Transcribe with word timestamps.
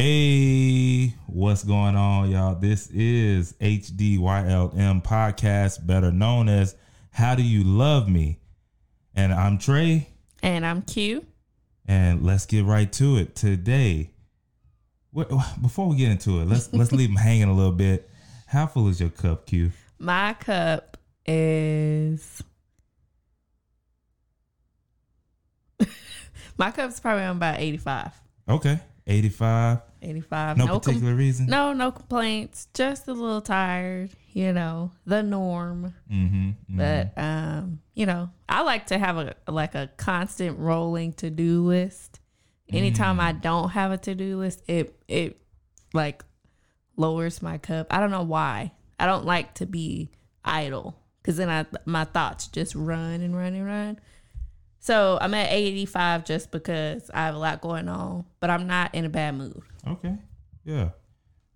Hey, 0.00 1.12
what's 1.26 1.64
going 1.64 1.96
on, 1.96 2.30
y'all? 2.30 2.54
This 2.54 2.88
is 2.92 3.54
HDYLM 3.54 5.02
podcast, 5.02 5.84
better 5.84 6.12
known 6.12 6.48
as 6.48 6.76
How 7.10 7.34
Do 7.34 7.42
You 7.42 7.64
Love 7.64 8.08
Me? 8.08 8.38
And 9.16 9.34
I'm 9.34 9.58
Trey, 9.58 10.08
And 10.40 10.64
I'm 10.64 10.82
Q. 10.82 11.26
and 11.84 12.22
let's 12.24 12.46
get 12.46 12.64
right 12.64 12.92
to 12.92 13.16
it. 13.16 13.34
Today, 13.34 14.12
before 15.12 15.88
we 15.88 15.96
get 15.96 16.12
into 16.12 16.38
it, 16.42 16.46
let's 16.46 16.72
let's 16.72 16.92
leave 16.92 17.08
them 17.08 17.16
hanging 17.16 17.48
a 17.48 17.52
little 17.52 17.72
bit. 17.72 18.08
How 18.46 18.68
full 18.68 18.86
is 18.86 19.00
your 19.00 19.10
cup, 19.10 19.46
Q? 19.46 19.72
My 19.98 20.34
cup 20.34 20.96
is. 21.26 22.40
My 26.56 26.70
cup's 26.70 27.00
probably 27.00 27.24
on 27.24 27.38
about 27.38 27.58
85. 27.58 28.12
Okay, 28.48 28.78
85. 29.04 29.87
85. 30.02 30.56
No, 30.58 30.66
com- 30.66 30.80
particular 30.80 31.14
reason. 31.14 31.46
no, 31.46 31.72
no 31.72 31.90
complaints. 31.90 32.68
Just 32.74 33.08
a 33.08 33.12
little 33.12 33.40
tired, 33.40 34.10
you 34.32 34.52
know, 34.52 34.92
the 35.06 35.22
norm. 35.22 35.94
Mm-hmm, 36.12 36.50
But 36.68 37.12
um, 37.16 37.80
you 37.94 38.06
know, 38.06 38.30
I 38.48 38.62
like 38.62 38.86
to 38.86 38.98
have 38.98 39.16
a 39.16 39.34
like 39.48 39.74
a 39.74 39.90
constant 39.96 40.58
rolling 40.58 41.12
to-do 41.14 41.66
list. 41.66 42.20
Anytime 42.70 43.18
I 43.18 43.32
don't 43.32 43.70
have 43.70 43.92
a 43.92 43.96
to-do 43.98 44.38
list, 44.38 44.62
it 44.68 44.94
it 45.08 45.40
like 45.94 46.22
lowers 46.96 47.40
my 47.42 47.58
cup. 47.58 47.86
I 47.90 47.98
don't 48.00 48.10
know 48.10 48.22
why. 48.22 48.72
I 49.00 49.06
don't 49.06 49.24
like 49.24 49.54
to 49.54 49.66
be 49.66 50.10
idle 50.44 50.98
cuz 51.22 51.36
then 51.36 51.48
I 51.48 51.66
my 51.84 52.04
thoughts 52.04 52.46
just 52.48 52.74
run 52.74 53.20
and 53.20 53.36
run 53.36 53.54
and 53.54 53.66
run. 53.66 53.98
So, 54.80 55.18
I'm 55.20 55.34
at 55.34 55.50
85 55.50 56.24
just 56.24 56.50
because 56.52 57.10
I 57.12 57.26
have 57.26 57.34
a 57.34 57.38
lot 57.38 57.60
going 57.60 57.88
on, 57.88 58.24
but 58.38 58.48
I'm 58.48 58.68
not 58.68 58.94
in 58.94 59.04
a 59.04 59.08
bad 59.08 59.34
mood. 59.34 59.60
Okay. 59.92 60.14
Yeah. 60.64 60.90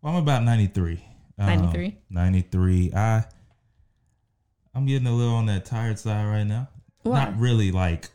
Well, 0.01 0.15
I'm 0.15 0.23
about 0.23 0.43
93. 0.45 1.05
Um, 1.39 1.47
93? 1.47 1.99
93. 2.11 2.93
I 2.95 3.25
I'm 4.75 4.87
getting 4.87 5.07
a 5.07 5.13
little 5.15 5.35
on 5.35 5.47
that 5.47 5.65
tired 5.65 5.99
side 5.99 6.27
right 6.27 6.45
now. 6.45 6.69
Not 7.05 7.39
really 7.39 7.73
like 7.73 8.09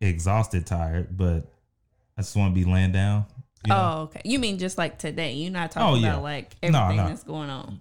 exhausted 0.00 0.66
tired, 0.66 1.16
but 1.16 1.52
I 2.16 2.22
just 2.22 2.36
want 2.36 2.54
to 2.54 2.60
be 2.64 2.70
laying 2.70 2.92
down. 2.92 3.26
you 3.64 3.68
know? 3.70 3.92
Oh, 3.98 4.02
okay. 4.04 4.20
You 4.24 4.38
mean 4.38 4.58
just 4.58 4.78
like 4.78 4.98
today? 4.98 5.34
You're 5.34 5.52
not 5.52 5.70
talking 5.70 5.94
Oh, 5.94 6.00
yeah. 6.00 6.10
about 6.14 6.22
like 6.22 6.56
No, 6.62 6.68
everything 6.82 6.96
no. 6.96 7.08
that's 7.08 7.24
going 7.24 7.50
on. 7.50 7.80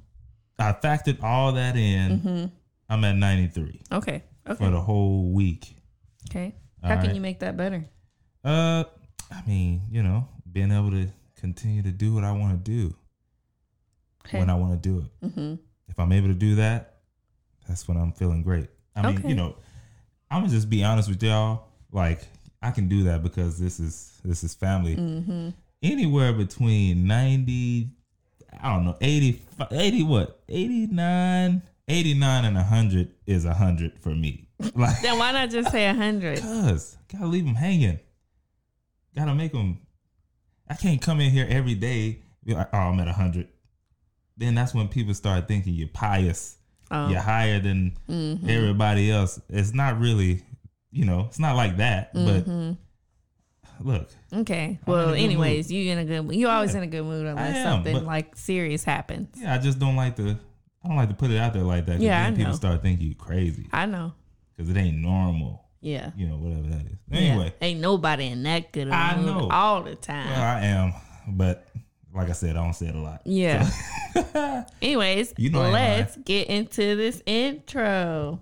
I 0.60 0.72
factored 0.74 1.22
all 1.24 1.54
that 1.54 1.76
in. 1.76 2.20
Mm-hmm. 2.20 2.46
I'm 2.90 3.04
at 3.04 3.16
93 3.16 3.82
Okay. 3.92 4.24
Okay. 4.48 4.64
for 4.64 4.70
the 4.70 4.80
whole 4.80 5.32
week. 5.32 5.76
Okay. 6.30 6.54
All 6.84 6.90
How 6.90 6.98
can 6.98 7.08
right. 7.08 7.16
you 7.16 7.22
make 7.22 7.40
that 7.40 7.58
better? 7.58 7.84
Uh, 8.44 8.84
I 9.32 9.42
mean, 9.48 9.82
you 9.90 10.04
know, 10.04 10.28
being 10.52 10.72
able 10.72 10.92
to 10.92 11.08
continue 11.46 11.84
to 11.84 11.92
do 11.92 12.14
what 12.16 12.24
I 12.24 12.32
want 12.32 12.52
to 12.66 12.72
do 12.72 12.96
Okay. 14.26 14.40
when 14.40 14.50
I 14.50 14.56
want 14.56 14.74
to 14.74 14.90
do 14.90 14.98
it. 15.06 15.26
mm-hmm. 15.28 15.56
if 15.88 16.00
I'm 16.00 16.12
able 16.12 16.30
to 16.30 16.34
do 16.34 16.56
that, 16.56 16.96
that's 17.68 17.88
when 17.88 17.98
I'm 17.98 18.12
feeling 18.14 18.42
great. 18.42 18.68
I 18.96 19.04
mean, 19.06 19.20
Okay. 19.20 19.30
you 19.30 19.36
know, 19.36 19.56
I'm 20.32 20.42
gonna 20.42 20.52
just 20.52 20.70
be 20.70 20.84
honest 20.84 21.08
with 21.08 21.22
y'all. 21.22 21.68
Like, 21.92 22.22
I 22.64 22.72
can 22.72 22.88
do 22.88 23.04
that 23.04 23.22
because 23.22 23.60
this 23.60 23.80
is 23.80 24.20
this 24.26 24.44
is 24.44 24.56
family. 24.56 24.96
Mm-hmm. 24.96 25.50
Anywhere 25.84 26.34
between 26.34 27.06
90, 27.06 27.90
I 28.60 28.74
don't 28.74 28.86
know, 28.86 28.98
80, 29.00 29.42
80 29.70 30.04
what? 30.04 30.40
89, 30.50 31.62
89 31.88 32.46
and 32.46 32.56
100 32.56 33.12
is 33.28 33.46
100 33.46 34.00
for 34.00 34.10
me. 34.10 34.48
Like, 34.74 35.00
Then 35.04 35.20
why 35.20 35.32
not 35.34 35.52
just 35.52 35.70
say 35.72 35.86
a 35.88 35.94
hundred? 35.94 36.40
cuz, 36.42 36.98
gotta 37.12 37.28
leave 37.28 37.46
them 37.46 37.54
hanging. 37.56 38.00
Gotta 39.16 39.36
make 39.36 39.52
them. 39.52 39.78
I 40.70 40.74
can't 40.76 41.02
come 41.02 41.20
in 41.22 41.32
here 41.32 41.46
every 41.50 41.76
day, 41.76 42.20
be 42.44 42.54
like, 42.54 42.70
oh, 42.74 42.78
I'm 42.78 43.00
at 43.00 43.06
100. 43.08 43.48
Then 44.38 44.56
that's 44.56 44.74
when 44.74 44.88
people 44.88 45.14
start 45.14 45.48
thinking 45.48 45.74
you're 45.74 45.88
pious 45.88 46.58
Oh, 46.92 47.10
you're 47.10 47.20
higher 47.20 47.60
than 47.60 47.98
mhm. 48.08 48.48
everybody 48.48 49.10
else. 49.12 49.40
It's 49.50 49.74
not 49.74 50.00
really, 50.00 50.44
you 50.92 51.06
know, 51.06 51.22
it's 51.22 51.40
not 51.40 51.56
like 51.56 51.78
that. 51.78 52.14
Mhm. 52.14 52.78
But 53.80 53.86
look, 53.86 54.10
Okay. 54.32 54.80
I'm 54.86 54.92
Well, 54.94 55.14
anyways, 55.16 55.72
you 55.72 55.92
in 55.92 55.98
a 55.98 56.06
good. 56.06 56.36
You 56.36 56.48
always 56.48 56.74
Yeah. 56.74 56.78
in 56.80 56.84
a 56.84 56.88
good 56.88 57.04
mood 57.04 57.26
unless 57.26 57.56
am, 57.56 57.64
something 57.84 58.06
like 58.06 58.36
serious 58.36 58.84
happens. 58.84 59.30
yeah, 59.42 59.54
I 59.56 59.58
just 59.58 59.80
don't 59.80 59.96
like 59.96 60.16
to. 60.18 60.38
I 60.84 60.88
don't 60.88 60.98
like 60.98 61.10
to 61.10 61.16
put 61.16 61.32
it 61.32 61.38
out 61.40 61.54
there 61.54 61.64
like 61.64 61.88
that. 61.88 62.00
Yeah, 62.00 62.30
people 62.32 62.54
start 62.54 62.84
thinking 62.84 63.08
you 63.08 63.16
crazy 63.16 63.68
I 63.74 63.88
know. 63.88 64.14
because 64.56 64.70
it 64.70 64.78
ain't 64.78 64.98
normal. 64.98 65.65
Yeah. 65.86 66.10
You 66.18 66.26
know, 66.28 66.38
whatever 66.38 66.68
that 66.70 66.86
is. 66.88 66.98
Yeah. 67.12 67.20
Anyway, 67.20 67.54
ain't 67.62 67.80
nobody 67.80 68.26
in 68.26 68.42
that 68.42 68.72
good 68.72 68.88
of 68.88 68.94
a 68.94 68.96
I 68.96 69.22
know. 69.22 69.48
all 69.52 69.84
the 69.84 69.94
time. 69.96 70.28
well, 70.28 70.42
I 70.42 70.62
am, 70.66 70.94
but 71.28 71.68
like 72.12 72.28
I 72.28 72.32
said, 72.32 72.58
I 72.58 72.64
don't 72.64 72.74
say 72.74 72.88
it 72.88 72.96
a 72.96 73.00
lot. 73.00 73.22
yeah. 73.24 73.70
Anyways, 74.82 75.36
You 75.38 75.52
know 75.52 75.70
let's 75.70 76.18
get 76.18 76.48
into 76.48 76.96
this 76.96 77.22
intro. 77.28 78.40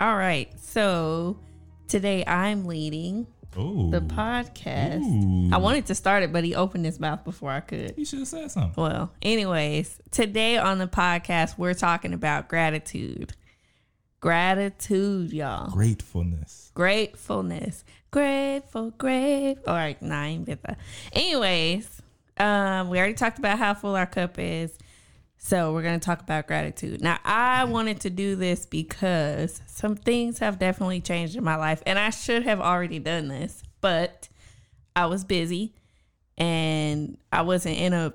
All 0.00 0.16
right. 0.16 0.48
So 0.60 1.38
today 1.88 2.24
I'm 2.26 2.66
leading 2.66 3.26
Oh, 3.56 3.90
the 3.90 4.00
podcast. 4.00 5.02
Ooh. 5.02 5.50
I 5.52 5.56
wanted 5.56 5.86
to 5.86 5.94
start 5.94 6.22
it, 6.22 6.32
but 6.32 6.44
he 6.44 6.54
opened 6.54 6.84
his 6.84 7.00
mouth 7.00 7.24
before 7.24 7.50
I 7.50 7.60
could. 7.60 7.94
You 7.96 8.04
should 8.04 8.20
have 8.20 8.28
said 8.28 8.50
something. 8.50 8.74
Well, 8.80 9.10
anyways, 9.22 9.98
today 10.12 10.58
on 10.58 10.78
the 10.78 10.86
podcast, 10.86 11.58
we're 11.58 11.74
talking 11.74 12.12
about 12.12 12.48
gratitude. 12.48 13.32
Gratitude, 14.20 15.32
y'all. 15.32 15.70
Gratefulness. 15.70 16.70
Gratefulness. 16.74 17.84
Grateful, 18.10 18.90
grateful. 18.92 19.64
All 19.66 19.74
right, 19.74 20.00
nine 20.00 20.44
that. 20.44 20.78
Anyways, 21.12 22.02
um, 22.36 22.90
we 22.90 22.98
already 22.98 23.14
talked 23.14 23.38
about 23.38 23.58
how 23.58 23.74
full 23.74 23.96
our 23.96 24.06
cup 24.06 24.38
is. 24.38 24.76
So 25.38 25.72
we're 25.72 25.82
gonna 25.82 25.98
talk 26.00 26.20
about 26.20 26.46
gratitude. 26.46 27.00
Now 27.00 27.18
I 27.24 27.64
wanted 27.64 28.00
to 28.00 28.10
do 28.10 28.36
this 28.36 28.66
because 28.66 29.62
some 29.66 29.94
things 29.96 30.40
have 30.40 30.58
definitely 30.58 31.00
changed 31.00 31.36
in 31.36 31.44
my 31.44 31.56
life. 31.56 31.82
And 31.86 31.98
I 31.98 32.10
should 32.10 32.42
have 32.42 32.60
already 32.60 32.98
done 32.98 33.28
this, 33.28 33.62
but 33.80 34.28
I 34.94 35.06
was 35.06 35.24
busy 35.24 35.74
and 36.36 37.16
I 37.32 37.42
wasn't 37.42 37.78
in 37.78 37.92
a 37.92 38.12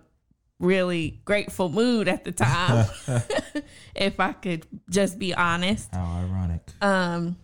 really 0.59 1.21
grateful 1.25 1.69
mood 1.69 2.07
at 2.07 2.23
the 2.23 2.31
time. 2.31 2.87
if 3.95 4.19
I 4.19 4.33
could 4.33 4.67
just 4.89 5.17
be 5.17 5.33
honest. 5.33 5.93
How 5.93 6.25
ironic. 6.25 6.61
Um, 6.81 7.37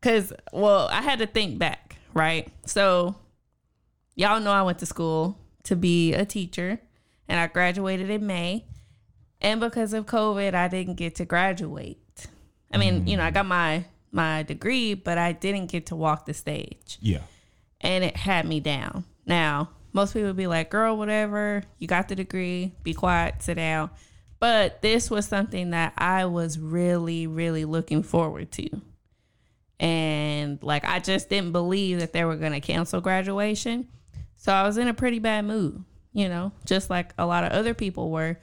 cause 0.00 0.32
well, 0.52 0.88
I 0.90 1.02
had 1.02 1.18
to 1.20 1.26
think 1.26 1.58
back, 1.58 1.96
right? 2.14 2.48
So 2.66 3.14
y'all 4.14 4.40
know 4.40 4.52
I 4.52 4.62
went 4.62 4.78
to 4.80 4.86
school 4.86 5.38
to 5.64 5.76
be 5.76 6.14
a 6.14 6.24
teacher 6.24 6.80
and 7.28 7.38
I 7.38 7.46
graduated 7.46 8.10
in 8.10 8.26
May. 8.26 8.64
And 9.40 9.60
because 9.60 9.92
of 9.92 10.06
COVID, 10.06 10.54
I 10.54 10.68
didn't 10.68 10.94
get 10.94 11.16
to 11.16 11.24
graduate. 11.24 12.26
I 12.72 12.76
mean, 12.78 13.06
you 13.06 13.16
know, 13.16 13.22
I 13.22 13.30
got 13.30 13.46
my 13.46 13.84
my 14.10 14.42
degree, 14.42 14.94
but 14.94 15.18
I 15.18 15.32
didn't 15.32 15.66
get 15.66 15.86
to 15.86 15.96
walk 15.96 16.26
the 16.26 16.34
stage. 16.34 16.98
yeah. 17.00 17.20
And 17.80 18.02
it 18.02 18.16
had 18.16 18.46
me 18.46 18.58
down. 18.58 19.04
Now, 19.26 19.70
most 19.92 20.12
people 20.12 20.28
would 20.28 20.36
be 20.36 20.46
like, 20.48 20.70
girl, 20.70 20.96
whatever, 20.96 21.62
you 21.78 21.86
got 21.86 22.08
the 22.08 22.16
degree, 22.16 22.74
be 22.82 22.94
quiet, 22.94 23.42
sit 23.42 23.54
down. 23.54 23.90
But 24.40 24.82
this 24.82 25.10
was 25.10 25.26
something 25.26 25.70
that 25.70 25.92
I 25.96 26.24
was 26.24 26.58
really, 26.58 27.26
really 27.26 27.64
looking 27.64 28.02
forward 28.02 28.50
to. 28.52 28.68
And 29.80 30.62
like, 30.62 30.84
I 30.84 30.98
just 30.98 31.28
didn't 31.28 31.52
believe 31.52 32.00
that 32.00 32.12
they 32.12 32.24
were 32.24 32.36
going 32.36 32.52
to 32.52 32.60
cancel 32.60 33.00
graduation. 33.00 33.88
So 34.36 34.52
I 34.52 34.64
was 34.64 34.76
in 34.76 34.88
a 34.88 34.94
pretty 34.94 35.18
bad 35.18 35.44
mood, 35.44 35.84
you 36.12 36.28
know, 36.28 36.52
just 36.64 36.90
like 36.90 37.12
a 37.18 37.26
lot 37.26 37.44
of 37.44 37.52
other 37.52 37.74
people 37.74 38.10
were. 38.10 38.38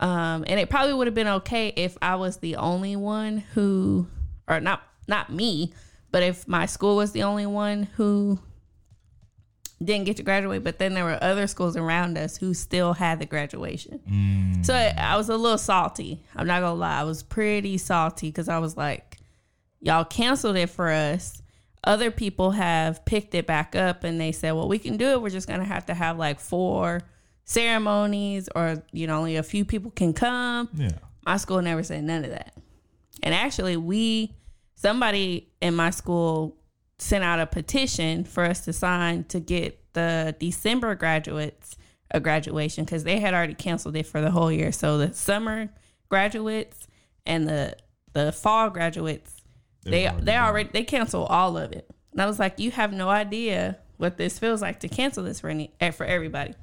Um, 0.00 0.44
and 0.46 0.58
it 0.58 0.68
probably 0.70 0.94
would 0.94 1.06
have 1.06 1.14
been 1.14 1.28
okay 1.28 1.68
if 1.76 1.96
I 2.00 2.16
was 2.16 2.38
the 2.38 2.56
only 2.56 2.96
one 2.96 3.38
who, 3.54 4.06
or 4.48 4.58
not, 4.58 4.82
not 5.06 5.30
me, 5.30 5.72
but 6.10 6.22
if 6.22 6.48
my 6.48 6.66
school 6.66 6.96
was 6.96 7.12
the 7.12 7.22
only 7.22 7.46
one 7.46 7.84
who 7.96 8.40
didn't 9.82 10.04
get 10.04 10.16
to 10.16 10.22
graduate, 10.22 10.62
but 10.64 10.78
then 10.78 10.94
there 10.94 11.04
were 11.04 11.18
other 11.22 11.46
schools 11.46 11.76
around 11.76 12.18
us 12.18 12.36
who 12.36 12.52
still 12.52 12.94
had 12.94 13.18
the 13.18 13.26
graduation. 13.26 14.00
Mm, 14.10 14.64
So 14.64 14.74
I 14.74 15.16
was 15.16 15.28
a 15.28 15.36
little 15.36 15.58
salty. 15.58 16.22
I'm 16.36 16.46
not 16.46 16.60
gonna 16.60 16.74
lie, 16.74 17.00
I 17.00 17.04
was 17.04 17.22
pretty 17.22 17.78
salty 17.78 18.28
because 18.28 18.48
I 18.48 18.58
was 18.58 18.76
like, 18.76 19.18
y'all 19.80 20.04
canceled 20.04 20.56
it 20.56 20.68
for 20.68 20.90
us. 20.90 21.40
Other 21.84 22.10
people 22.10 22.50
have 22.50 23.04
picked 23.06 23.34
it 23.34 23.46
back 23.46 23.74
up 23.74 24.04
and 24.04 24.20
they 24.20 24.32
said, 24.32 24.52
well, 24.52 24.68
we 24.68 24.78
can 24.78 24.98
do 24.98 25.08
it. 25.12 25.22
We're 25.22 25.30
just 25.30 25.48
gonna 25.48 25.64
have 25.64 25.86
to 25.86 25.94
have 25.94 26.18
like 26.18 26.40
four 26.40 27.00
ceremonies 27.44 28.48
or, 28.54 28.82
you 28.92 29.06
know, 29.06 29.18
only 29.18 29.36
a 29.36 29.42
few 29.42 29.64
people 29.64 29.90
can 29.90 30.12
come. 30.12 30.68
yeah. 30.74 30.90
My 31.26 31.36
school 31.36 31.60
never 31.60 31.82
said 31.82 32.04
none 32.04 32.24
of 32.24 32.30
that. 32.30 32.54
And 33.22 33.34
actually, 33.34 33.76
we 33.76 34.34
somebody 34.74 35.50
in 35.60 35.74
my 35.74 35.90
school 35.90 36.56
sent 36.98 37.22
out 37.24 37.40
a 37.40 37.46
petition 37.46 38.24
for 38.24 38.44
us 38.44 38.64
to 38.64 38.72
sign 38.72 39.24
to 39.24 39.40
get 39.40 39.78
the 39.92 40.34
December 40.38 40.94
graduates 40.94 41.76
a 42.10 42.20
graduation 42.20 42.84
because 42.84 43.04
they 43.04 43.20
had 43.20 43.34
already 43.34 43.54
canceled 43.54 43.96
it 43.96 44.06
for 44.06 44.20
the 44.20 44.30
whole 44.30 44.50
year. 44.50 44.72
So 44.72 44.98
the 44.98 45.12
summer 45.12 45.68
graduates 46.08 46.88
and 47.26 47.48
the 47.48 47.76
the 48.12 48.32
fall 48.32 48.70
graduates 48.70 49.36
they 49.84 50.06
already 50.06 50.24
they 50.24 50.32
done. 50.32 50.48
already 50.48 50.70
they 50.72 50.84
cancel 50.84 51.24
all 51.26 51.56
of 51.56 51.72
it. 51.72 51.88
And 52.12 52.20
I 52.20 52.26
was 52.26 52.38
like, 52.38 52.58
you 52.58 52.70
have 52.70 52.92
no 52.92 53.08
idea 53.08 53.78
what 53.98 54.16
this 54.16 54.38
feels 54.38 54.62
like 54.62 54.80
to 54.80 54.88
cancel 54.88 55.24
this 55.24 55.40
for 55.40 55.48
any 55.48 55.72
for 55.92 56.04
everybody. 56.04 56.54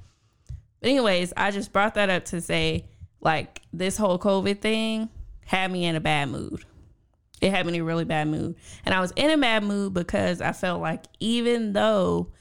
But 0.79 0.89
anyways, 0.89 1.33
I 1.35 1.51
just 1.51 1.73
brought 1.73 1.95
that 1.95 2.09
up 2.09 2.25
to 2.25 2.41
say 2.41 2.85
like 3.19 3.61
this 3.73 3.97
whole 3.97 4.19
COVID 4.19 4.59
thing 4.61 5.09
had 5.45 5.71
me 5.71 5.85
in 5.85 5.95
a 5.95 5.99
bad 5.99 6.29
mood. 6.29 6.63
It 7.41 7.51
had 7.51 7.65
me 7.65 7.75
in 7.75 7.81
a 7.81 7.83
really 7.83 8.05
bad 8.05 8.27
mood. 8.27 8.55
And 8.85 8.93
I 8.93 8.99
was 8.99 9.11
in 9.15 9.29
a 9.29 9.37
bad 9.37 9.63
mood 9.63 9.93
because 9.93 10.41
I 10.41 10.51
felt 10.51 10.81
like 10.81 11.05
even 11.19 11.73
though 11.73 12.31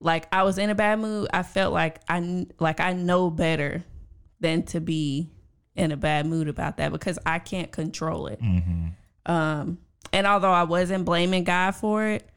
like 0.00 0.26
I 0.32 0.42
was 0.44 0.58
in 0.58 0.70
a 0.70 0.74
bad 0.74 0.98
mood, 1.00 1.28
I 1.32 1.42
felt 1.42 1.72
like 1.72 2.00
I 2.08 2.46
like 2.60 2.80
I 2.80 2.92
know 2.92 3.30
better 3.30 3.84
than 4.40 4.62
to 4.64 4.80
be 4.80 5.30
in 5.74 5.92
a 5.92 5.96
bad 5.96 6.26
mood 6.26 6.48
about 6.48 6.76
that 6.76 6.92
because 6.92 7.18
I 7.26 7.38
can't 7.38 7.70
control 7.72 8.26
it. 8.28 8.40
Um, 9.26 9.78
and 10.12 10.26
although 10.26 10.52
I 10.52 10.62
wasn't 10.64 11.04
blaming 11.04 11.44
God 11.44 11.72
for 11.72 12.04
it, 12.06 12.28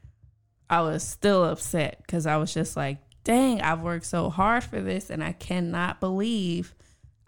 I 0.70 0.82
was 0.82 1.04
still 1.04 1.46
upset 1.46 1.98
because 2.06 2.26
I 2.26 2.38
was 2.38 2.54
just 2.54 2.76
like, 2.76 2.98
dang, 3.24 3.62
I've 3.62 3.82
worked 3.82 4.06
so 4.06 4.30
hard 4.30 4.64
for 4.64 4.82
this 4.82 5.10
and 5.10 5.24
I 5.24 5.34
cannot 5.34 6.00
believe 6.00 6.74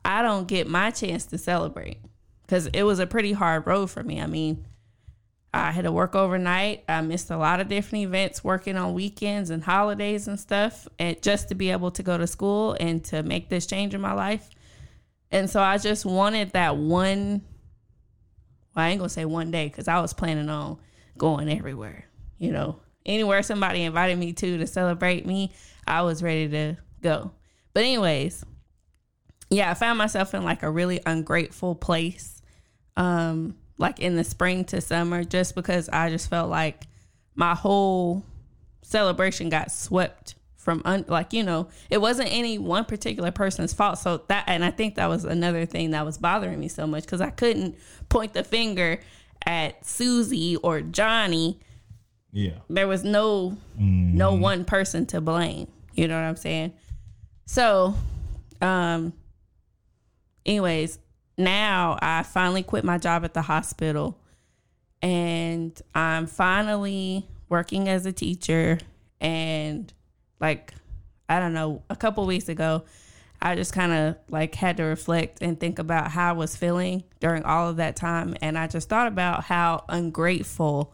I 0.06 0.22
don't 0.22 0.48
get 0.48 0.68
my 0.68 0.92
chance 0.92 1.26
to 1.28 1.38
celebrate 1.38 2.00
because 2.44 2.68
it 2.68 2.84
was 2.84 3.00
a 3.00 3.08
pretty 3.08 3.34
hard 3.34 3.66
road 3.68 3.90
for 3.90 4.04
me. 4.04 4.22
I 4.22 4.28
mean, 4.28 4.66
I 5.54 5.72
had 5.72 5.84
to 5.84 5.92
work 5.92 6.16
overnight. 6.16 6.84
I 6.90 7.02
missed 7.02 7.30
a 7.30 7.38
lot 7.38 7.60
of 7.60 7.68
different 7.68 8.06
events 8.06 8.44
working 8.44 8.76
on 8.76 8.94
weekends 8.94 9.52
and 9.52 9.64
holidays 9.64 10.28
and 10.28 10.40
stuff, 10.40 10.88
and 10.98 11.22
just 11.22 11.50
to 11.50 11.56
be 11.56 11.70
able 11.70 11.92
to 11.92 12.04
go 12.04 12.18
to 12.18 12.26
school 12.26 12.76
and 12.80 13.04
to 13.06 13.22
make 13.22 13.50
this 13.50 13.68
change 13.68 13.94
in 13.94 14.02
my 14.02 14.14
life. 14.14 14.50
And 15.32 15.50
so 15.50 15.62
I 15.62 15.78
just 15.78 16.06
wanted 16.06 16.52
that 16.52 16.78
one. 16.78 17.44
Well, 18.76 18.86
I 18.86 18.90
ain't 18.90 19.00
gonna 19.00 19.10
say 19.10 19.26
one 19.26 19.52
day 19.52 19.68
because 19.68 19.88
I 19.88 20.02
was 20.02 20.14
planning 20.14 20.50
on 20.50 20.80
going 21.18 21.50
everywhere. 21.50 22.06
You 22.40 22.52
know, 22.52 22.80
anywhere 23.06 23.44
somebody 23.44 23.84
invited 23.84 24.18
me 24.18 24.34
to 24.34 24.58
to 24.58 24.68
celebrate 24.68 25.26
me, 25.26 25.52
I 25.88 26.02
was 26.02 26.24
ready 26.24 26.48
to 26.50 26.78
go. 27.02 27.32
But 27.74 27.84
anyways, 27.84 28.46
yeah, 29.50 29.72
I 29.72 29.74
found 29.74 29.98
myself 29.98 30.34
in 30.34 30.44
like 30.44 30.64
a 30.64 30.70
really 30.70 31.02
ungrateful 31.06 31.76
place. 31.76 32.42
Um, 32.96 33.56
like 33.78 34.00
in 34.00 34.16
the 34.16 34.24
spring 34.24 34.66
to 34.66 34.82
summer, 34.82 35.24
just 35.24 35.56
because 35.56 35.90
I 35.90 36.10
just 36.10 36.30
felt 36.30 36.50
like 36.50 36.84
my 37.36 37.56
whole 37.56 38.24
celebration 38.84 39.50
got 39.50 39.72
swept 39.72 40.36
from 40.64 40.82
un- 40.86 41.06
like 41.08 41.34
you 41.34 41.44
know 41.44 41.68
it 41.90 42.00
wasn't 42.00 42.32
any 42.32 42.58
one 42.58 42.86
particular 42.86 43.32
person's 43.32 43.74
fault 43.74 43.98
so 43.98 44.24
that 44.28 44.46
and 44.48 44.64
i 44.64 44.72
think 44.72 44.96
that 44.96 45.10
was 45.10 45.26
another 45.26 45.66
thing 45.66 45.92
that 45.92 46.06
was 46.06 46.18
bothering 46.18 46.60
me 46.60 46.70
so 46.70 46.88
much 46.88 47.04
because 47.04 47.20
i 47.20 47.30
couldn't 47.30 47.76
point 48.08 48.34
the 48.34 48.44
finger 48.44 49.00
at 49.46 49.86
susie 49.86 50.56
or 50.58 50.80
johnny 50.80 51.60
Yeah. 52.36 52.58
there 52.68 52.88
was 52.88 53.04
no 53.04 53.56
no 53.78 54.34
one 54.34 54.66
person 54.66 55.06
to 55.08 55.22
blame. 55.22 55.68
You 55.94 56.08
know 56.08 56.16
what 56.16 56.28
i'm 56.28 56.36
saying? 56.36 56.74
So 57.46 57.96
um 58.62 59.14
anyways 60.46 61.00
now 61.38 61.98
i 62.02 62.24
finally 62.24 62.64
quit 62.64 62.84
my 62.84 62.98
job 62.98 63.24
at 63.24 63.34
the 63.34 63.42
hospital 63.42 64.20
and 65.02 65.80
i'm 65.96 66.26
finally 66.28 67.26
working 67.50 67.88
as 67.88 68.06
a 68.06 68.12
teacher. 68.12 68.80
And 69.22 69.94
like 70.40 70.74
i 71.30 71.40
don't 71.40 71.54
know 71.54 71.84
a 71.90 71.96
couple 71.96 72.26
weeks 72.26 72.50
ago 72.50 72.84
i 73.42 73.56
just 73.56 73.72
kind 73.74 73.92
of 73.94 74.18
like 74.30 74.56
had 74.56 74.78
to 74.78 74.84
reflect 74.84 75.42
and 75.42 75.60
think 75.60 75.80
about 75.80 76.12
how 76.12 76.30
i 76.30 76.34
was 76.34 76.56
feeling 76.56 77.04
during 77.20 77.44
all 77.44 77.70
of 77.70 77.78
that 77.78 77.96
time. 77.96 78.36
And 78.42 78.58
i 78.58 78.66
just 78.68 78.90
thought 78.90 79.08
about 79.08 79.44
how 79.44 79.86
ungrateful 79.88 80.94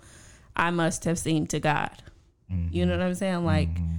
i 0.60 0.70
must 0.70 1.06
have 1.06 1.18
seemed 1.18 1.50
to 1.50 1.60
god. 1.60 2.04
You 2.50 2.56
mm-hmm. 2.56 2.90
know 2.90 2.98
what 2.98 3.06
i'm 3.06 3.16
saying? 3.16 3.46
Like 3.46 3.74
mm-hmm. 3.74 3.96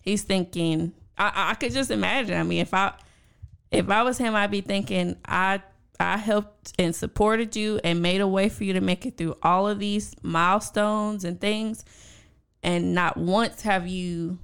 he's 0.00 0.22
thinking 0.22 0.92
I, 1.16 1.50
I 1.50 1.54
could 1.54 1.72
just 1.72 1.90
imagine. 1.90 2.38
I 2.38 2.42
mean 2.42 2.60
if 2.60 2.74
i 2.74 2.92
if 3.70 3.88
i 3.88 4.02
was 4.02 4.18
him 4.18 4.34
i'd 4.34 4.50
be 4.50 4.60
thinking 4.60 5.16
i 5.24 5.60
i 5.98 6.16
helped 6.16 6.72
and 6.78 6.94
supported 6.94 7.56
you 7.56 7.80
and 7.82 8.02
made 8.02 8.20
a 8.20 8.28
way 8.28 8.48
for 8.48 8.64
you 8.64 8.72
to 8.74 8.80
make 8.80 9.06
it 9.06 9.16
through 9.16 9.36
all 9.42 9.68
of 9.68 9.78
these 9.78 10.14
milestones 10.22 11.24
and 11.24 11.40
things. 11.40 11.84
And 12.62 12.94
not 12.94 13.16
once 13.16 13.62
have 13.62 13.86
you 13.86 14.38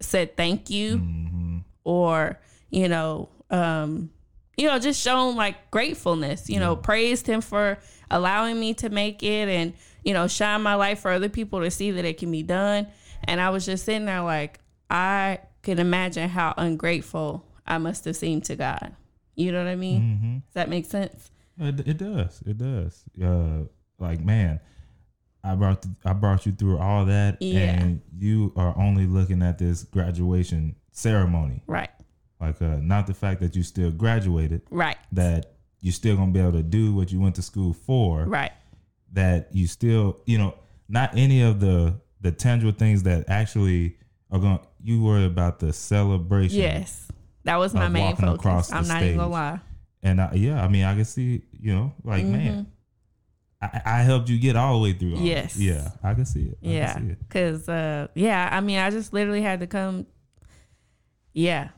said 0.00 0.36
thank 0.36 0.70
you 0.70 0.96
mm-hmm. 0.96 1.58
or 1.84 2.40
you 2.70 2.88
know 2.88 3.28
um 3.50 4.10
you 4.56 4.66
know 4.66 4.78
just 4.78 5.00
shown 5.00 5.36
like 5.36 5.70
gratefulness 5.70 6.48
you 6.48 6.58
know 6.58 6.74
praised 6.74 7.26
him 7.26 7.40
for 7.40 7.78
allowing 8.10 8.58
me 8.58 8.72
to 8.72 8.88
make 8.88 9.22
it 9.22 9.48
and 9.48 9.74
you 10.04 10.12
know 10.14 10.26
shine 10.28 10.62
my 10.62 10.74
light 10.74 10.98
for 10.98 11.10
other 11.10 11.28
people 11.28 11.60
to 11.60 11.70
see 11.70 11.90
that 11.92 12.04
it 12.04 12.18
can 12.18 12.30
be 12.30 12.42
done. 12.42 12.86
And 13.24 13.40
i 13.40 13.50
was 13.50 13.66
just 13.66 13.84
sitting 13.84 14.06
there 14.06 14.22
like 14.22 14.60
i 14.88 15.38
can 15.62 15.78
imagine 15.78 16.28
how 16.28 16.54
ungrateful 16.56 17.46
i 17.66 17.78
must 17.78 18.04
have 18.06 18.16
seemed 18.16 18.44
to 18.44 18.56
god. 18.56 18.94
You 19.36 19.52
know 19.52 19.58
what 19.64 19.70
i 19.70 19.76
mean? 19.76 20.42
Does 20.48 20.54
that 20.54 20.68
make 20.68 20.84
sense? 20.86 21.30
It, 21.58 21.86
it 21.86 21.96
does. 21.98 22.42
It 22.46 22.56
does. 22.58 23.04
Uh, 23.22 23.64
like 23.98 24.20
man, 24.24 24.60
I 25.44 25.54
brought 25.54 25.84
I 26.04 26.12
brought 26.14 26.46
you 26.46 26.52
through 26.52 26.78
all 26.78 27.04
that, 27.06 27.36
Yeah. 27.40 27.60
and 27.80 28.00
you 28.18 28.52
are 28.56 28.74
only 28.78 29.06
looking 29.06 29.42
at 29.42 29.58
this 29.58 29.84
graduation 29.84 30.76
ceremony, 30.92 31.62
right. 31.66 31.90
Like 32.40 32.60
uh, 32.62 32.76
not 32.80 33.06
the 33.06 33.14
fact 33.14 33.40
that 33.42 33.54
you 33.56 33.62
still 33.62 33.90
graduated, 33.90 34.62
right. 34.70 34.96
That 35.12 35.52
you're 35.80 35.92
still 35.92 36.16
gonna 36.16 36.32
be 36.32 36.40
able 36.40 36.52
to 36.52 36.62
do 36.62 36.94
what 36.94 37.12
you 37.12 37.20
went 37.20 37.34
to 37.36 37.42
school 37.42 37.72
for, 37.74 38.24
right 38.24 38.52
that 39.12 39.48
you 39.52 39.66
still, 39.66 40.20
you 40.26 40.38
know, 40.38 40.54
not 40.88 41.16
any 41.16 41.42
of 41.42 41.60
the 41.60 42.00
the 42.20 42.32
tangible 42.32 42.72
things 42.72 43.02
that 43.04 43.24
actually 43.28 43.96
are 44.30 44.38
going. 44.38 44.60
You 44.82 45.02
worry 45.02 45.24
about 45.26 45.58
the 45.58 45.72
celebration. 45.72 46.58
yes 46.60 47.08
that 47.44 47.56
was 47.56 47.72
my 47.74 47.88
main 47.88 48.16
focus 48.16 48.70
i'm 48.72 48.86
not 48.86 49.02
even 49.02 49.16
gonna 49.16 49.28
lie 49.32 49.60
And 50.02 50.20
I, 50.20 50.32
yeah, 50.34 50.62
I 50.62 50.68
mean, 50.68 50.84
I 50.84 50.94
can 50.94 51.04
see, 51.04 51.42
you 51.52 51.74
know, 51.74 51.92
like 52.04 52.22
Mm-hmm. 52.24 52.32
man, 52.32 52.66
I, 53.62 53.80
I 53.84 53.98
helped 54.02 54.28
you 54.30 54.38
get 54.38 54.56
all 54.56 54.74
the 54.78 54.82
way 54.84 54.92
through. 54.94 55.16
all 55.16 55.22
Yes. 55.22 55.54
this. 55.54 55.62
Yeah, 55.62 55.90
I 56.02 56.14
can 56.14 56.24
see 56.24 56.44
it. 56.46 56.58
I 56.64 56.68
Yeah, 56.68 56.98
see 56.98 57.06
it. 57.12 57.18
because 57.28 57.68
uh, 57.68 58.08
yeah, 58.14 58.48
I 58.50 58.60
mean, 58.60 58.78
I 58.78 58.88
just 58.90 59.12
literally 59.12 59.42
had 59.42 59.60
to 59.60 59.66
come. 59.66 60.06
Yeah, 61.32 61.68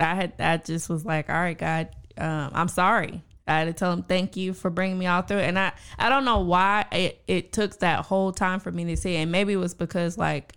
I 0.00 0.14
had. 0.14 0.32
I 0.38 0.56
just 0.58 0.88
was 0.88 1.04
like, 1.04 1.28
all 1.28 1.34
right, 1.36 1.58
God, 1.58 1.88
um, 2.16 2.50
I'm 2.54 2.68
sorry. 2.68 3.22
I 3.46 3.58
had 3.58 3.64
to 3.64 3.72
tell 3.72 3.92
him 3.92 4.02
thank 4.02 4.36
you 4.36 4.54
for 4.54 4.70
bringing 4.70 4.98
me 4.98 5.06
all 5.06 5.22
through, 5.22 5.38
and 5.38 5.58
I 5.58 5.72
I 5.98 6.08
don't 6.08 6.24
know 6.24 6.40
why 6.40 6.86
it 6.92 7.22
it 7.26 7.52
took 7.52 7.78
that 7.80 8.04
whole 8.04 8.32
time 8.32 8.60
for 8.60 8.70
me 8.70 8.84
to 8.86 8.96
see. 8.96 9.14
it. 9.14 9.18
and 9.18 9.32
maybe 9.32 9.52
it 9.54 9.56
was 9.56 9.74
because 9.74 10.16
like 10.16 10.54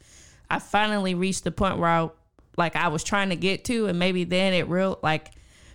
I 0.49 0.59
finally 0.59 1.15
reached 1.15 1.43
the 1.43 1.51
point 1.51 1.77
where 1.77 1.89
I 1.89 2.09
like 2.57 2.75
I 2.75 2.89
was 2.89 3.03
trying 3.03 3.29
to 3.29 3.35
get 3.35 3.65
to, 3.65 3.87
and 3.87 3.97
maybe 3.97 4.23
then 4.23 4.53
it 4.53 4.67
real 4.69 4.99
like 5.01 5.31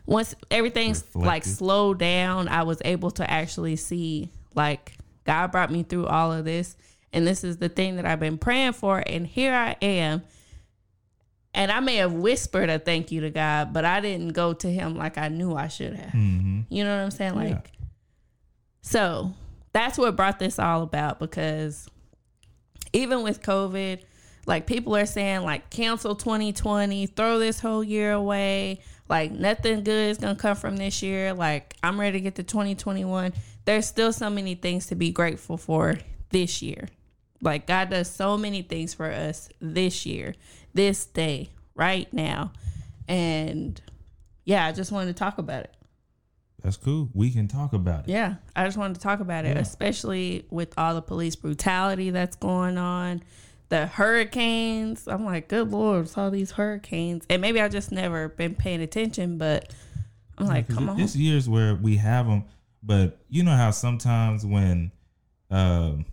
once 0.07 0.35
everything's 0.51 1.05
like 1.15 1.45
slowed 1.45 1.99
down, 1.99 2.49
I 2.49 2.63
was 2.63 2.81
able 2.85 3.11
to 3.13 3.31
actually 3.31 3.77
see 3.77 4.31
like 4.55 4.95
God 5.25 5.53
brought 5.53 5.71
me 5.71 5.83
through 5.83 6.07
all 6.07 6.33
of 6.33 6.45
this, 6.45 6.77
and 7.13 7.27
this 7.27 7.45
is 7.45 7.59
the 7.59 7.69
thing 7.69 7.97
that 7.97 8.07
I've 8.07 8.21
been 8.21 8.39
praying 8.39 8.73
for, 8.75 9.03
and 9.07 9.27
here 9.27 9.53
I 9.53 9.77
am. 9.83 10.23
And 11.53 11.73
I 11.73 11.81
may 11.81 11.97
have 11.97 12.13
whispered 12.13 12.71
a 12.71 12.79
thank 12.79 13.11
you 13.11 13.23
to 13.23 13.31
God, 13.31 13.73
but 13.73 13.85
I 13.85 14.01
didn't 14.01 14.35
go 14.35 14.53
to 14.53 14.69
Him 14.71 14.95
like 14.97 15.19
I 15.19 15.29
knew 15.29 15.55
I 15.55 15.67
should 15.69 15.95
have. 15.95 16.13
Mm-hmm. 16.13 16.61
You 16.69 16.85
know 16.85 16.97
what 16.97 17.03
I'm 17.03 17.11
saying? 17.11 17.35
Like, 17.35 17.49
Yeah. 17.51 17.87
so 18.83 19.35
that's 19.73 19.99
what 19.99 20.17
brought 20.17 20.39
this 20.39 20.59
all 20.59 20.83
about 20.83 21.19
because 21.19 21.89
even 22.93 23.23
with 23.23 23.43
COVID, 23.43 24.01
like 24.47 24.67
people 24.67 24.97
are 24.97 25.07
saying, 25.07 25.43
like, 25.43 25.71
cancel 25.71 26.15
2020, 26.15 27.07
throw 27.07 27.39
this 27.39 27.61
whole 27.61 27.85
year 27.85 28.13
away. 28.13 28.81
Like, 29.09 29.33
nothing 29.33 29.83
good 29.83 30.11
is 30.11 30.19
going 30.19 30.37
to 30.37 30.41
come 30.41 30.57
from 30.57 30.77
this 30.77 31.03
year. 31.03 31.35
Like, 31.35 31.75
I'm 31.83 31.99
ready 32.01 32.19
to 32.19 32.21
get 32.23 32.37
to 32.37 32.43
2021. 32.45 33.33
There's 33.65 33.87
still 33.87 34.13
so 34.13 34.31
many 34.31 34.55
things 34.55 34.87
to 34.87 34.95
be 34.95 35.11
grateful 35.11 35.57
for 35.57 35.99
this 36.31 36.63
year. 36.63 36.89
Like, 37.43 37.67
God 37.67 37.91
does 37.91 38.09
so 38.11 38.37
many 38.39 38.63
things 38.63 38.95
for 38.95 39.11
us 39.11 39.49
this 39.61 40.07
year, 40.07 40.35
this 40.75 41.07
day, 41.07 41.51
right 41.75 42.13
now. 42.13 42.53
And 43.09 43.81
yeah, 44.45 44.67
I 44.67 44.73
just 44.73 44.93
wanted 44.93 45.09
to 45.09 45.19
talk 45.19 45.39
about 45.39 45.65
it. 45.65 45.75
That's 46.63 46.77
cool. 46.77 47.09
We 47.15 47.31
can 47.31 47.49
talk 47.49 47.73
about 47.73 48.01
it. 48.01 48.11
Yeah, 48.11 48.35
I 48.55 48.65
just 48.67 48.77
wanted 48.77 48.95
to 48.95 49.01
talk 49.01 49.21
about 49.21 49.45
it, 49.47 49.57
Yeah. 49.57 49.63
especially 49.63 50.45
with 50.51 50.75
all 50.79 50.95
the 50.95 51.01
police 51.03 51.35
brutality 51.35 52.11
that's 52.11 52.37
going 52.37 52.77
on, 52.77 53.23
the 53.71 53.87
hurricanes. 53.87 55.09
I'm 55.09 55.25
like, 55.25 55.49
good 55.49 55.71
lord, 55.71 56.05
it's 56.05 56.19
all 56.19 56.31
these 56.31 56.51
hurricanes, 56.53 57.25
and 57.31 57.41
maybe 57.41 57.61
I 57.63 57.69
just 57.69 57.91
never 57.93 58.29
been 58.29 58.55
paying 58.55 58.83
attention, 58.83 59.39
but 59.39 59.73
I'm 60.37 60.47
like, 60.47 60.69
come 60.69 60.89
it- 60.89 60.93
on, 60.93 61.01
It's 61.01 61.17
years 61.17 61.49
where 61.49 61.75
we 61.77 61.97
have 61.97 62.27
them, 62.27 62.45
but 62.83 63.19
you 63.31 63.43
know 63.43 63.57
how 63.57 63.71
sometimes 63.71 64.45
when 64.45 64.93
um, 65.51 66.05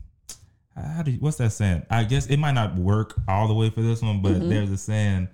how 0.82 1.04
do 1.04 1.12
you, 1.12 1.18
what's 1.20 1.38
that 1.38 1.52
saying? 1.52 1.86
I 1.90 2.04
guess 2.04 2.28
it 2.28 2.38
might 2.38 2.52
not 2.54 2.76
work 2.76 3.16
all 3.28 3.48
the 3.48 3.54
way 3.54 3.70
for 3.70 3.82
this 3.82 4.02
one, 4.02 4.22
but 4.22 4.34
Mm-hmm. 4.34 4.50
there's 4.50 4.70
a 4.72 4.78
saying, 4.78 5.28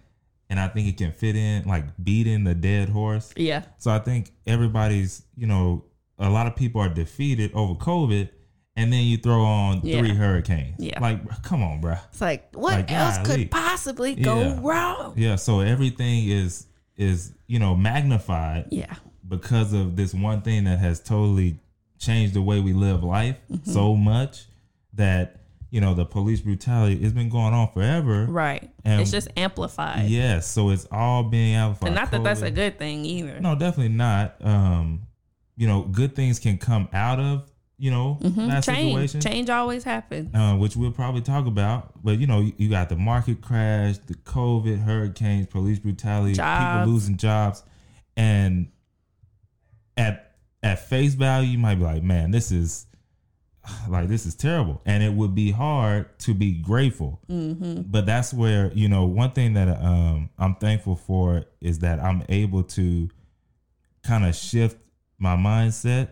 and 0.50 0.60
I 0.60 0.68
think 0.68 0.88
it 0.88 0.98
can 0.98 1.12
fit 1.12 1.36
in 1.36 1.64
like 1.68 1.86
beating 2.04 2.44
the 2.44 2.54
dead 2.56 2.90
horse. 2.90 3.34
Yeah. 3.36 3.64
So 3.78 3.92
I 3.92 4.00
think 4.00 4.32
everybody's, 4.48 5.24
you 5.36 5.48
know, 5.48 5.84
a 6.20 6.30
lot 6.30 6.48
of 6.48 6.56
people 6.56 6.80
are 6.82 6.90
defeated 6.90 7.52
over 7.54 7.74
COVID, 7.76 8.30
and 8.76 8.92
then 8.92 9.04
you 9.04 9.18
throw 9.18 9.42
on 9.44 9.82
Yeah. 9.84 10.00
three 10.00 10.14
hurricanes. 10.16 10.76
Yeah. 10.80 11.00
like 11.00 11.44
come 11.44 11.62
on, 11.64 11.82
bruh. 11.82 12.00
It's 12.10 12.22
like 12.22 12.56
what 12.56 12.74
Like, 12.76 12.92
else 12.92 13.18
golly. 13.20 13.44
could 13.44 13.52
possibly 13.52 14.16
go 14.16 14.42
Yeah. 14.42 14.60
wrong? 14.62 15.14
Yeah, 15.18 15.36
so 15.36 15.60
everything 15.60 16.28
is 16.30 16.68
is 16.96 17.34
you 17.48 17.58
know 17.60 17.76
magnified 17.76 18.66
Yeah. 18.72 18.94
because 19.28 19.74
of 19.74 19.96
this 19.96 20.14
one 20.14 20.42
thing 20.42 20.64
that 20.66 20.78
has 20.80 21.00
totally 21.00 21.60
changed 22.00 22.34
the 22.36 22.42
way 22.42 22.60
we 22.60 22.74
live 22.74 23.04
life 23.04 23.38
Mm-hmm. 23.52 23.72
so 23.72 23.96
much 23.96 24.46
that 24.96 25.42
you 25.72 25.82
know 25.82 25.94
the 25.96 26.06
police 26.06 26.42
brutality 26.42 27.02
has 27.02 27.14
been 27.14 27.30
going 27.30 27.54
on 27.54 27.72
forever. 27.72 28.26
Right. 28.26 28.70
And- 28.86 29.02
it's 29.02 29.12
just 29.12 29.28
amplified. 29.36 30.06
Yes, 30.08 30.48
so 30.48 30.70
it's 30.70 30.88
all 30.92 31.24
being 31.24 31.56
amplified. 31.56 31.88
And 31.88 31.96
not 31.96 32.12
that 32.12 32.24
that's 32.24 32.42
a 32.42 32.52
good 32.52 32.78
thing 32.78 33.06
either. 33.06 33.40
No, 33.40 33.56
definitely 33.56 33.94
not. 33.96 34.36
Um, 34.42 35.04
you 35.58 35.68
know, 35.68 35.82
good 35.84 36.16
things 36.16 36.40
can 36.40 36.58
come 36.58 36.90
out 36.94 37.20
of 37.20 37.50
you 37.80 37.90
know 37.90 38.20
Mhm. 38.22 38.50
that 38.50 38.64
Change. 38.64 38.92
situation. 39.10 39.22
Change 39.22 39.50
always 39.50 39.84
happens. 39.84 40.30
uh, 40.36 40.56
which 40.56 40.76
we'll 40.78 40.92
probably 40.92 41.22
talk 41.22 41.48
about. 41.48 42.04
But 42.04 42.20
you 42.20 42.28
know, 42.28 42.42
you, 42.42 42.54
you 42.58 42.70
got 42.70 42.90
the 42.90 42.96
market 42.96 43.42
crash, 43.42 43.98
the 44.06 44.14
COVID, 44.14 44.80
hurricanes, 44.84 45.48
police 45.48 45.80
brutality, 45.80 46.34
Jobs. 46.36 46.82
people 46.82 46.94
losing 46.94 47.18
jobs, 47.18 47.64
and 48.16 48.68
at 49.98 50.36
at 50.62 50.88
face 50.88 51.14
value, 51.16 51.50
you 51.52 51.58
might 51.58 51.76
be 51.76 51.84
like, 51.84 52.04
man, 52.04 52.32
this 52.32 52.52
is 52.52 52.86
like 53.90 54.08
this 54.08 54.26
is 54.26 54.36
terrible, 54.36 54.82
and 54.86 55.02
it 55.04 55.14
would 55.14 55.34
be 55.36 55.52
hard 55.52 56.18
to 56.20 56.34
be 56.34 56.54
grateful. 56.54 57.22
Mm-hmm. 57.30 57.84
But 57.88 58.06
that's 58.06 58.34
where 58.34 58.72
you 58.74 58.90
know 58.90 59.06
one 59.06 59.32
thing 59.32 59.54
that 59.54 59.68
um, 59.82 60.30
I'm 60.38 60.56
thankful 60.56 60.96
for 60.96 61.46
is 61.62 61.80
that 61.80 62.00
I'm 62.00 62.24
able 62.30 62.64
to 62.64 63.10
kind 64.04 64.26
of 64.26 64.36
shift 64.36 64.78
my 65.18 65.36
mindset 65.38 66.10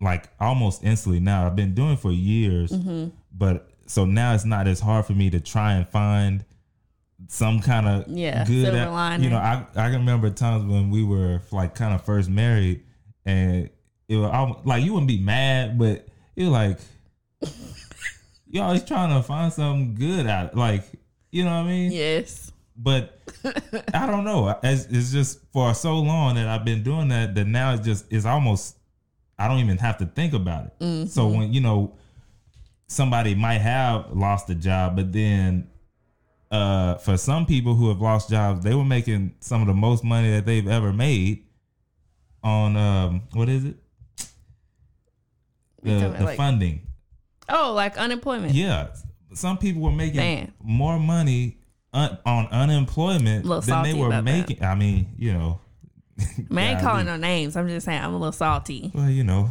like 0.00 0.28
almost 0.38 0.84
instantly 0.84 1.20
now. 1.20 1.46
I've 1.46 1.56
been 1.56 1.74
doing 1.74 1.92
it 1.92 1.98
for 2.00 2.12
years, 2.12 2.70
Mm-hmm. 2.72 3.08
but 3.32 3.70
so 3.86 4.04
now 4.04 4.34
it's 4.34 4.44
not 4.44 4.66
as 4.66 4.80
hard 4.80 5.06
for 5.06 5.12
me 5.12 5.30
to 5.30 5.40
try 5.40 5.74
and 5.74 5.88
find 5.88 6.44
some 7.28 7.60
kind 7.60 7.86
of 7.88 8.08
Yeah, 8.08 8.44
good. 8.44 8.74
at- 8.74 9.20
You 9.20 9.30
know, 9.30 9.38
I 9.38 9.64
I 9.74 9.88
can 9.90 10.00
remember 10.00 10.28
times 10.30 10.64
when 10.70 10.90
we 10.90 11.02
were 11.02 11.40
like 11.50 11.74
kind 11.74 11.94
of 11.94 12.04
first 12.04 12.28
married, 12.28 12.82
and 13.24 13.70
it 14.08 14.16
was 14.16 14.30
almost, 14.30 14.66
like 14.66 14.84
you 14.84 14.92
wouldn't 14.92 15.08
be 15.08 15.18
mad, 15.20 15.78
but 15.78 16.06
was 16.36 16.48
like 16.48 16.78
you 18.48 18.62
always 18.62 18.84
trying 18.84 19.10
to 19.10 19.22
find 19.22 19.52
something 19.52 19.94
good 19.94 20.26
out. 20.26 20.52
it. 20.52 20.56
Like 20.56 20.84
you 21.30 21.44
know 21.44 21.50
what 21.50 21.66
I 21.66 21.68
mean? 21.68 21.92
Yes. 21.92 22.52
But 22.76 23.20
I 23.94 24.06
don't 24.06 24.24
know. 24.24 24.58
It's, 24.62 24.86
it's 24.86 25.12
just 25.12 25.40
for 25.52 25.74
so 25.74 25.98
long 25.98 26.34
that 26.36 26.48
I've 26.48 26.64
been 26.64 26.82
doing 26.82 27.08
that 27.08 27.34
that 27.34 27.46
now 27.46 27.74
it's 27.74 27.84
just 27.84 28.06
it's 28.10 28.24
almost 28.24 28.76
I 29.38 29.48
don't 29.48 29.58
even 29.58 29.78
have 29.78 29.98
to 29.98 30.06
think 30.06 30.32
about 30.32 30.66
it. 30.66 30.72
Mm-hmm. 30.80 31.06
So 31.06 31.28
when 31.28 31.52
you 31.52 31.60
know 31.60 31.96
somebody 32.86 33.34
might 33.34 33.58
have 33.58 34.12
lost 34.12 34.48
a 34.50 34.54
job, 34.54 34.96
but 34.96 35.12
then 35.12 35.68
uh, 36.50 36.94
for 36.96 37.16
some 37.16 37.46
people 37.46 37.74
who 37.74 37.88
have 37.88 38.00
lost 38.00 38.30
jobs, 38.30 38.64
they 38.64 38.74
were 38.74 38.84
making 38.84 39.34
some 39.40 39.60
of 39.60 39.66
the 39.66 39.74
most 39.74 40.04
money 40.04 40.30
that 40.30 40.46
they've 40.46 40.68
ever 40.68 40.92
made 40.92 41.44
on 42.42 42.76
um, 42.76 43.22
what 43.32 43.48
is 43.48 43.64
it? 43.64 43.76
The, 45.84 46.08
the 46.18 46.24
like- 46.24 46.36
funding. 46.36 46.80
Oh, 47.48 47.72
like 47.74 47.98
unemployment. 47.98 48.54
Yeah, 48.54 48.88
some 49.34 49.58
people 49.58 49.82
were 49.82 49.92
making 49.92 50.16
Man. 50.16 50.52
more 50.62 50.98
money 50.98 51.58
un- 51.92 52.16
on 52.24 52.46
unemployment 52.46 53.44
than 53.66 53.82
they 53.82 53.92
were 53.94 54.06
about 54.06 54.24
that. 54.24 54.30
making. 54.48 54.62
I 54.62 54.74
mean, 54.74 55.12
you 55.18 55.32
know, 55.34 55.60
Man, 56.48 56.72
ain't 56.76 56.80
calling 56.80 57.04
no 57.06 57.16
names. 57.16 57.54
I'm 57.56 57.68
just 57.68 57.84
saying 57.84 58.00
I'm 58.02 58.14
a 58.14 58.18
little 58.18 58.32
salty. 58.32 58.90
Well, 58.94 59.10
you 59.10 59.24
know, 59.24 59.50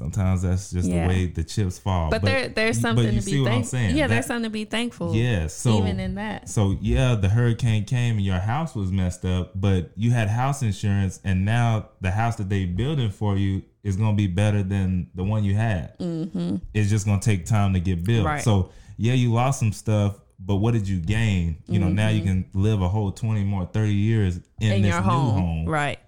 sometimes 0.00 0.42
that's 0.42 0.70
just 0.72 0.88
Yeah. 0.88 1.02
the 1.02 1.08
way 1.08 1.26
the 1.26 1.44
chips 1.44 1.78
fall. 1.78 2.10
But, 2.10 2.22
there, 2.22 2.48
there's 2.48 2.78
but 2.78 2.82
something 2.88 3.04
you 3.06 3.12
to 3.20 3.22
see 3.22 3.32
be 3.34 3.40
what 3.42 3.48
I'm 3.48 3.52
thankful. 3.62 3.70
saying? 3.78 3.96
Yeah, 3.96 4.06
there's 4.08 4.26
something 4.26 4.44
to 4.44 4.50
be 4.50 4.64
thankful. 4.64 5.14
Yeah, 5.14 5.46
so 5.46 5.78
even 5.78 6.00
in 6.00 6.14
that. 6.16 6.48
So 6.48 6.76
yeah, 6.80 7.14
the 7.14 7.28
hurricane 7.28 7.84
came 7.84 8.16
and 8.16 8.24
your 8.24 8.38
house 8.40 8.74
was 8.74 8.90
messed 8.90 9.24
up, 9.24 9.52
but 9.60 9.90
you 9.96 10.10
had 10.10 10.28
house 10.28 10.62
insurance, 10.62 11.20
and 11.24 11.44
now 11.44 11.90
the 12.00 12.10
house 12.10 12.36
that 12.36 12.48
they're 12.48 12.66
building 12.66 13.10
for 13.10 13.36
you 13.36 13.62
is 13.82 13.96
gonna 13.96 14.16
be 14.16 14.26
better 14.26 14.62
than 14.62 15.08
the 15.14 15.22
one 15.24 15.44
you 15.44 15.54
had. 15.54 15.96
Mm-hmm. 15.98 16.56
It's 16.74 16.90
just 16.90 17.06
gonna 17.06 17.20
take 17.20 17.46
time 17.46 17.74
to 17.74 17.80
get 17.80 18.02
built. 18.04 18.26
Right. 18.26 18.42
So 18.42 18.70
yeah, 18.96 19.12
you 19.14 19.32
lost 19.32 19.58
some 19.60 19.72
stuff, 19.72 20.18
but 20.38 20.56
what 20.56 20.72
did 20.74 20.88
you 20.88 20.98
gain? 21.00 21.56
You 21.66 21.78
know, 21.78 21.88
now 21.88 22.08
you 22.08 22.22
can 22.22 22.46
live 22.54 22.82
a 22.82 22.88
whole 22.88 23.12
twenty 23.12 23.44
more, 23.44 23.66
thirty 23.66 23.94
years 23.94 24.36
in, 24.36 24.42
Mm-hmm. 24.60 24.72
in 24.72 24.82
this 24.82 24.94
new 24.96 25.00
home. 25.02 25.34
home. 25.40 25.66
Right. 25.66 25.98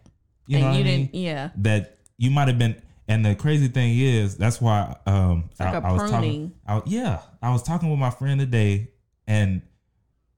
You 0.47 0.59
know 0.59 0.67
and 0.67 0.75
what 0.77 0.79
you 0.79 0.85
I 0.85 0.97
mean? 0.97 1.07
didn't 1.07 1.15
yeah. 1.15 1.51
that 1.59 1.99
you 2.19 2.31
might 2.31 2.49
have 2.49 2.59
been 2.59 2.82
and 3.09 3.25
the 3.27 3.35
crazy 3.35 3.69
thing 3.69 3.99
is 3.99 4.37
that's 4.37 4.61
why 4.61 4.97
um 5.07 5.51
like 5.59 5.75
I, 5.75 5.93
was 5.93 6.11
talking 6.11 6.53
I, 6.67 6.83
yeah 6.87 7.21
i 7.43 7.51
was 7.53 7.63
talking 7.63 7.91
with 7.91 7.99
my 7.99 8.11
friend 8.11 8.39
today 8.41 8.91
and 9.27 9.63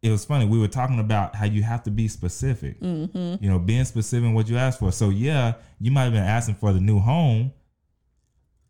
it 0.02 0.10
was 0.10 0.24
funny 0.24 0.44
we 0.46 0.58
were 0.58 0.68
talking 0.68 0.98
about 0.98 1.34
how 1.34 1.44
you 1.46 1.62
have 1.62 1.82
to 1.84 1.90
be 1.90 2.08
specific 2.08 2.80
Mm-hmm. 2.80 3.42
you 3.44 3.50
know 3.50 3.58
being 3.58 3.84
specific 3.84 4.24
in 4.26 4.34
what 4.34 4.48
you 4.48 4.56
ask 4.56 4.78
for 4.78 4.92
so 4.92 5.10
yeah 5.10 5.54
you 5.80 5.90
might 5.90 6.04
have 6.04 6.12
been 6.12 6.22
asking 6.24 6.54
for 6.56 6.72
the 6.72 6.80
new 6.80 6.98
home 6.98 7.52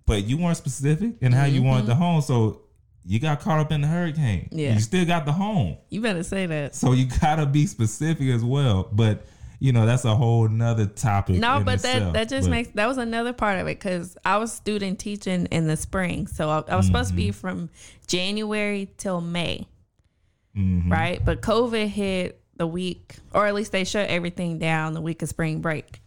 but 0.06 0.24
you 0.24 0.36
weren't 0.38 0.56
specific 0.56 1.14
in 1.20 1.32
how 1.32 1.44
you 1.44 1.62
wanted 1.62 1.86
the 1.86 1.94
home 1.94 2.20
so 2.20 2.60
you 3.06 3.18
got 3.20 3.40
caught 3.40 3.60
up 3.60 3.70
in 3.72 3.80
the 3.80 3.86
hurricane 3.86 4.44
Mm-hmm. 4.50 4.58
Yeah. 4.58 4.74
you 4.74 4.80
still 4.80 5.04
got 5.04 5.24
the 5.26 5.32
home 5.32 5.76
You 5.90 6.00
better 6.00 6.22
say 6.22 6.46
that. 6.46 6.74
so 6.74 6.92
you 6.92 7.06
gotta 7.20 7.46
be 7.46 7.66
specific 7.66 8.28
as 8.28 8.42
well 8.44 8.88
but 8.92 9.24
you 9.60 9.72
know 9.72 9.86
that's 9.86 10.04
a 10.04 10.14
whole 10.14 10.48
nother 10.48 10.86
topic 10.86 11.36
No, 11.40 11.60
but 11.64 11.80
that 11.82 11.96
itself. 11.96 12.12
that 12.14 12.28
just 12.28 12.46
But- 12.46 12.50
makes 12.50 12.68
that 12.70 12.86
was 12.86 12.98
another 12.98 13.32
part 13.32 13.58
of 13.58 13.66
it 13.66 13.78
because 13.78 14.16
I 14.24 14.36
was 14.38 14.52
student 14.52 14.98
teaching 14.98 15.46
in 15.46 15.66
the 15.66 15.76
spring, 15.76 16.26
so 16.26 16.50
I, 16.50 16.72
I 16.72 16.76
was 16.76 16.86
supposed 16.86 17.10
to 17.10 17.14
be 17.16 17.28
Mm-hmm. 17.28 17.38
from 17.40 17.70
January 18.06 18.88
till 18.96 19.20
May, 19.20 19.66
Mhm. 20.56 20.90
right? 20.90 21.24
But 21.24 21.40
COVID 21.42 21.88
hit 21.88 22.40
the 22.56 22.66
week, 22.66 23.16
or 23.32 23.46
at 23.46 23.54
least 23.54 23.72
they 23.72 23.84
shut 23.84 24.08
everything 24.08 24.58
down 24.58 24.92
the 24.94 25.00
week 25.00 25.22
of 25.22 25.28
spring 25.28 25.60
break. 25.60 26.00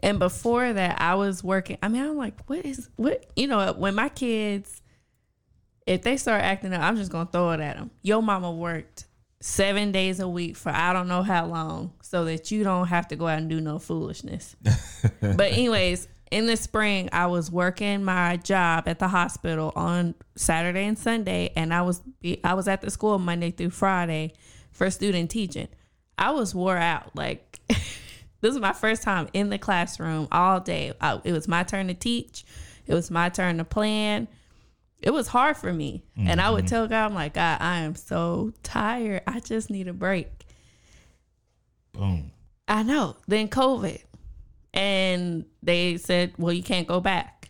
And 0.00 0.18
before 0.18 0.72
that, 0.72 1.00
I 1.00 1.14
was 1.16 1.42
working. 1.42 1.78
I 1.82 1.88
mean, 1.88 2.02
I'm 2.02 2.16
like, 2.16 2.34
what 2.48 2.64
is 2.64 2.88
what? 2.96 3.24
You 3.34 3.48
know, 3.48 3.72
when 3.72 3.94
my 3.96 4.08
kids, 4.08 4.80
if 5.86 6.02
they 6.02 6.16
start 6.16 6.42
acting 6.42 6.72
up, 6.72 6.82
I'm 6.82 6.96
just 6.96 7.10
gonna 7.10 7.28
throw 7.32 7.50
it 7.50 7.60
at 7.60 7.76
them. 7.76 7.90
Your 8.02 8.22
mama 8.22 8.52
worked 8.52 9.06
seven 9.40 9.92
days 9.92 10.20
a 10.20 10.28
week 10.28 10.56
for 10.56 10.70
I 10.70 10.92
don't 10.92 11.08
know 11.08 11.22
how 11.22 11.46
long, 11.46 11.92
so 12.02 12.24
that 12.24 12.50
you 12.50 12.64
don't 12.64 12.88
have 12.88 13.08
to 13.08 13.16
go 13.16 13.28
out 13.28 13.38
and 13.38 13.48
do 13.48 13.60
no 13.60 13.78
foolishness. 13.78 14.56
but 15.20 15.52
anyways, 15.52 16.08
in 16.30 16.46
the 16.46 16.56
spring, 16.56 17.08
I 17.12 17.26
was 17.26 17.50
working 17.50 18.04
my 18.04 18.36
job 18.36 18.86
at 18.86 18.98
the 18.98 19.08
hospital 19.08 19.72
on 19.76 20.14
Saturday 20.36 20.84
and 20.84 20.98
Sunday, 20.98 21.52
and 21.56 21.72
I 21.72 21.82
was 21.82 22.02
I 22.44 22.54
was 22.54 22.68
at 22.68 22.80
the 22.80 22.90
school 22.90 23.18
Monday 23.18 23.50
through 23.50 23.70
Friday 23.70 24.34
for 24.72 24.90
student 24.90 25.30
teaching. 25.30 25.68
I 26.18 26.32
was 26.32 26.54
wore 26.54 26.76
out. 26.76 27.14
Like 27.14 27.60
this 27.68 28.54
is 28.54 28.58
my 28.58 28.72
first 28.72 29.02
time 29.02 29.28
in 29.32 29.50
the 29.50 29.58
classroom 29.58 30.28
all 30.32 30.60
day. 30.60 30.92
I, 31.00 31.20
it 31.24 31.32
was 31.32 31.48
my 31.48 31.62
turn 31.62 31.88
to 31.88 31.94
teach. 31.94 32.44
It 32.86 32.94
was 32.94 33.10
my 33.10 33.28
turn 33.28 33.58
to 33.58 33.64
plan. 33.64 34.28
It 35.00 35.10
was 35.10 35.28
hard 35.28 35.56
for 35.56 35.72
me, 35.72 36.04
and 36.16 36.40
I 36.40 36.50
would 36.50 36.66
tell 36.66 36.88
God, 36.88 37.06
"I'm 37.06 37.14
like, 37.14 37.34
God, 37.34 37.58
I 37.60 37.80
am 37.80 37.94
so 37.94 38.52
tired. 38.62 39.22
I 39.26 39.40
just 39.40 39.70
need 39.70 39.88
a 39.88 39.92
break." 39.92 40.38
boom 41.98 42.30
I 42.68 42.82
know. 42.82 43.16
Then 43.26 43.48
COVID. 43.48 44.02
And 44.74 45.46
they 45.62 45.96
said, 45.96 46.34
well, 46.36 46.52
you 46.52 46.62
can't 46.62 46.86
go 46.86 47.00
back. 47.00 47.48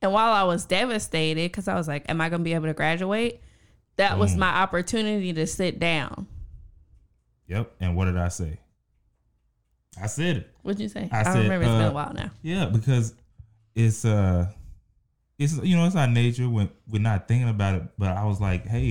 And 0.00 0.12
while 0.12 0.32
I 0.32 0.44
was 0.44 0.64
devastated, 0.64 1.50
because 1.50 1.68
I 1.68 1.74
was 1.74 1.86
like, 1.86 2.08
am 2.08 2.22
I 2.22 2.30
going 2.30 2.40
to 2.40 2.44
be 2.44 2.54
able 2.54 2.66
to 2.68 2.72
graduate? 2.72 3.42
That 3.96 4.16
was 4.16 4.34
my 4.34 4.48
opportunity 4.48 5.34
to 5.34 5.46
sit 5.46 5.78
down. 5.78 6.26
Yep. 7.48 7.74
And 7.80 7.96
what 7.96 8.06
did 8.06 8.16
I 8.16 8.28
say? 8.28 8.60
I 10.00 10.06
said 10.06 10.38
it. 10.38 10.50
What'd 10.62 10.80
you 10.80 10.88
say? 10.88 11.08
I 11.12 11.20
I, 11.20 11.22
said, 11.24 11.42
remember. 11.42 11.66
It's 11.66 11.72
been 11.72 11.82
uh, 11.82 11.90
a 11.90 11.92
while 11.92 12.14
now. 12.14 12.30
Yeah, 12.42 12.66
because 12.66 13.12
it's 13.74 14.04
uh 14.04 14.46
it's 15.38 15.56
you 15.62 15.76
know, 15.76 15.86
it's 15.86 15.96
our 15.96 16.06
nature 16.08 16.48
when 16.48 16.68
we're 16.88 17.00
not 17.02 17.28
thinking 17.28 17.48
about 17.48 17.74
it, 17.76 17.82
but 17.98 18.16
I 18.16 18.24
was 18.24 18.40
like, 18.40 18.66
hey, 18.66 18.84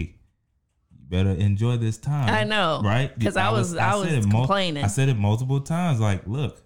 you 0.92 1.06
better 1.10 1.32
enjoy 1.32 1.77
this 1.77 1.98
time. 1.98 2.30
I 2.30 2.44
know. 2.44 2.82
right? 2.84 3.18
Because 3.18 3.38
I 3.38 3.51
was- 3.51 3.75
I 3.75 3.96
was 3.96 4.12
it 4.12 4.25
mul- 4.27 4.42
complaining. 4.42 4.84
I 4.84 4.88
said 4.88 5.10
it 5.10 5.18
multiple 5.18 5.60
times, 5.62 6.00
like, 6.00 6.25
look, 6.27 6.62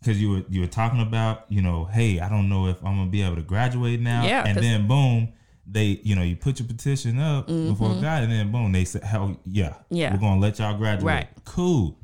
because 0.00 0.20
you 0.20 0.30
were 0.30 0.42
you 0.48 0.60
were 0.60 0.66
talking 0.66 1.00
about, 1.00 1.44
you 1.50 1.62
know, 1.62 1.84
hey, 1.86 2.20
I 2.20 2.28
don't 2.28 2.48
know 2.48 2.66
if 2.68 2.78
I'm 2.84 2.96
gonna 2.96 3.10
be 3.10 3.22
able 3.22 3.36
to 3.36 3.42
graduate 3.42 4.00
now. 4.00 4.24
Yeah, 4.24 4.44
And 4.46 4.56
then 4.58 4.86
boom, 4.88 5.32
they, 5.66 6.00
you 6.04 6.14
know, 6.14 6.22
you 6.22 6.36
put 6.36 6.58
your 6.60 6.68
petition 6.68 7.18
up 7.18 7.48
before 7.48 7.94
God, 8.00 8.22
and 8.22 8.30
then 8.32 8.52
boom, 8.52 8.72
they 8.72 8.84
said, 8.84 9.02
hell 9.02 9.36
yeah, 9.44 9.70
Mm-hmm. 9.70 9.96
Yeah. 9.96 10.14
we're 10.14 10.20
gonna 10.20 10.40
let 10.40 10.58
y'all 10.58 10.76
graduate. 10.78 11.04
Right. 11.04 11.28
Cool. 11.44 11.98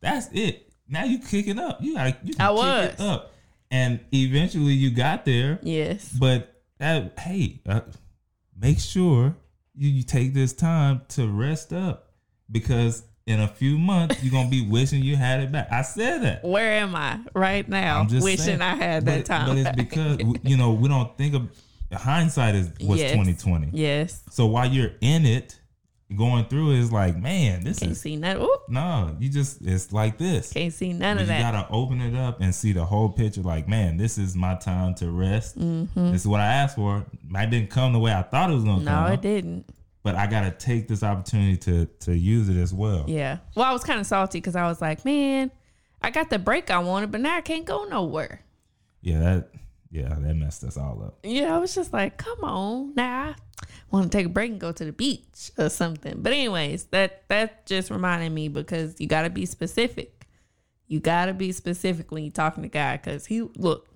That's 0.00 0.28
it. 0.32 0.72
Now 0.88 1.04
you 1.04 1.18
kicking 1.18 1.58
up. 1.58 1.82
You 1.82 1.94
got 1.94 2.26
you 2.26 2.34
can 2.34 2.40
I 2.56 2.82
kick 2.86 2.94
it 2.94 3.00
up. 3.00 3.33
And 3.74 3.98
eventually 4.12 4.72
you 4.72 4.90
got 4.90 5.24
there. 5.24 5.58
Yes. 5.62 6.08
But 6.08 6.62
that, 6.78 7.18
hey, 7.18 7.60
uh, 7.66 7.80
make 8.56 8.78
sure 8.78 9.34
you, 9.74 9.90
you 9.90 10.02
take 10.04 10.32
this 10.32 10.52
time 10.52 11.02
to 11.08 11.26
rest 11.26 11.72
up 11.72 12.12
because 12.48 13.02
in 13.26 13.40
a 13.40 13.48
few 13.48 13.76
months 13.76 14.22
you're 14.22 14.30
gonna 14.30 14.48
be 14.48 14.64
wishing 14.70 15.02
you 15.02 15.16
had 15.16 15.40
it 15.40 15.50
back. 15.50 15.72
I 15.72 15.82
said 15.82 16.22
that. 16.22 16.44
Where 16.44 16.70
am 16.74 16.94
I 16.94 17.18
right 17.34 17.68
now? 17.68 17.98
I'm 17.98 18.08
just 18.08 18.22
wishing 18.22 18.44
saying. 18.44 18.62
I 18.62 18.76
had 18.76 19.04
but, 19.04 19.10
that 19.10 19.26
time. 19.26 19.48
But 19.48 19.58
it's 19.58 19.76
because 19.76 20.18
you 20.44 20.56
know 20.56 20.72
we 20.72 20.88
don't 20.88 21.16
think 21.18 21.34
of 21.34 21.48
hindsight 21.92 22.54
is 22.54 22.70
was 22.80 23.00
Yes. 23.00 23.10
2020. 23.10 23.70
yes. 23.72 24.22
So 24.30 24.46
while 24.46 24.68
you're 24.68 24.92
in 25.00 25.26
it, 25.26 25.58
going 26.16 26.46
through 26.46 26.72
is 26.72 26.90
like, 26.92 27.16
man, 27.16 27.64
this 27.64 27.78
Can't 27.80 27.92
is 27.92 28.00
see. 28.00 28.16
Ooh, 28.16 28.56
no. 28.68 29.16
You 29.18 29.28
just 29.28 29.60
it's 29.62 29.92
like 29.92 30.18
this. 30.18 30.52
can't 30.52 30.72
see 30.72 30.92
none 30.92 31.16
But 31.16 31.22
of 31.22 31.28
you 31.28 31.34
that. 31.34 31.38
You 31.38 31.52
gotta 31.60 31.72
open 31.72 32.00
it 32.00 32.14
up 32.14 32.40
and 32.40 32.54
see 32.54 32.72
the 32.72 32.84
whole 32.84 33.08
picture. 33.08 33.42
Like, 33.42 33.68
man, 33.68 33.96
this 33.96 34.18
is 34.18 34.34
my 34.34 34.54
time 34.54 34.94
to 34.96 35.10
rest. 35.10 35.58
Mm-hmm. 35.58 36.12
This 36.12 36.22
is 36.22 36.26
what 36.26 36.40
I 36.40 36.46
asked 36.46 36.76
for. 36.76 37.04
I 37.34 37.46
didn't 37.46 37.70
come 37.70 37.92
the 37.92 37.98
way 37.98 38.12
I 38.12 38.22
thought 38.22 38.50
it 38.50 38.54
was 38.54 38.64
gonna 38.64 38.82
no, 38.82 38.90
come, 38.90 39.12
it 39.12 39.20
didn't. 39.22 39.66
but 40.02 40.14
I 40.14 40.26
gotta 40.26 40.50
take 40.50 40.88
this 40.88 41.02
opportunity 41.02 41.56
to 41.58 41.86
to 42.00 42.16
use 42.16 42.48
it 42.48 42.56
as 42.56 42.72
well. 42.74 43.04
Yeah. 43.08 43.38
Well, 43.54 43.66
I 43.66 43.72
was 43.72 43.84
kind 43.84 44.00
of 44.00 44.06
salty 44.06 44.38
because 44.38 44.56
I 44.56 44.66
was 44.66 44.80
like, 44.80 45.04
man, 45.04 45.50
I 46.02 46.10
got 46.10 46.30
the 46.30 46.38
break 46.38 46.70
I 46.70 46.78
wanted, 46.78 47.10
but 47.12 47.20
now 47.20 47.36
I 47.36 47.40
can't 47.40 47.64
go 47.64 47.84
nowhere. 47.84 48.42
Yeah, 49.02 49.18
that 49.20 49.48
yeah, 49.94 50.08
that 50.08 50.34
messed 50.34 50.64
us 50.64 50.76
all 50.76 51.00
up. 51.04 51.18
Yeah, 51.22 51.54
I 51.54 51.58
was 51.58 51.72
just 51.72 51.92
like, 51.92 52.16
come 52.16 52.42
on, 52.42 52.94
now 52.96 53.36
I 53.62 53.66
want 53.92 54.10
to 54.10 54.18
take 54.18 54.26
a 54.26 54.28
break 54.28 54.50
and 54.50 54.58
go 54.58 54.72
to 54.72 54.84
the 54.84 54.92
beach 54.92 55.52
or 55.56 55.68
something. 55.68 56.20
But 56.20 56.32
anyways, 56.32 56.86
that 56.86 57.28
that 57.28 57.64
just 57.64 57.92
reminded 57.92 58.32
me 58.32 58.48
because 58.48 59.00
you 59.00 59.06
got 59.06 59.22
to 59.22 59.30
be 59.30 59.46
specific. 59.46 60.26
You 60.88 60.98
got 60.98 61.26
to 61.26 61.32
be 61.32 61.52
specific 61.52 62.10
when 62.10 62.24
you're 62.24 62.32
talking 62.32 62.64
to 62.64 62.68
God 62.68 63.02
because 63.02 63.26
he 63.26 63.42
look. 63.56 63.86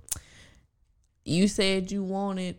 You 1.24 1.48
said 1.48 1.90
you 1.90 2.04
wanted 2.04 2.58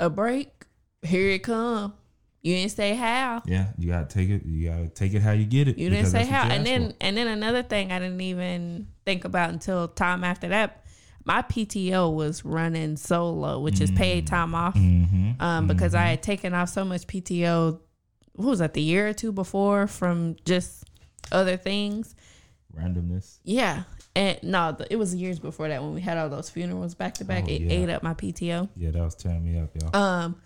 a 0.00 0.08
break. 0.08 0.64
Here 1.02 1.28
it 1.28 1.42
come. 1.42 1.92
You 2.40 2.56
didn't 2.56 2.72
say 2.72 2.94
how. 2.94 3.42
Yeah, 3.44 3.66
you 3.76 3.88
gotta 3.90 4.06
take 4.06 4.30
it. 4.30 4.46
You 4.46 4.70
gotta 4.70 4.88
take 4.88 5.12
it 5.12 5.20
how 5.20 5.32
you 5.32 5.44
get 5.44 5.68
it. 5.68 5.76
You 5.76 5.90
didn't 5.90 6.06
say 6.06 6.24
how. 6.24 6.48
And 6.48 6.66
then 6.66 6.90
for. 6.90 6.96
and 7.02 7.16
then 7.18 7.28
another 7.28 7.62
thing 7.62 7.92
I 7.92 7.98
didn't 7.98 8.20
even 8.20 8.88
think 9.04 9.26
about 9.26 9.50
until 9.50 9.88
time 9.88 10.24
after 10.24 10.48
that. 10.48 10.81
My 11.24 11.42
PTO 11.42 12.12
was 12.14 12.44
running 12.44 12.96
solo, 12.96 13.60
which 13.60 13.80
is 13.80 13.90
paid 13.92 14.26
time 14.26 14.54
off. 14.54 14.74
Mhm. 14.74 15.40
Um, 15.40 15.66
because 15.66 15.94
I 15.94 16.06
had 16.06 16.22
taken 16.22 16.52
off 16.54 16.68
so 16.68 16.84
much 16.84 17.06
PTO 17.06 17.80
what 18.34 18.46
was 18.48 18.58
that, 18.60 18.72
the 18.74 18.80
year 18.82 19.08
or 19.08 19.12
two 19.12 19.30
before 19.30 19.86
from 19.86 20.36
just 20.44 20.84
other 21.30 21.56
things. 21.56 22.14
randomness. 22.74 23.38
Yeah. 23.44 23.82
And 24.16 24.38
no, 24.42 24.76
it 24.90 24.96
was 24.96 25.14
years 25.14 25.38
before 25.38 25.68
that 25.68 25.82
when 25.82 25.92
we 25.94 26.00
had 26.00 26.16
all 26.16 26.30
those 26.30 26.48
funerals 26.48 26.94
back 26.94 27.14
to 27.14 27.24
back. 27.24 27.44
Oh, 27.46 27.50
It 27.50 27.60
yeah. 27.62 27.70
ate 27.72 27.88
up 27.90 28.02
my 28.02 28.14
PTO. 28.14 28.68
Yeah, 28.76 28.90
that 28.92 29.02
was 29.02 29.14
tearing 29.14 29.44
me 29.44 29.58
up, 29.60 29.70
y'all. 29.80 29.94
Um, 29.94 30.36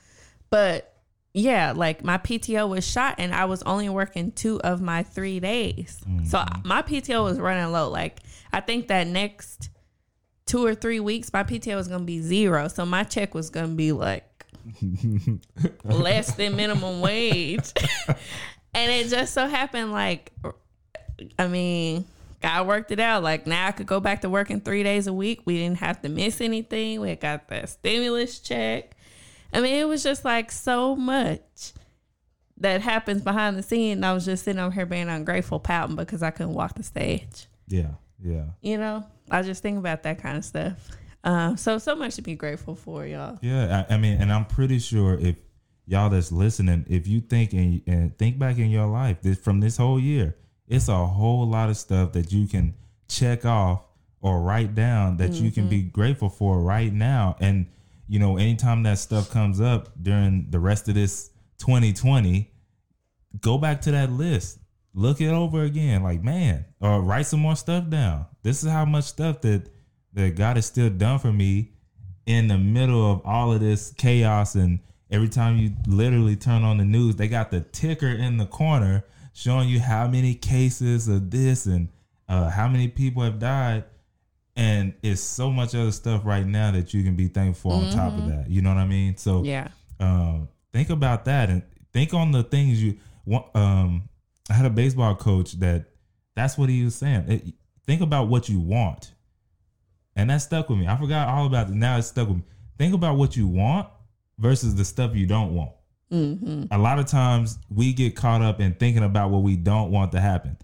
but 0.50 0.92
yeah, 1.34 1.72
like 1.72 2.02
my 2.02 2.18
PTO 2.18 2.68
was 2.68 2.84
shot 2.86 3.16
and 3.18 3.32
I 3.34 3.44
was 3.44 3.62
only 3.62 3.88
working 3.88 4.32
two 4.32 4.60
of 4.62 4.80
my 4.80 5.02
three 5.04 5.38
days. 5.38 6.00
So 6.28 6.44
my 6.64 6.82
PTO 6.82 7.22
was 7.22 7.38
running 7.38 7.70
low. 7.72 7.88
Like 7.90 8.20
I 8.52 8.60
think 8.60 8.88
that 8.88 9.06
next 9.06 9.68
two 10.46 10.64
or 10.64 10.74
three 10.74 11.00
weeks, 11.00 11.32
my 11.32 11.42
PTO 11.42 11.76
was 11.76 11.88
gonna 11.88 12.04
be 12.04 12.20
zero. 12.20 12.68
So 12.68 12.86
my 12.86 13.04
check 13.04 13.34
was 13.34 13.50
gonna 13.50 13.68
be 13.68 13.92
like 13.92 14.24
less 15.84 16.34
than 16.34 16.56
minimum 16.56 17.00
wage. 17.00 17.72
and 18.74 18.92
it 18.92 19.08
just 19.08 19.34
so 19.34 19.46
happened 19.46 19.92
like 19.92 20.32
I 21.38 21.48
mean, 21.48 22.04
God 22.40 22.66
worked 22.66 22.92
it 22.92 23.00
out. 23.00 23.22
Like 23.22 23.46
now 23.46 23.66
I 23.68 23.72
could 23.72 23.86
go 23.86 24.00
back 24.00 24.20
to 24.22 24.30
working 24.30 24.60
three 24.60 24.82
days 24.82 25.06
a 25.06 25.12
week. 25.12 25.42
We 25.44 25.56
didn't 25.58 25.78
have 25.78 26.00
to 26.02 26.08
miss 26.08 26.40
anything. 26.40 27.00
We 27.00 27.14
got 27.16 27.48
that 27.48 27.68
stimulus 27.68 28.38
check. 28.38 28.96
I 29.52 29.60
mean, 29.60 29.74
it 29.74 29.88
was 29.88 30.02
just 30.02 30.24
like 30.24 30.52
so 30.52 30.94
much 30.94 31.72
that 32.58 32.82
happens 32.82 33.22
behind 33.22 33.56
the 33.56 33.62
scene. 33.62 34.04
I 34.04 34.12
was 34.12 34.24
just 34.24 34.44
sitting 34.44 34.60
over 34.60 34.72
here 34.72 34.86
being 34.86 35.08
ungrateful, 35.08 35.60
pouting 35.60 35.96
because 35.96 36.22
I 36.22 36.30
couldn't 36.30 36.54
walk 36.54 36.74
the 36.74 36.82
stage. 36.82 37.46
yeah, 37.66 37.92
yeah. 38.22 38.44
You 38.60 38.78
know, 38.78 39.06
I 39.30 39.42
just 39.42 39.62
think 39.62 39.78
about 39.78 40.02
that 40.04 40.20
kind 40.20 40.36
of 40.36 40.44
stuff. 40.44 40.74
Um, 41.24 41.56
so 41.56 41.78
so 41.78 41.96
much 41.96 42.14
to 42.16 42.22
be 42.22 42.36
grateful 42.36 42.74
for, 42.74 43.04
y'all. 43.04 43.38
Yeah, 43.42 43.84
I, 43.88 43.94
I 43.94 43.98
mean, 43.98 44.20
and 44.20 44.32
I'm 44.32 44.44
pretty 44.44 44.78
sure 44.78 45.18
if 45.18 45.36
y'all 45.86 46.10
that's 46.10 46.30
listening, 46.30 46.84
if 46.88 47.06
you 47.06 47.20
think 47.20 47.52
and, 47.52 47.82
and 47.86 48.18
think 48.18 48.38
back 48.38 48.58
in 48.58 48.70
your 48.70 48.86
life 48.86 49.22
this, 49.22 49.38
from 49.38 49.60
this 49.60 49.76
whole 49.76 49.98
year, 49.98 50.36
it's 50.68 50.88
a 50.88 51.06
whole 51.06 51.46
lot 51.46 51.68
of 51.68 51.76
stuff 51.76 52.12
that 52.12 52.32
you 52.32 52.46
can 52.46 52.74
check 53.08 53.44
off 53.44 53.82
or 54.20 54.40
write 54.40 54.74
down 54.74 55.16
that 55.18 55.32
you 55.32 55.50
can 55.50 55.68
be 55.68 55.82
grateful 55.82 56.28
for 56.28 56.60
right 56.60 56.92
now. 56.92 57.36
And 57.40 57.66
you 58.08 58.18
know, 58.18 58.36
anytime 58.36 58.82
that 58.84 58.98
stuff 58.98 59.30
comes 59.30 59.60
up 59.60 59.90
during 60.00 60.46
the 60.50 60.60
rest 60.60 60.88
of 60.88 60.94
this 60.94 61.30
2020, 61.58 62.50
go 63.40 63.58
back 63.58 63.80
to 63.82 63.90
that 63.92 64.10
list, 64.10 64.58
look 64.96 65.20
it 65.20 65.28
over 65.28 65.62
again. 65.62 66.02
Like, 66.02 66.24
man, 66.24 66.64
or 66.80 67.00
write 67.02 67.26
some 67.26 67.40
more 67.40 67.54
stuff 67.54 67.88
down. 67.88 68.26
This 68.42 68.64
is 68.64 68.70
how 68.70 68.84
much 68.84 69.04
stuff 69.04 69.40
that 69.42 69.68
that 70.14 70.34
God 70.34 70.56
has 70.56 70.66
still 70.66 70.90
done 70.90 71.18
for 71.20 71.32
me 71.32 71.72
in 72.24 72.48
the 72.48 72.58
middle 72.58 73.12
of 73.12 73.20
all 73.24 73.52
of 73.52 73.60
this 73.60 73.92
chaos 73.98 74.54
and 74.56 74.80
every 75.10 75.28
time 75.28 75.58
you 75.58 75.70
literally 75.86 76.34
turn 76.34 76.64
on 76.64 76.78
the 76.78 76.84
news 76.84 77.14
they 77.14 77.28
got 77.28 77.50
the 77.52 77.60
ticker 77.60 78.08
in 78.08 78.36
the 78.38 78.46
corner 78.46 79.04
showing 79.34 79.68
you 79.68 79.78
how 79.78 80.08
many 80.08 80.34
cases 80.34 81.06
of 81.06 81.30
this 81.30 81.66
and 81.66 81.88
uh, 82.28 82.48
how 82.50 82.66
many 82.66 82.88
people 82.88 83.22
have 83.22 83.38
died 83.38 83.84
and 84.56 84.94
it's 85.02 85.20
so 85.20 85.50
much 85.52 85.74
other 85.74 85.92
stuff 85.92 86.22
right 86.24 86.46
now 86.46 86.70
that 86.72 86.92
you 86.94 87.04
can 87.04 87.14
be 87.14 87.28
thankful 87.28 87.70
on 87.72 87.92
top 87.92 88.12
of 88.18 88.26
that 88.26 88.48
you 88.50 88.60
know 88.62 88.70
what 88.70 88.80
i 88.80 88.86
mean 88.86 89.16
so 89.16 89.44
Yeah. 89.44 89.68
um, 90.00 90.48
think 90.72 90.90
about 90.90 91.26
that 91.26 91.48
and 91.50 91.62
think 91.92 92.12
on 92.14 92.32
the 92.32 92.42
things 92.42 92.82
you 92.82 92.98
want. 93.24 93.54
Um, 93.54 94.08
I 94.50 94.54
had 94.54 94.66
a 94.66 94.70
baseball 94.70 95.14
coach 95.14 95.52
that 95.60 95.86
that's 96.34 96.56
what 96.58 96.68
he 96.68 96.84
was 96.84 96.94
saying. 96.94 97.24
It- 97.30 97.54
think 97.86 98.00
about 98.00 98.28
what 98.28 98.48
you 98.48 98.58
want, 98.60 99.12
and 100.16 100.28
that 100.30 100.38
stuck 100.38 100.68
with 100.68 100.78
me. 100.78 100.86
I 100.88 100.96
forgot 100.96 101.28
all 101.28 101.46
about 101.46 101.68
it. 101.68 101.74
Now 101.74 101.98
it's 101.98 102.08
stuck 102.08 102.28
with 102.28 102.38
me. 102.38 102.42
Think 102.78 102.94
about 102.94 103.16
what 103.16 103.36
you 103.36 103.46
want 103.46 103.88
versus 104.38 104.74
the 104.74 104.84
stuff 104.84 105.14
you 105.14 105.26
don't 105.26 105.54
want. 105.54 105.70
Mm-hmm. 106.12 106.64
A 106.70 106.78
lot 106.78 106.98
of 106.98 107.06
times 107.06 107.58
we 107.70 107.92
get 107.92 108.14
caught 108.16 108.42
up 108.42 108.60
in 108.60 108.74
thinking 108.74 109.02
about 109.02 109.30
what 109.30 109.42
we 109.42 109.56
don't 109.56 109.90
want 109.90 110.12
to 110.12 110.20
happen. 110.20 110.56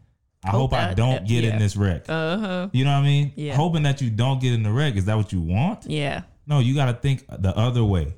I 0.45 0.51
Hope 0.51 0.61
hope 0.71 0.73
I 0.75 0.87
that- 0.89 0.97
don't 0.97 1.27
get 1.27 1.45
yeah. 1.45 1.53
in 1.53 1.59
this 1.59 1.77
wreck. 1.77 2.05
Uh 2.09 2.39
huh. 2.39 2.69
You 2.73 2.85
know 2.85 2.93
what 2.93 2.99
I 2.99 3.03
mean? 3.03 3.33
Yeah. 3.37 3.55
Hoping 3.57 3.85
that 3.85 4.01
you 4.01 4.11
don't 4.11 4.41
get 4.41 4.53
in 4.53 4.63
the 4.65 4.73
wreck. 4.73 4.97
Is 4.97 5.05
that 5.07 5.17
what 5.17 5.33
you 5.33 5.41
want? 5.41 5.87
Yeah. 5.87 6.23
No, 6.47 6.59
you 6.59 6.75
got 6.75 6.87
to 6.87 6.95
think 6.95 7.25
the 7.29 7.57
other 7.57 7.85
way. 7.85 8.15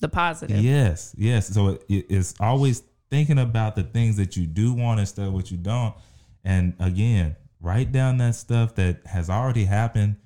The 0.00 0.08
positive. 0.08 0.60
Yes, 0.62 1.14
yes. 1.16 1.48
So 1.48 1.68
it, 1.68 1.84
it- 1.88 2.06
it's 2.10 2.34
always 2.38 2.82
thinking 3.14 3.38
about 3.38 3.76
the 3.76 3.84
things 3.84 4.16
that 4.16 4.36
you 4.36 4.44
do 4.44 4.74
want 4.74 4.98
instead 4.98 5.28
of 5.28 5.32
what 5.32 5.48
you 5.48 5.56
don't. 5.56 5.94
And 6.42 6.74
again, 6.80 7.36
write 7.60 7.92
down 7.92 8.18
that 8.18 8.34
stuff 8.34 8.74
that 8.74 9.06
has 9.06 9.30
already 9.30 9.66
happened 9.66 10.16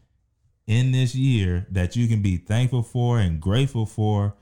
in 0.66 0.90
this 0.92 1.14
year 1.14 1.66
that 1.70 1.96
you 1.96 2.08
can 2.08 2.22
be 2.22 2.38
thankful 2.38 2.82
for 2.82 3.18
and 3.18 3.42
grateful 3.42 3.84
for 3.84 4.36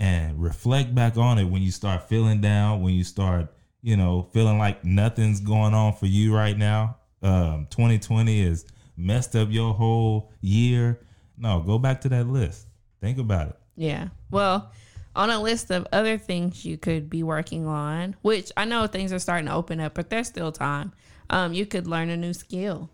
and 0.00 0.42
reflect 0.42 0.94
back 0.94 1.18
on 1.18 1.36
it 1.36 1.44
when 1.44 1.60
you 1.60 1.70
start 1.70 2.08
feeling 2.08 2.40
down, 2.40 2.80
when 2.80 2.94
you 2.94 3.04
start, 3.04 3.52
you 3.82 3.98
know, 3.98 4.22
feeling 4.32 4.56
like 4.56 4.82
nothing's 4.86 5.40
going 5.40 5.74
on 5.74 5.92
for 5.92 6.06
you 6.06 6.34
right 6.34 6.56
now. 6.56 6.96
Um, 7.22 7.66
2020 7.68 8.46
has 8.46 8.64
messed 8.96 9.36
up 9.36 9.48
your 9.50 9.74
whole 9.74 10.32
year. 10.40 10.98
No, 11.36 11.60
go 11.60 11.78
back 11.78 12.00
to 12.00 12.08
that 12.08 12.26
list. 12.26 12.68
Think 13.02 13.18
about 13.18 13.48
it. 13.48 13.56
Yeah. 13.76 14.08
Well, 14.30 14.72
on 15.14 15.30
a 15.30 15.40
list 15.40 15.70
of 15.70 15.86
other 15.92 16.18
things 16.18 16.64
you 16.64 16.78
could 16.78 17.10
be 17.10 17.22
working 17.22 17.66
on, 17.66 18.16
which 18.22 18.50
I 18.56 18.64
know 18.64 18.86
things 18.86 19.12
are 19.12 19.18
starting 19.18 19.46
to 19.46 19.54
open 19.54 19.80
up, 19.80 19.94
but 19.94 20.10
there's 20.10 20.28
still 20.28 20.52
time. 20.52 20.92
Um, 21.30 21.52
you 21.52 21.66
could 21.66 21.86
learn 21.86 22.10
a 22.10 22.16
new 22.16 22.32
skill. 22.32 22.90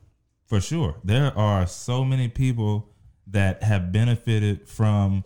For 0.47 0.61
sure. 0.61 0.97
There 1.05 1.37
are 1.37 1.67
so 1.67 2.05
many 2.05 2.29
people 2.29 2.89
that 3.29 3.63
have 3.63 3.93
benefited 3.93 4.69
from 4.69 5.25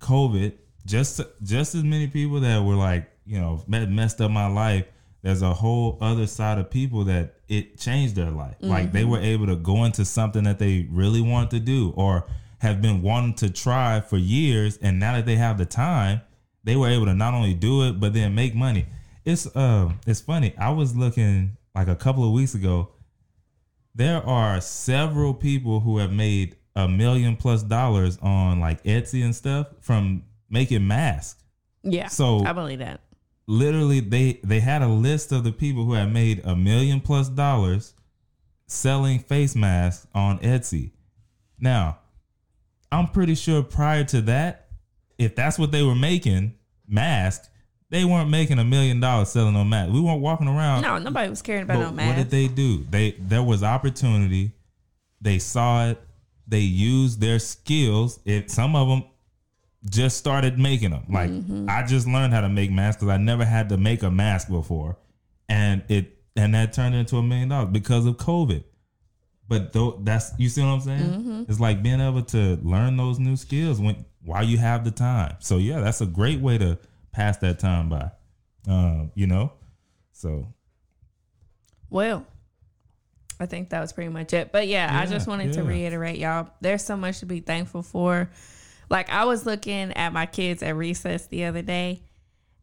COVID. 0.00 0.54
Just 0.84 1.20
just 1.42 1.74
as 1.74 1.84
many 1.84 2.06
people 2.06 2.40
that 2.40 2.62
were 2.62 2.74
like, 2.74 3.10
you 3.26 3.38
know, 3.38 3.62
messed 3.66 4.20
up 4.20 4.30
my 4.30 4.46
life. 4.46 4.86
There's 5.22 5.42
a 5.42 5.52
whole 5.52 5.98
other 6.00 6.26
side 6.26 6.58
of 6.58 6.70
people 6.70 7.04
that 7.04 7.34
it 7.48 7.78
changed 7.78 8.14
their 8.14 8.30
life. 8.30 8.54
Like 8.60 8.92
they 8.92 9.04
were 9.04 9.18
able 9.18 9.46
to 9.46 9.56
go 9.56 9.84
into 9.84 10.04
something 10.04 10.44
that 10.44 10.58
they 10.58 10.86
really 10.90 11.20
wanted 11.20 11.50
to 11.50 11.60
do 11.60 11.92
or 11.96 12.26
have 12.58 12.80
been 12.80 13.02
wanting 13.02 13.34
to 13.34 13.50
try 13.50 14.00
for 14.00 14.16
years 14.16 14.78
and 14.78 14.98
now 14.98 15.14
that 15.14 15.26
they 15.26 15.36
have 15.36 15.58
the 15.58 15.66
time, 15.66 16.20
they 16.68 16.76
were 16.76 16.88
able 16.88 17.06
to 17.06 17.14
not 17.14 17.32
only 17.32 17.54
do 17.54 17.82
it 17.88 17.98
but 17.98 18.12
then 18.12 18.34
make 18.34 18.54
money. 18.54 18.84
It's 19.24 19.46
uh 19.56 19.90
it's 20.06 20.20
funny. 20.20 20.54
I 20.58 20.70
was 20.70 20.94
looking 20.94 21.56
like 21.74 21.88
a 21.88 21.96
couple 21.96 22.24
of 22.26 22.32
weeks 22.32 22.54
ago 22.54 22.90
there 23.94 24.24
are 24.24 24.60
several 24.60 25.34
people 25.34 25.80
who 25.80 25.98
have 25.98 26.12
made 26.12 26.56
a 26.76 26.86
million 26.86 27.36
plus 27.36 27.62
dollars 27.62 28.18
on 28.22 28.60
like 28.60 28.82
Etsy 28.84 29.24
and 29.24 29.34
stuff 29.34 29.66
from 29.80 30.22
making 30.50 30.86
masks. 30.86 31.42
Yeah. 31.82 32.08
So- 32.08 32.44
I 32.44 32.52
believe 32.52 32.78
that. 32.80 33.00
Literally, 33.50 34.00
they 34.00 34.40
they 34.44 34.60
had 34.60 34.82
a 34.82 34.88
list 34.88 35.32
of 35.32 35.42
the 35.42 35.52
people 35.52 35.86
who 35.86 35.94
have 35.94 36.12
made 36.12 36.42
a 36.44 36.54
million 36.54 37.00
plus 37.00 37.30
dollars 37.30 37.94
selling 38.66 39.18
face 39.20 39.56
masks 39.56 40.06
on 40.14 40.38
Etsy. 40.40 40.90
Now, 41.58 41.98
I'm 42.92 43.08
pretty 43.08 43.34
sure 43.34 43.62
prior 43.62 44.04
to 44.04 44.20
that, 44.22 44.68
if 45.16 45.34
that's 45.34 45.58
what 45.58 45.72
they 45.72 45.82
were 45.82 45.94
making, 45.94 46.56
mask, 46.88 47.50
they 47.90 48.04
weren't 48.04 48.30
making 48.30 48.58
a 48.58 48.64
million 48.64 49.00
dollars 49.00 49.30
selling 49.30 49.54
no 49.54 49.64
mask. 49.64 49.92
We 49.92 50.00
weren't 50.00 50.20
walking 50.20 50.48
around. 50.48 50.82
No, 50.82 50.98
nobody 50.98 51.28
was 51.30 51.42
caring 51.42 51.62
about 51.62 51.78
no 51.78 51.90
mask. 51.92 52.08
what 52.08 52.16
did 52.16 52.30
they 52.30 52.48
do? 52.48 52.84
They 52.90 53.12
there 53.18 53.42
was 53.42 53.62
opportunity. 53.62 54.52
They 55.20 55.38
saw 55.38 55.88
it. 55.88 56.00
They 56.46 56.60
used 56.60 57.20
their 57.20 57.38
skills. 57.38 58.20
It 58.24 58.50
some 58.50 58.74
of 58.76 58.88
them 58.88 59.04
just 59.88 60.16
started 60.18 60.58
making 60.58 60.90
them. 60.90 61.04
Like 61.08 61.30
Mm-hmm. 61.30 61.66
I 61.68 61.84
just 61.86 62.06
learned 62.06 62.32
how 62.34 62.40
to 62.40 62.48
make 62.48 62.70
masks 62.70 63.00
because 63.00 63.12
I 63.12 63.16
never 63.18 63.44
had 63.44 63.68
to 63.70 63.76
make 63.76 64.02
a 64.02 64.10
mask 64.10 64.48
before, 64.48 64.98
and 65.48 65.82
it 65.88 66.18
and 66.36 66.54
that 66.54 66.72
turned 66.72 66.94
into 66.94 67.16
a 67.16 67.22
million 67.22 67.48
dollars 67.48 67.70
because 67.70 68.06
of 68.06 68.16
COVID. 68.16 68.64
But 69.48 69.72
though 69.72 69.98
that's 70.02 70.32
you 70.38 70.48
see 70.48 70.60
what 70.60 70.68
I'm 70.68 70.80
saying? 70.80 71.00
Mm-hmm. 71.00 71.42
It's 71.48 71.58
like 71.58 71.82
being 71.82 72.00
able 72.00 72.22
to 72.22 72.58
learn 72.62 72.96
those 72.96 73.18
new 73.18 73.36
skills 73.36 73.80
when 73.80 74.04
while 74.22 74.44
you 74.44 74.58
have 74.58 74.84
the 74.84 74.90
time. 74.90 75.36
So 75.40 75.56
yeah, 75.56 75.80
that's 75.80 76.02
a 76.02 76.06
great 76.06 76.40
way 76.40 76.58
to 76.58 76.78
pass 77.12 77.38
that 77.38 77.58
time 77.58 77.88
by. 77.88 78.10
Um, 78.68 79.10
you 79.14 79.26
know, 79.26 79.52
so 80.12 80.52
Well, 81.88 82.26
I 83.40 83.46
think 83.46 83.70
that 83.70 83.80
was 83.80 83.92
pretty 83.92 84.10
much 84.10 84.34
it. 84.34 84.52
But 84.52 84.68
yeah, 84.68 84.90
I 84.92 85.06
just 85.06 85.26
wanted 85.26 85.54
to 85.54 85.62
reiterate, 85.62 86.18
y'all. 86.18 86.50
There's 86.60 86.84
so 86.84 86.96
much 86.96 87.20
to 87.20 87.26
be 87.26 87.40
thankful 87.40 87.82
for. 87.82 88.30
Like 88.90 89.10
I 89.10 89.24
was 89.24 89.46
looking 89.46 89.92
at 89.92 90.12
my 90.12 90.26
kids 90.26 90.62
at 90.62 90.74
recess 90.76 91.26
the 91.26 91.44
other 91.44 91.62
day, 91.62 92.02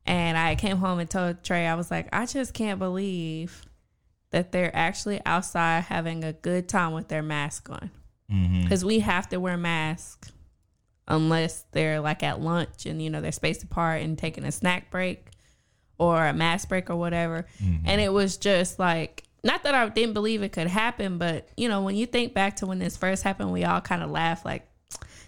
and 0.05 0.37
I 0.37 0.55
came 0.55 0.77
home 0.77 0.99
and 0.99 1.09
told 1.09 1.43
Trey, 1.43 1.65
I 1.65 1.75
was 1.75 1.89
like, 1.89 2.09
I 2.13 2.25
just 2.25 2.53
can't 2.53 2.77
believe 2.77 3.63
that 4.31 4.51
they're 4.51 4.75
actually 4.75 5.21
outside 5.25 5.83
having 5.83 6.23
a 6.23 6.33
good 6.33 6.67
time 6.67 6.93
with 6.93 7.07
their 7.07 7.23
mask 7.23 7.69
on. 7.69 7.91
Mm-hmm. 8.31 8.63
Because 8.63 8.83
we 8.83 8.99
have 8.99 9.29
to 9.29 9.37
wear 9.37 9.57
masks 9.57 10.31
unless 11.07 11.65
they're 11.71 11.99
like 11.99 12.23
at 12.23 12.41
lunch 12.41 12.87
and 12.87 13.01
you 13.01 13.09
know 13.09 13.21
they're 13.21 13.31
spaced 13.31 13.63
apart 13.63 14.01
and 14.01 14.17
taking 14.17 14.43
a 14.43 14.51
snack 14.51 14.89
break 14.89 15.29
or 15.99 16.25
a 16.25 16.33
mask 16.33 16.69
break 16.69 16.89
or 16.89 16.95
whatever. 16.95 17.45
Mm-hmm. 17.63 17.85
And 17.85 18.01
it 18.01 18.11
was 18.11 18.37
just 18.37 18.79
like 18.79 19.23
not 19.43 19.63
that 19.63 19.75
I 19.75 19.87
didn't 19.89 20.13
believe 20.13 20.41
it 20.41 20.51
could 20.51 20.67
happen, 20.67 21.19
but 21.19 21.47
you 21.55 21.69
know 21.69 21.83
when 21.83 21.95
you 21.95 22.07
think 22.07 22.33
back 22.33 22.57
to 22.57 22.65
when 22.65 22.79
this 22.79 22.97
first 22.97 23.23
happened, 23.23 23.51
we 23.51 23.63
all 23.63 23.81
kind 23.81 24.01
of 24.01 24.09
laugh 24.09 24.43
like 24.43 24.67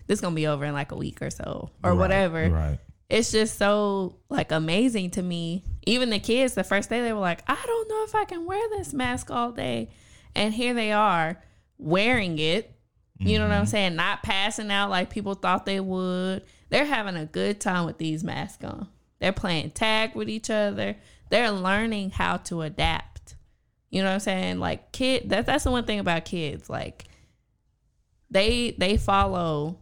this 0.07 0.17
is 0.17 0.21
gonna 0.21 0.35
be 0.35 0.47
over 0.47 0.65
in 0.65 0.73
like 0.73 0.91
a 0.91 0.97
week 0.97 1.21
or 1.21 1.29
so 1.29 1.69
or 1.83 1.91
Right, 1.91 1.99
whatever 1.99 2.49
Right. 2.49 2.79
It's 3.09 3.31
just 3.31 3.57
so 3.57 4.19
like 4.29 4.51
amazing 4.51 5.11
to 5.11 5.21
me. 5.21 5.63
Even 5.85 6.09
the 6.09 6.19
kids, 6.19 6.53
the 6.53 6.63
first 6.63 6.89
day 6.89 7.01
they 7.01 7.13
were 7.13 7.19
like, 7.19 7.41
I 7.47 7.57
don't 7.65 7.89
know 7.89 8.03
if 8.03 8.15
I 8.15 8.25
can 8.25 8.45
wear 8.45 8.67
this 8.69 8.93
mask 8.93 9.31
all 9.31 9.51
day. 9.51 9.89
And 10.35 10.53
here 10.53 10.73
they 10.73 10.91
are 10.91 11.41
wearing 11.77 12.37
it. 12.39 12.73
You 13.19 13.39
know 13.39 13.45
what 13.45 13.53
I'm 13.53 13.63
mm-hmm. 13.63 13.71
saying? 13.71 13.95
Not 13.95 14.21
passing 14.21 14.69
out 14.69 14.89
like 14.89 15.09
people 15.09 15.33
thought 15.33 15.65
they 15.65 15.79
would. 15.79 16.43
They're 16.69 16.85
having 16.85 17.15
a 17.15 17.25
good 17.25 17.59
time 17.59 17.85
with 17.85 17.97
these 17.97 18.23
masks 18.23 18.63
on. 18.63 18.87
They're 19.19 19.31
playing 19.31 19.71
tag 19.71 20.13
with 20.13 20.29
each 20.29 20.49
other. 20.49 20.95
They're 21.29 21.51
learning 21.51 22.11
how 22.11 22.37
to 22.37 22.61
adapt. 22.61 23.35
You 23.89 24.01
know 24.01 24.09
what 24.09 24.15
I'm 24.15 24.19
saying? 24.19 24.59
Like 24.59 24.91
kid 24.91 25.29
that 25.29 25.45
that's 25.45 25.63
the 25.63 25.71
one 25.71 25.85
thing 25.85 25.99
about 25.99 26.25
kids. 26.25 26.69
Like 26.69 27.05
they 28.29 28.75
they 28.77 28.97
follow 28.97 29.79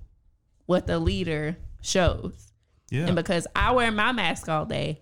what 0.67 0.88
the 0.88 0.99
leader 0.99 1.57
shows. 1.81 2.53
Yeah. 2.89 3.08
And 3.08 3.15
because 3.15 3.48
I 3.56 3.71
wear 3.71 3.91
my 3.91 4.12
mask 4.12 4.48
all 4.50 4.65
day 4.65 5.02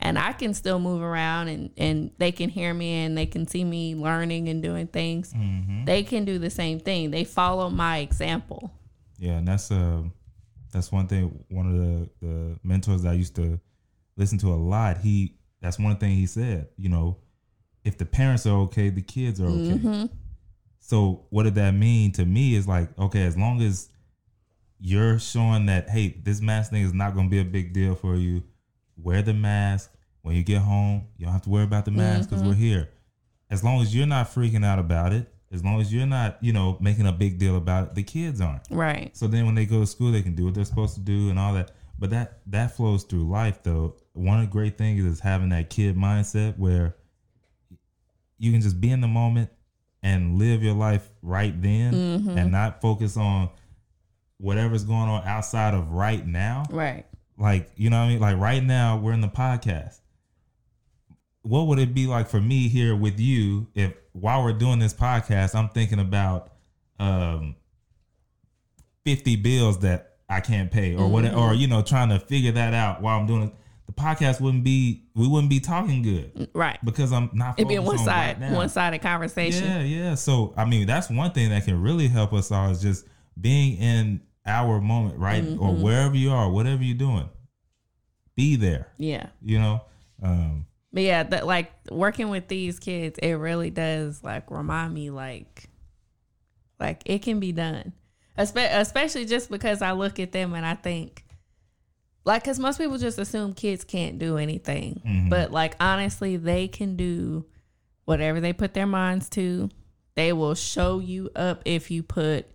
and 0.00 0.18
I 0.18 0.32
can 0.32 0.52
still 0.54 0.78
move 0.80 1.00
around 1.02 1.48
and, 1.48 1.70
and 1.76 2.10
they 2.18 2.32
can 2.32 2.50
hear 2.50 2.74
me 2.74 3.04
and 3.04 3.16
they 3.16 3.26
can 3.26 3.46
see 3.46 3.64
me 3.64 3.94
learning 3.94 4.48
and 4.48 4.62
doing 4.62 4.86
things, 4.88 5.32
Mm-hmm. 5.32 5.84
they 5.84 6.02
can 6.02 6.24
do 6.24 6.38
the 6.38 6.50
same 6.50 6.80
thing. 6.80 7.10
They 7.10 7.24
follow 7.24 7.70
my 7.70 7.98
example. 7.98 8.72
Yeah, 9.18 9.34
and 9.38 9.46
that's 9.46 9.70
uh 9.70 10.02
that's 10.72 10.90
one 10.90 11.06
thing 11.06 11.44
one 11.48 11.66
of 11.66 11.76
the 11.78 12.10
the 12.20 12.58
mentors 12.64 13.04
I 13.04 13.12
used 13.12 13.36
to 13.36 13.60
listen 14.16 14.38
to 14.38 14.52
a 14.52 14.56
lot, 14.56 14.98
he 14.98 15.36
that's 15.60 15.78
one 15.78 15.96
thing 15.96 16.16
he 16.16 16.26
said, 16.26 16.68
you 16.76 16.88
know, 16.88 17.18
if 17.84 17.96
the 17.96 18.04
parents 18.04 18.44
are 18.46 18.56
okay, 18.62 18.90
the 18.90 19.02
kids 19.02 19.40
are 19.40 19.46
okay. 19.46 19.78
Mm-hmm. 19.78 20.06
So 20.80 21.26
what 21.30 21.44
did 21.44 21.54
that 21.54 21.70
mean 21.72 22.12
to 22.12 22.24
me 22.26 22.54
is 22.56 22.66
like, 22.68 22.90
okay, 22.98 23.22
as 23.24 23.36
long 23.38 23.62
as 23.62 23.88
you're 24.84 25.18
showing 25.18 25.64
that, 25.64 25.88
hey, 25.88 26.14
this 26.22 26.42
mask 26.42 26.70
thing 26.70 26.82
is 26.82 26.92
not 26.92 27.14
gonna 27.14 27.30
be 27.30 27.40
a 27.40 27.44
big 27.44 27.72
deal 27.72 27.94
for 27.94 28.16
you, 28.16 28.42
wear 28.98 29.22
the 29.22 29.32
mask. 29.32 29.90
When 30.20 30.36
you 30.36 30.42
get 30.42 30.60
home, 30.60 31.06
you 31.16 31.24
don't 31.24 31.32
have 31.32 31.42
to 31.42 31.48
worry 31.48 31.64
about 31.64 31.86
the 31.86 31.90
mask 31.90 32.28
because 32.28 32.42
we're 32.42 32.52
mm-hmm. 32.52 32.60
here. 32.60 32.90
As 33.50 33.64
long 33.64 33.80
as 33.80 33.96
you're 33.96 34.06
not 34.06 34.28
freaking 34.28 34.62
out 34.62 34.78
about 34.78 35.14
it, 35.14 35.32
as 35.50 35.64
long 35.64 35.80
as 35.80 35.92
you're 35.92 36.06
not, 36.06 36.36
you 36.42 36.52
know, 36.52 36.76
making 36.80 37.06
a 37.06 37.12
big 37.12 37.38
deal 37.38 37.56
about 37.56 37.88
it, 37.88 37.94
the 37.94 38.02
kids 38.02 38.42
aren't. 38.42 38.62
Right. 38.70 39.16
So 39.16 39.26
then 39.26 39.46
when 39.46 39.54
they 39.54 39.64
go 39.64 39.80
to 39.80 39.86
school, 39.86 40.12
they 40.12 40.20
can 40.20 40.34
do 40.34 40.44
what 40.44 40.54
they're 40.54 40.64
supposed 40.66 40.94
to 40.96 41.00
do 41.00 41.30
and 41.30 41.38
all 41.38 41.54
that. 41.54 41.70
But 41.98 42.10
that 42.10 42.40
that 42.48 42.76
flows 42.76 43.04
through 43.04 43.30
life 43.30 43.62
though. 43.62 43.96
One 44.12 44.40
of 44.40 44.46
the 44.46 44.52
great 44.52 44.76
things 44.76 45.02
is 45.02 45.20
having 45.20 45.48
that 45.50 45.70
kid 45.70 45.96
mindset 45.96 46.58
where 46.58 46.96
you 48.36 48.52
can 48.52 48.60
just 48.60 48.82
be 48.82 48.90
in 48.90 49.00
the 49.00 49.08
moment 49.08 49.48
and 50.02 50.38
live 50.38 50.62
your 50.62 50.74
life 50.74 51.10
right 51.22 51.60
then 51.62 51.94
mm-hmm. 51.94 52.36
and 52.36 52.52
not 52.52 52.82
focus 52.82 53.16
on 53.16 53.48
whatever's 54.44 54.84
going 54.84 55.08
on 55.08 55.26
outside 55.26 55.72
of 55.74 55.90
right 55.90 56.26
now. 56.26 56.64
Right. 56.70 57.06
Like, 57.38 57.70
you 57.76 57.88
know 57.90 57.96
what 57.98 58.04
I 58.04 58.08
mean? 58.10 58.20
Like 58.20 58.38
right 58.38 58.62
now 58.62 58.98
we're 58.98 59.12
in 59.14 59.20
the 59.22 59.28
podcast. 59.28 59.98
What 61.42 61.66
would 61.66 61.78
it 61.78 61.94
be 61.94 62.06
like 62.06 62.28
for 62.28 62.40
me 62.40 62.68
here 62.68 62.94
with 62.94 63.18
you 63.18 63.66
if 63.74 63.94
while 64.12 64.44
we're 64.44 64.52
doing 64.52 64.78
this 64.78 64.94
podcast, 64.94 65.54
I'm 65.54 65.68
thinking 65.70 65.98
about 65.98 66.52
um 67.00 67.56
50 69.04 69.36
bills 69.36 69.80
that 69.80 70.12
I 70.28 70.40
can't 70.40 70.70
pay 70.70 70.94
or 70.94 71.08
whatever 71.08 71.36
or 71.36 71.54
you 71.54 71.66
know 71.66 71.82
trying 71.82 72.08
to 72.10 72.18
figure 72.18 72.52
that 72.52 72.72
out 72.74 73.02
while 73.02 73.18
I'm 73.18 73.26
doing 73.26 73.42
it. 73.44 73.54
The 73.86 73.92
podcast 73.92 74.40
wouldn't 74.40 74.64
be 74.64 75.04
we 75.14 75.26
wouldn't 75.28 75.50
be 75.50 75.60
talking 75.60 76.02
good 76.02 76.48
Right. 76.54 76.78
because 76.84 77.12
I'm 77.12 77.28
not 77.34 77.58
It'd 77.58 77.68
be 77.68 77.74
a 77.74 77.82
one 77.82 77.98
on 77.98 78.04
side, 78.04 78.40
right 78.40 78.52
one 78.52 78.68
sided 78.70 79.00
conversation. 79.02 79.64
Yeah, 79.64 79.80
yeah. 79.82 80.14
So 80.14 80.54
I 80.56 80.64
mean, 80.64 80.86
that's 80.86 81.10
one 81.10 81.32
thing 81.32 81.50
that 81.50 81.64
can 81.64 81.80
really 81.82 82.08
help 82.08 82.32
us 82.32 82.50
all 82.50 82.70
is 82.70 82.80
just 82.80 83.06
being 83.38 83.76
in 83.78 84.20
our 84.46 84.80
moment, 84.80 85.18
right, 85.18 85.42
or 85.42 85.70
Mm-hmm. 85.70 85.82
wherever 85.82 86.14
you 86.16 86.30
are, 86.30 86.50
whatever 86.50 86.82
you're 86.82 86.96
doing, 86.96 87.28
be 88.36 88.56
there. 88.56 88.88
Yeah. 88.98 89.28
You 89.42 89.58
know, 89.58 89.80
um, 90.22 90.66
But 90.92 91.02
yeah, 91.04 91.22
that 91.24 91.46
like 91.46 91.72
working 91.90 92.28
with 92.30 92.48
these 92.48 92.78
kids, 92.78 93.18
it 93.18 93.32
really 93.34 93.70
does 93.70 94.22
like 94.22 94.50
remind 94.50 94.92
me 94.94 95.10
like 95.10 95.68
like 96.80 97.02
it 97.06 97.22
can 97.22 97.40
be 97.40 97.52
done. 97.52 97.92
Espe- 98.38 98.78
especially 98.80 99.24
just 99.26 99.50
because 99.50 99.80
I 99.80 99.92
look 99.92 100.18
at 100.18 100.32
them 100.32 100.54
and 100.54 100.66
I 100.66 100.74
think 100.74 101.24
like 102.24 102.44
cuz 102.44 102.58
most 102.58 102.78
people 102.78 102.98
just 102.98 103.18
assume 103.18 103.54
kids 103.54 103.84
can't 103.84 104.18
do 104.18 104.36
anything. 104.38 105.00
Mhm. 105.06 105.30
But 105.30 105.52
like 105.52 105.76
honestly, 105.80 106.36
they 106.36 106.68
can 106.68 106.96
do 106.96 107.46
whatever 108.04 108.40
they 108.40 108.52
put 108.52 108.74
their 108.74 108.86
minds 108.86 109.28
to. 109.30 109.70
They 110.16 110.32
will 110.32 110.54
show 110.54 110.98
you 111.00 111.30
up 111.34 111.62
if 111.64 111.90
you 111.90 112.02
put 112.02 112.46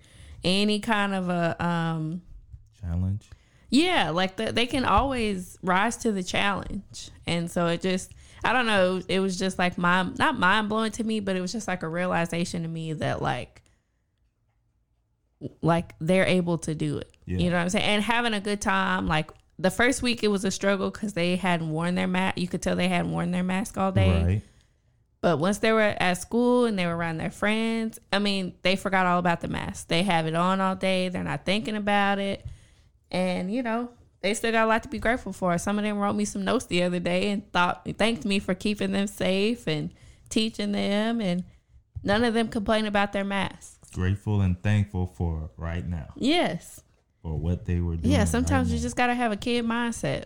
any 0.44 0.80
kind 0.80 1.14
of 1.14 1.30
a 1.30 1.64
um 1.64 2.22
challenge. 2.80 3.30
yeah, 3.70 4.10
like 4.10 4.38
the, 4.38 4.52
they 4.52 4.66
can 4.66 4.86
always 4.86 5.58
rise 5.62 5.98
to 5.98 6.12
the 6.12 6.24
challenge. 6.24 7.12
And 7.28 7.52
so 7.52 7.68
it 7.68 7.82
just, 7.82 8.12
I 8.44 8.54
don't 8.54 8.66
know, 8.66 9.02
it 9.08 9.20
was 9.20 9.38
just 9.38 9.60
like 9.60 9.78
mind, 9.78 10.18
not 10.18 10.40
mind 10.40 10.70
blowing 10.70 10.92
to 10.94 11.04
me, 11.04 11.20
but 11.20 11.36
it 11.36 11.42
was 11.42 11.52
just 11.52 11.68
like 11.68 11.84
a 11.84 11.88
realization 11.90 12.64
to 12.64 12.68
me 12.70 12.94
that 12.94 13.22
like, 13.22 13.62
like 15.62 15.94
they're 16.00 16.26
able 16.26 16.58
to 16.60 16.76
do 16.76 16.98
it. 16.98 17.12
Yeah. 17.26 17.38
You 17.38 17.50
know 17.50 17.58
what 17.58 17.64
I'm 17.64 17.70
saying? 17.70 17.86
And 17.86 18.04
having 18.04 18.34
a 18.34 18.42
good 18.42 18.62
time. 18.62 19.08
Like 19.08 19.32
the 19.58 19.70
first 19.72 20.02
week, 20.02 20.24
it 20.24 20.30
was 20.30 20.44
a 20.46 20.52
struggle 20.52 20.90
because 20.90 21.14
they 21.14 21.36
hadn't 21.36 21.70
worn 21.70 21.96
their 21.96 22.08
mask. 22.08 22.38
You 22.38 22.48
could 22.48 22.62
tell 22.62 22.76
they 22.76 22.88
hadn't 22.88 23.12
worn 23.12 23.32
their 23.32 23.44
mask 23.44 23.78
all 23.78 23.92
day. 23.92 24.24
Right. 24.24 24.42
But 25.22 25.38
once 25.40 25.58
they 25.58 25.72
were 25.74 25.82
at 25.82 26.14
school 26.14 26.66
and 26.66 26.80
they 26.80 26.86
were 26.86 26.96
around 26.96 27.18
their 27.18 27.32
friends, 27.32 28.00
I 28.14 28.20
mean, 28.20 28.54
they 28.62 28.76
forgot 28.78 29.06
all 29.06 29.20
about 29.20 29.42
the 29.42 29.50
mask. 29.50 29.90
They 29.90 30.04
have 30.04 30.28
it 30.28 30.36
on 30.36 30.62
all 30.62 30.76
day. 30.76 31.10
They're 31.10 31.24
not 31.24 31.46
thinking 31.46 31.76
about 31.76 32.20
it. 32.20 32.46
And, 33.12 33.54
you 33.54 33.62
know, 33.62 33.90
they 34.22 34.34
still 34.34 34.52
got 34.54 34.66
a 34.66 34.68
lot 34.68 34.84
to 34.84 34.90
be 34.90 35.00
grateful 35.00 35.34
for. 35.34 35.58
Some 35.58 35.78
of 35.78 35.84
them 35.84 35.98
wrote 35.98 36.14
me 36.16 36.24
some 36.26 36.46
notes 36.46 36.66
the 36.68 36.84
other 36.84 37.00
day 37.00 37.32
and 37.32 37.52
thought 37.52 37.86
thanked 37.98 38.24
me 38.24 38.40
for 38.40 38.54
keeping 38.54 38.92
them 38.94 39.08
safe 39.08 39.68
and 39.68 39.90
teaching 40.30 40.72
them 40.72 41.20
and 41.20 41.44
none 42.04 42.24
of 42.24 42.34
them 42.34 42.48
complain 42.48 42.86
about 42.86 43.12
their 43.12 43.26
masks. 43.26 43.78
Grateful 43.94 44.40
and 44.42 44.62
thankful 44.62 45.08
for 45.08 45.50
right 45.58 45.86
now 45.86 46.14
Yes. 46.16 46.82
for 47.22 47.36
what 47.36 47.66
they 47.66 47.80
were 47.82 47.96
doing. 47.98 48.14
Yeah, 48.14 48.24
sometimes 48.26 48.68
right 48.70 48.74
you 48.76 48.80
now. 48.80 48.84
just 48.84 48.96
gotta 48.96 49.16
have 49.16 49.32
a 49.34 49.38
kid 49.38 49.66
mindset. 49.66 50.26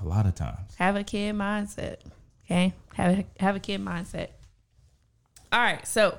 a 0.00 0.04
lot 0.04 0.26
of 0.26 0.34
times. 0.34 0.74
Have 0.76 0.96
a 0.96 1.04
kid 1.04 1.34
mindset. 1.36 1.98
Okay, 2.44 2.74
have 2.94 3.18
a, 3.18 3.26
have 3.40 3.56
a 3.56 3.60
kid 3.60 3.80
mindset. 3.84 4.28
All 5.52 5.60
right, 5.60 5.86
so 5.86 6.18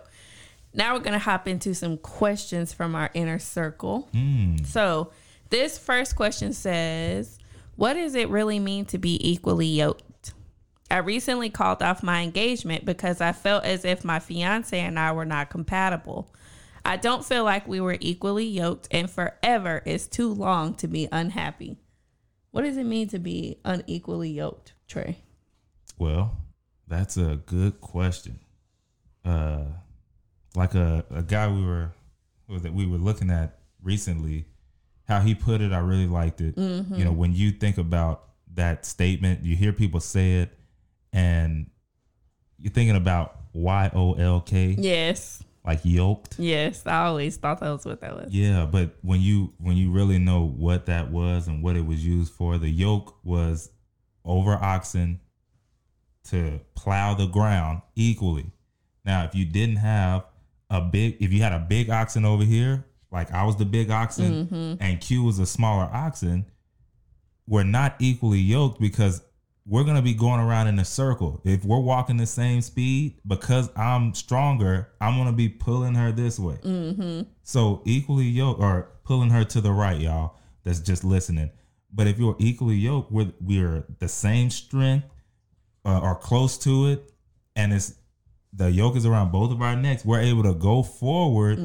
now 0.73 0.93
we're 0.93 1.01
gonna 1.01 1.19
hop 1.19 1.47
into 1.47 1.73
some 1.73 1.97
questions 1.97 2.73
from 2.73 2.95
our 2.95 3.09
inner 3.13 3.39
circle. 3.39 4.09
Mm. 4.13 4.65
So 4.65 5.11
this 5.49 5.77
first 5.77 6.15
question 6.15 6.53
says, 6.53 7.37
"What 7.75 7.93
does 7.93 8.15
it 8.15 8.29
really 8.29 8.59
mean 8.59 8.85
to 8.85 8.97
be 8.97 9.19
equally 9.27 9.67
yoked?" 9.67 10.33
I 10.89 10.97
recently 10.97 11.49
called 11.49 11.81
off 11.81 12.03
my 12.03 12.21
engagement 12.21 12.85
because 12.85 13.19
I 13.19 13.31
felt 13.31 13.63
as 13.63 13.85
if 13.85 14.05
my 14.05 14.19
fiance 14.19 14.79
and 14.79 14.99
I 14.99 15.11
were 15.11 15.25
not 15.25 15.49
compatible. 15.49 16.33
I 16.85 16.97
don't 16.97 17.25
feel 17.25 17.43
like 17.43 17.67
we 17.67 17.79
were 17.79 17.97
equally 17.99 18.45
yoked, 18.45 18.87
and 18.91 19.09
forever 19.09 19.81
is 19.85 20.07
too 20.07 20.31
long 20.31 20.75
to 20.75 20.87
be 20.87 21.07
unhappy. 21.11 21.77
What 22.51 22.61
does 22.61 22.77
it 22.77 22.85
mean 22.85 23.07
to 23.09 23.19
be 23.19 23.57
unequally 23.65 24.29
yoked, 24.29 24.73
Trey? 24.87 25.17
Well, 25.97 26.37
that's 26.87 27.17
a 27.17 27.39
good 27.45 27.79
question. 27.81 28.39
Uh, 29.23 29.63
like 30.55 30.75
a, 30.75 31.03
a 31.09 31.23
guy 31.23 31.47
we 31.47 31.65
were 31.65 31.91
that 32.49 32.73
we 32.73 32.85
were 32.85 32.97
looking 32.97 33.29
at 33.31 33.57
recently, 33.81 34.45
how 35.07 35.19
he 35.19 35.33
put 35.33 35.61
it, 35.61 35.71
I 35.71 35.79
really 35.79 36.07
liked 36.07 36.41
it. 36.41 36.55
Mm-hmm. 36.55 36.95
You 36.95 37.05
know, 37.05 37.11
when 37.11 37.33
you 37.33 37.51
think 37.51 37.77
about 37.77 38.23
that 38.53 38.85
statement, 38.85 39.43
you 39.43 39.55
hear 39.55 39.73
people 39.73 39.99
say 39.99 40.39
it, 40.41 40.57
and 41.11 41.69
you're 42.59 42.71
thinking 42.71 42.95
about 42.95 43.37
Y 43.53 43.89
O 43.95 44.13
L 44.13 44.41
K, 44.41 44.75
Yes. 44.77 45.43
like 45.65 45.79
yoked. 45.83 46.37
Yes. 46.37 46.85
I 46.85 47.05
always 47.05 47.37
thought 47.37 47.59
that 47.61 47.69
was 47.71 47.85
what 47.85 48.01
that 48.01 48.15
was. 48.15 48.31
Yeah, 48.31 48.65
but 48.65 48.95
when 49.01 49.21
you 49.21 49.53
when 49.57 49.75
you 49.75 49.91
really 49.91 50.19
know 50.19 50.45
what 50.45 50.85
that 50.85 51.09
was 51.11 51.47
and 51.47 51.63
what 51.63 51.75
it 51.75 51.85
was 51.85 52.05
used 52.05 52.33
for, 52.33 52.57
the 52.57 52.69
yoke 52.69 53.15
was 53.23 53.71
over 54.23 54.53
oxen 54.53 55.19
to 56.25 56.59
plow 56.75 57.13
the 57.13 57.27
ground 57.27 57.81
equally. 57.95 58.51
Now, 59.05 59.23
if 59.23 59.35
you 59.35 59.45
didn't 59.45 59.77
have 59.77 60.25
a 60.69 60.81
big, 60.81 61.17
if 61.19 61.31
you 61.31 61.41
had 61.41 61.53
a 61.53 61.59
big 61.59 61.89
oxen 61.89 62.25
over 62.25 62.43
here, 62.43 62.85
like 63.11 63.31
I 63.31 63.43
was 63.45 63.55
the 63.55 63.65
big 63.65 63.91
oxen 63.91 64.47
mm-hmm. 64.47 64.83
and 64.83 64.99
Q 64.99 65.23
was 65.23 65.39
a 65.39 65.45
smaller 65.45 65.89
oxen, 65.91 66.45
we're 67.47 67.63
not 67.63 67.95
equally 67.99 68.39
yoked 68.39 68.79
because 68.79 69.21
we're 69.67 69.83
gonna 69.83 70.01
be 70.01 70.13
going 70.13 70.39
around 70.39 70.67
in 70.67 70.77
a 70.79 70.85
circle. 70.85 71.41
If 71.43 71.63
we're 71.65 71.79
walking 71.79 72.17
the 72.17 72.25
same 72.25 72.61
speed, 72.61 73.19
because 73.25 73.69
I'm 73.75 74.13
stronger, 74.13 74.89
I'm 75.01 75.17
gonna 75.17 75.33
be 75.33 75.49
pulling 75.49 75.95
her 75.95 76.11
this 76.11 76.39
way. 76.39 76.57
Mm-hmm. 76.63 77.21
So 77.43 77.81
equally 77.85 78.25
yoked 78.25 78.59
or 78.59 78.89
pulling 79.03 79.29
her 79.29 79.43
to 79.45 79.61
the 79.61 79.71
right, 79.71 79.99
y'all. 79.99 80.35
That's 80.63 80.79
just 80.79 81.03
listening. 81.03 81.51
But 81.93 82.07
if 82.07 82.19
you're 82.19 82.35
equally 82.39 82.75
yoked, 82.75 83.11
we're 83.11 83.31
we're 83.39 83.85
the 83.99 84.07
same 84.07 84.49
strength 84.49 85.05
uh, 85.85 85.99
or 85.99 86.15
close 86.15 86.57
to 86.59 86.87
it, 86.87 87.11
and 87.55 87.71
it's 87.73 87.95
the 88.53 88.71
yoke 88.71 88.95
is 88.95 89.05
around 89.05 89.31
both 89.31 89.51
of 89.51 89.61
our 89.61 89.75
necks. 89.75 90.05
We're 90.05 90.21
able 90.21 90.43
to 90.43 90.53
go 90.53 90.81
forward 90.81 91.57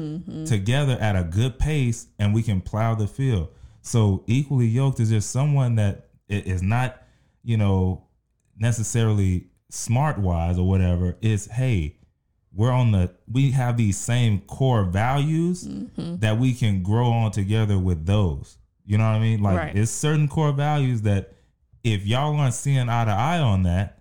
together 0.45 0.97
at 0.99 1.15
a 1.15 1.23
good 1.23 1.57
pace, 1.57 2.07
and 2.19 2.33
we 2.33 2.43
can 2.43 2.59
plow 2.61 2.95
the 2.95 3.07
field. 3.07 3.47
So 3.81 4.23
equally 4.27 4.67
yoked 4.67 4.99
is 4.99 5.09
just 5.09 5.31
someone 5.31 5.75
that 5.75 6.09
is 6.29 6.61
not, 6.61 7.01
you 7.43 7.57
know, 7.57 8.03
necessarily 8.57 9.47
smart 9.69 10.17
wise 10.19 10.57
or 10.57 10.67
whatever. 10.67 11.17
It's 11.21 11.47
hey, 11.47 11.95
we're 12.53 12.71
on 12.71 12.91
the 12.91 13.13
we 13.31 13.51
have 13.51 13.77
these 13.77 13.97
same 13.97 14.39
core 14.41 14.83
values 14.83 15.67
that 15.97 16.37
we 16.37 16.53
can 16.53 16.83
grow 16.83 17.07
on 17.09 17.31
together 17.31 17.79
with 17.79 18.05
those. 18.05 18.57
You 18.85 18.97
know 18.97 19.05
what 19.05 19.15
I 19.15 19.19
mean? 19.19 19.41
Like 19.41 19.57
Right. 19.57 19.75
it's 19.75 19.91
certain 19.91 20.27
core 20.27 20.51
values 20.51 21.03
that 21.03 21.33
if 21.83 22.05
y'all 22.05 22.35
aren't 22.35 22.53
seeing 22.53 22.89
eye 22.89 23.05
to 23.05 23.11
eye 23.11 23.39
on 23.39 23.63
that, 23.63 24.00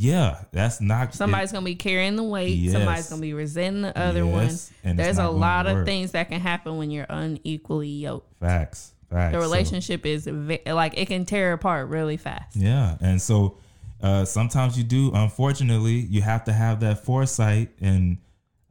yeah, 0.00 0.44
that's 0.52 0.80
not 0.80 1.12
Somebody's 1.12 1.50
gonna 1.50 1.64
be 1.64 1.74
carrying 1.74 2.14
the 2.14 2.22
weight. 2.22 2.56
Yes. 2.56 2.72
Somebody's 2.72 3.08
gonna 3.10 3.20
be 3.20 3.32
resenting 3.34 3.82
the 3.82 3.98
other 3.98 4.24
Yes, 4.24 4.70
one. 4.80 4.90
and 4.90 4.98
There's 4.98 5.18
a 5.18 5.28
lot 5.28 5.66
of 5.66 5.78
work. 5.78 5.86
things 5.86 6.12
that 6.12 6.28
can 6.30 6.40
happen 6.40 6.78
when 6.78 6.90
you're 6.92 7.06
unequally 7.08 7.88
yoked. 7.88 8.38
facts. 8.38 8.92
Facts. 9.10 9.32
The 9.34 9.40
So- 9.40 9.46
relationship 9.46 10.06
is 10.06 10.26
ve- 10.30 10.60
like 10.66 10.96
it 10.96 11.06
can 11.08 11.24
tear 11.24 11.52
apart 11.54 11.88
really 11.88 12.16
fast. 12.16 12.54
Yeah, 12.54 12.96
and 13.00 13.20
so 13.20 13.56
uh, 14.00 14.24
sometimes 14.24 14.78
you 14.78 14.84
do. 14.84 15.10
Unfortunately, 15.14 15.94
you 16.08 16.22
have 16.22 16.44
to 16.44 16.52
have 16.52 16.78
that 16.80 17.04
foresight 17.04 17.70
and 17.80 18.18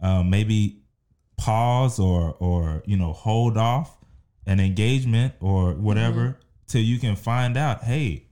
uh, 0.02 0.24
maybe 0.24 0.78
pause 1.38 2.00
or 2.00 2.36
or 2.40 2.84
you 2.86 2.96
know 2.98 3.12
hold 3.14 3.58
off 3.58 3.98
an 4.46 4.60
engagement 4.60 5.34
or 5.42 5.74
whatever 5.74 6.22
Mm-hmm. 6.22 6.42
till 6.68 6.82
you 6.82 7.00
can 7.00 7.16
find 7.16 7.58
out. 7.58 7.84
Hey, 7.84 8.27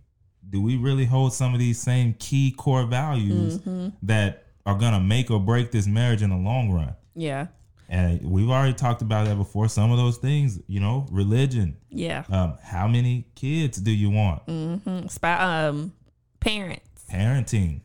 do 0.49 0.61
we 0.61 0.77
really 0.77 1.05
hold 1.05 1.33
some 1.33 1.53
of 1.53 1.59
these 1.59 1.79
same 1.79 2.13
key 2.19 2.51
core 2.51 2.85
values 2.85 3.57
Mm-hmm. 3.59 3.89
that 4.03 4.45
are 4.65 4.75
gonna 4.77 4.99
make 4.99 5.29
or 5.31 5.39
break 5.39 5.71
this 5.71 5.87
marriage 5.87 6.21
in 6.21 6.29
the 6.29 6.35
long 6.37 6.71
run? 6.71 6.95
Yeah, 7.15 7.47
And 7.89 8.21
we've 8.29 8.49
already 8.49 8.73
talked 8.73 9.01
about 9.01 9.25
that 9.27 9.35
before. 9.37 9.69
Some 9.69 9.91
of 9.91 9.97
those 9.97 10.17
things, 10.17 10.59
you 10.67 10.79
know, 10.79 11.05
religion. 11.11 11.77
yeah. 11.89 12.23
Um, 12.29 12.57
how 12.63 12.87
many 12.87 13.25
kids 13.35 13.77
do 13.77 13.91
you 13.91 14.09
want? 14.09 14.45
Mm, 14.47 15.09
spa- 15.09 15.69
um, 15.69 15.93
parents. 16.39 17.05
Parenting. 17.11 17.81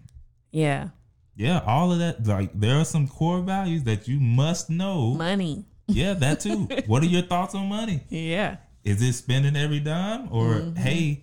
Yeah, 0.50 0.88
Yeah, 1.36 1.60
all 1.66 1.92
of 1.92 1.98
that. 2.00 2.26
Like 2.26 2.58
there 2.58 2.76
are 2.78 2.84
some 2.84 3.06
core 3.06 3.40
values 3.40 3.84
that 3.84 4.08
you 4.08 4.18
must 4.20 4.68
know. 4.70 5.14
money. 5.14 5.64
Yeah, 5.86 6.14
that 6.14 6.40
too. 6.40 6.68
what 6.86 7.02
are 7.02 7.06
your 7.06 7.22
thoughts 7.22 7.54
on 7.54 7.68
money? 7.68 8.00
Yeah, 8.08 8.56
Is 8.84 9.00
it 9.02 9.12
spending 9.12 9.54
every 9.56 9.80
dime 9.80 10.28
or 10.32 10.54
Mm-hmm. 10.54 10.76
hey, 10.76 11.22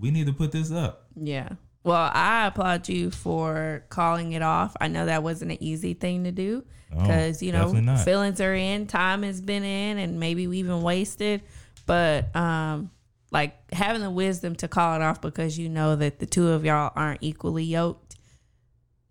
we 0.00 0.10
need 0.10 0.26
to 0.26 0.32
put 0.32 0.52
this 0.52 0.72
up? 0.72 1.06
yeah. 1.16 1.50
Well, 1.82 2.10
I 2.12 2.46
applaud 2.46 2.90
you 2.90 3.10
for 3.10 3.84
calling 3.88 4.32
it 4.32 4.42
off. 4.42 4.76
I 4.80 4.88
know 4.88 5.06
that 5.06 5.22
wasn't 5.22 5.52
an 5.52 5.62
easy 5.62 5.94
thing 5.94 6.24
to 6.24 6.30
do 6.30 6.62
because 6.90 7.42
you 7.42 7.52
know 7.52 7.72
feelings 8.04 8.40
are 8.40 8.54
in, 8.54 8.86
time 8.86 9.22
has 9.22 9.40
been 9.40 9.64
in, 9.64 9.96
and 9.96 10.20
maybe 10.20 10.46
we 10.46 10.58
even 10.58 10.82
wasted. 10.82 11.42
But 11.86 12.34
um, 12.36 12.90
like 13.30 13.72
having 13.72 14.02
the 14.02 14.10
wisdom 14.10 14.56
to 14.56 14.68
call 14.68 14.94
it 14.96 15.02
off 15.02 15.20
because 15.20 15.58
you 15.58 15.68
know 15.68 15.96
that 15.96 16.18
the 16.18 16.26
two 16.26 16.48
of 16.48 16.64
y'all 16.64 16.92
aren't 16.94 17.22
equally 17.22 17.64
yoked 17.64 18.16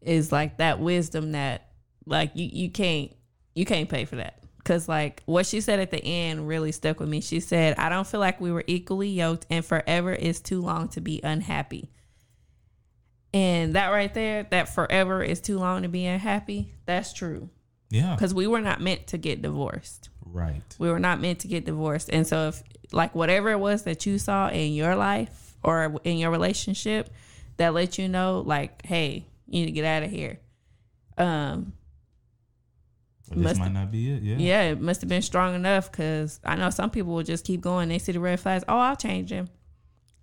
is 0.01 0.31
like 0.31 0.57
that 0.57 0.79
wisdom 0.79 1.31
that 1.31 1.69
like 2.05 2.31
you 2.35 2.49
you 2.51 2.69
can't 2.69 3.11
you 3.55 3.65
can't 3.65 3.89
pay 3.89 4.05
for 4.05 4.17
that 4.17 4.38
because 4.59 4.87
like 4.87 5.23
what 5.25 5.45
she 5.45 5.61
said 5.61 5.79
at 5.79 5.89
the 5.89 6.03
end 6.03 6.47
really 6.47 6.71
stuck 6.71 6.99
with 6.99 7.09
me. 7.09 7.21
She 7.21 7.39
said 7.39 7.77
i 7.79 7.89
don't 7.89 8.05
feel 8.05 8.19
like 8.19 8.39
we 8.39 8.51
were 8.51 8.63
equally 8.67 9.09
yoked 9.09 9.45
and 9.49 9.65
forever 9.65 10.13
is 10.13 10.39
too 10.41 10.61
long 10.61 10.89
to 10.89 11.01
be 11.01 11.19
unhappy. 11.23 11.89
And 13.33 13.73
that 13.75 13.89
right 13.89 14.13
there 14.13 14.43
that 14.51 14.69
forever 14.69 15.23
is 15.23 15.39
too 15.39 15.57
long 15.59 15.83
to 15.83 15.87
be 15.87 16.05
unhappy 16.05 16.73
that's 16.85 17.13
true. 17.13 17.49
Yeah. 17.91 18.13
because 18.13 18.35
we 18.35 18.45
were 18.45 18.61
not 18.61 18.81
meant 18.81 19.07
to 19.07 19.17
get 19.17 19.41
divorced. 19.41 20.09
Right. 20.23 20.61
we 20.77 20.91
were 20.91 20.99
not 20.99 21.19
meant 21.19 21.39
to 21.39 21.47
get 21.47 21.65
divorced. 21.65 22.09
And 22.11 22.27
so 22.27 22.49
if 22.49 22.61
like 22.91 23.15
whatever 23.15 23.49
it 23.49 23.59
was 23.59 23.83
that 23.83 24.05
you 24.05 24.19
saw 24.19 24.49
in 24.49 24.73
your 24.73 24.95
life 24.95 25.55
or 25.63 25.99
in 26.03 26.17
your 26.17 26.29
relationship 26.31 27.09
that 27.57 27.73
let 27.73 27.97
you 27.97 28.07
know 28.07 28.43
like 28.45 28.85
hey 28.85 29.25
you 29.47 29.61
need 29.61 29.65
to 29.67 29.71
get 29.71 29.85
out 29.85 30.03
of 30.03 30.11
here. 30.11 30.39
Um 31.17 31.73
This 33.29 33.37
Must- 33.43 33.59
might 33.59 33.71
not 33.73 33.91
be 33.91 34.11
it. 34.11 34.23
Yeah. 34.23 34.37
yeah 34.37 34.61
it 34.71 34.81
must 34.81 35.01
have 35.01 35.09
been 35.09 35.21
strong 35.21 35.53
enough 35.55 35.91
because 35.91 36.39
i 36.43 36.55
know 36.55 36.69
some 36.71 36.89
people 36.89 37.13
will 37.13 37.23
just 37.23 37.45
keep 37.45 37.61
going 37.61 37.89
they 37.89 37.99
see 37.99 38.11
the 38.11 38.19
red 38.19 38.39
flags 38.39 38.63
oh 38.67 38.77
i'll 38.77 38.95
change 38.95 39.31
him 39.31 39.47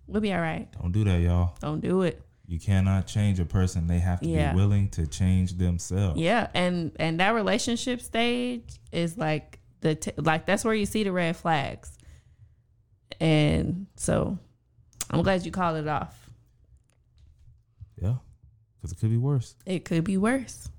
we'll 0.07 0.21
be 0.21 0.33
all 0.33 0.41
right 0.41 0.67
Don't 0.81 0.91
do 0.91 1.03
that, 1.05 1.21
y'all. 1.21 1.55
don't 1.61 1.79
do 1.81 2.01
it 2.01 2.21
You 2.47 2.59
cannot 2.59 3.07
change 3.07 3.39
a 3.41 3.45
person. 3.45 3.87
They 3.87 3.99
have 3.99 4.19
to 4.21 4.27
Yeah. 4.27 4.51
be 4.51 4.57
willing 4.57 4.89
to 4.91 5.05
change 5.07 5.57
themselves. 5.57 6.19
yeah 6.19 6.47
and 6.53 6.91
and 6.99 7.19
that 7.19 7.33
relationship 7.33 8.01
stage 8.01 8.63
is 8.91 9.17
like 9.17 9.59
the 9.81 9.95
t- 9.95 10.11
like 10.17 10.45
that's 10.45 10.63
where 10.65 10.73
you 10.75 10.85
see 10.85 11.03
the 11.03 11.11
red 11.11 11.35
flags 11.37 11.97
and 13.19 13.87
so 13.95 14.37
i'm 15.11 15.21
glad 15.23 15.45
you 15.45 15.51
called 15.51 15.77
it 15.77 15.87
off 15.87 16.29
Yeah. 18.01 18.15
Because 18.75 18.91
it 18.91 18.99
could 18.99 19.09
be 19.09 19.17
worse. 19.17 19.55
It 19.65 19.85
could 19.85 20.03
be 20.03 20.17
worse. 20.17 20.69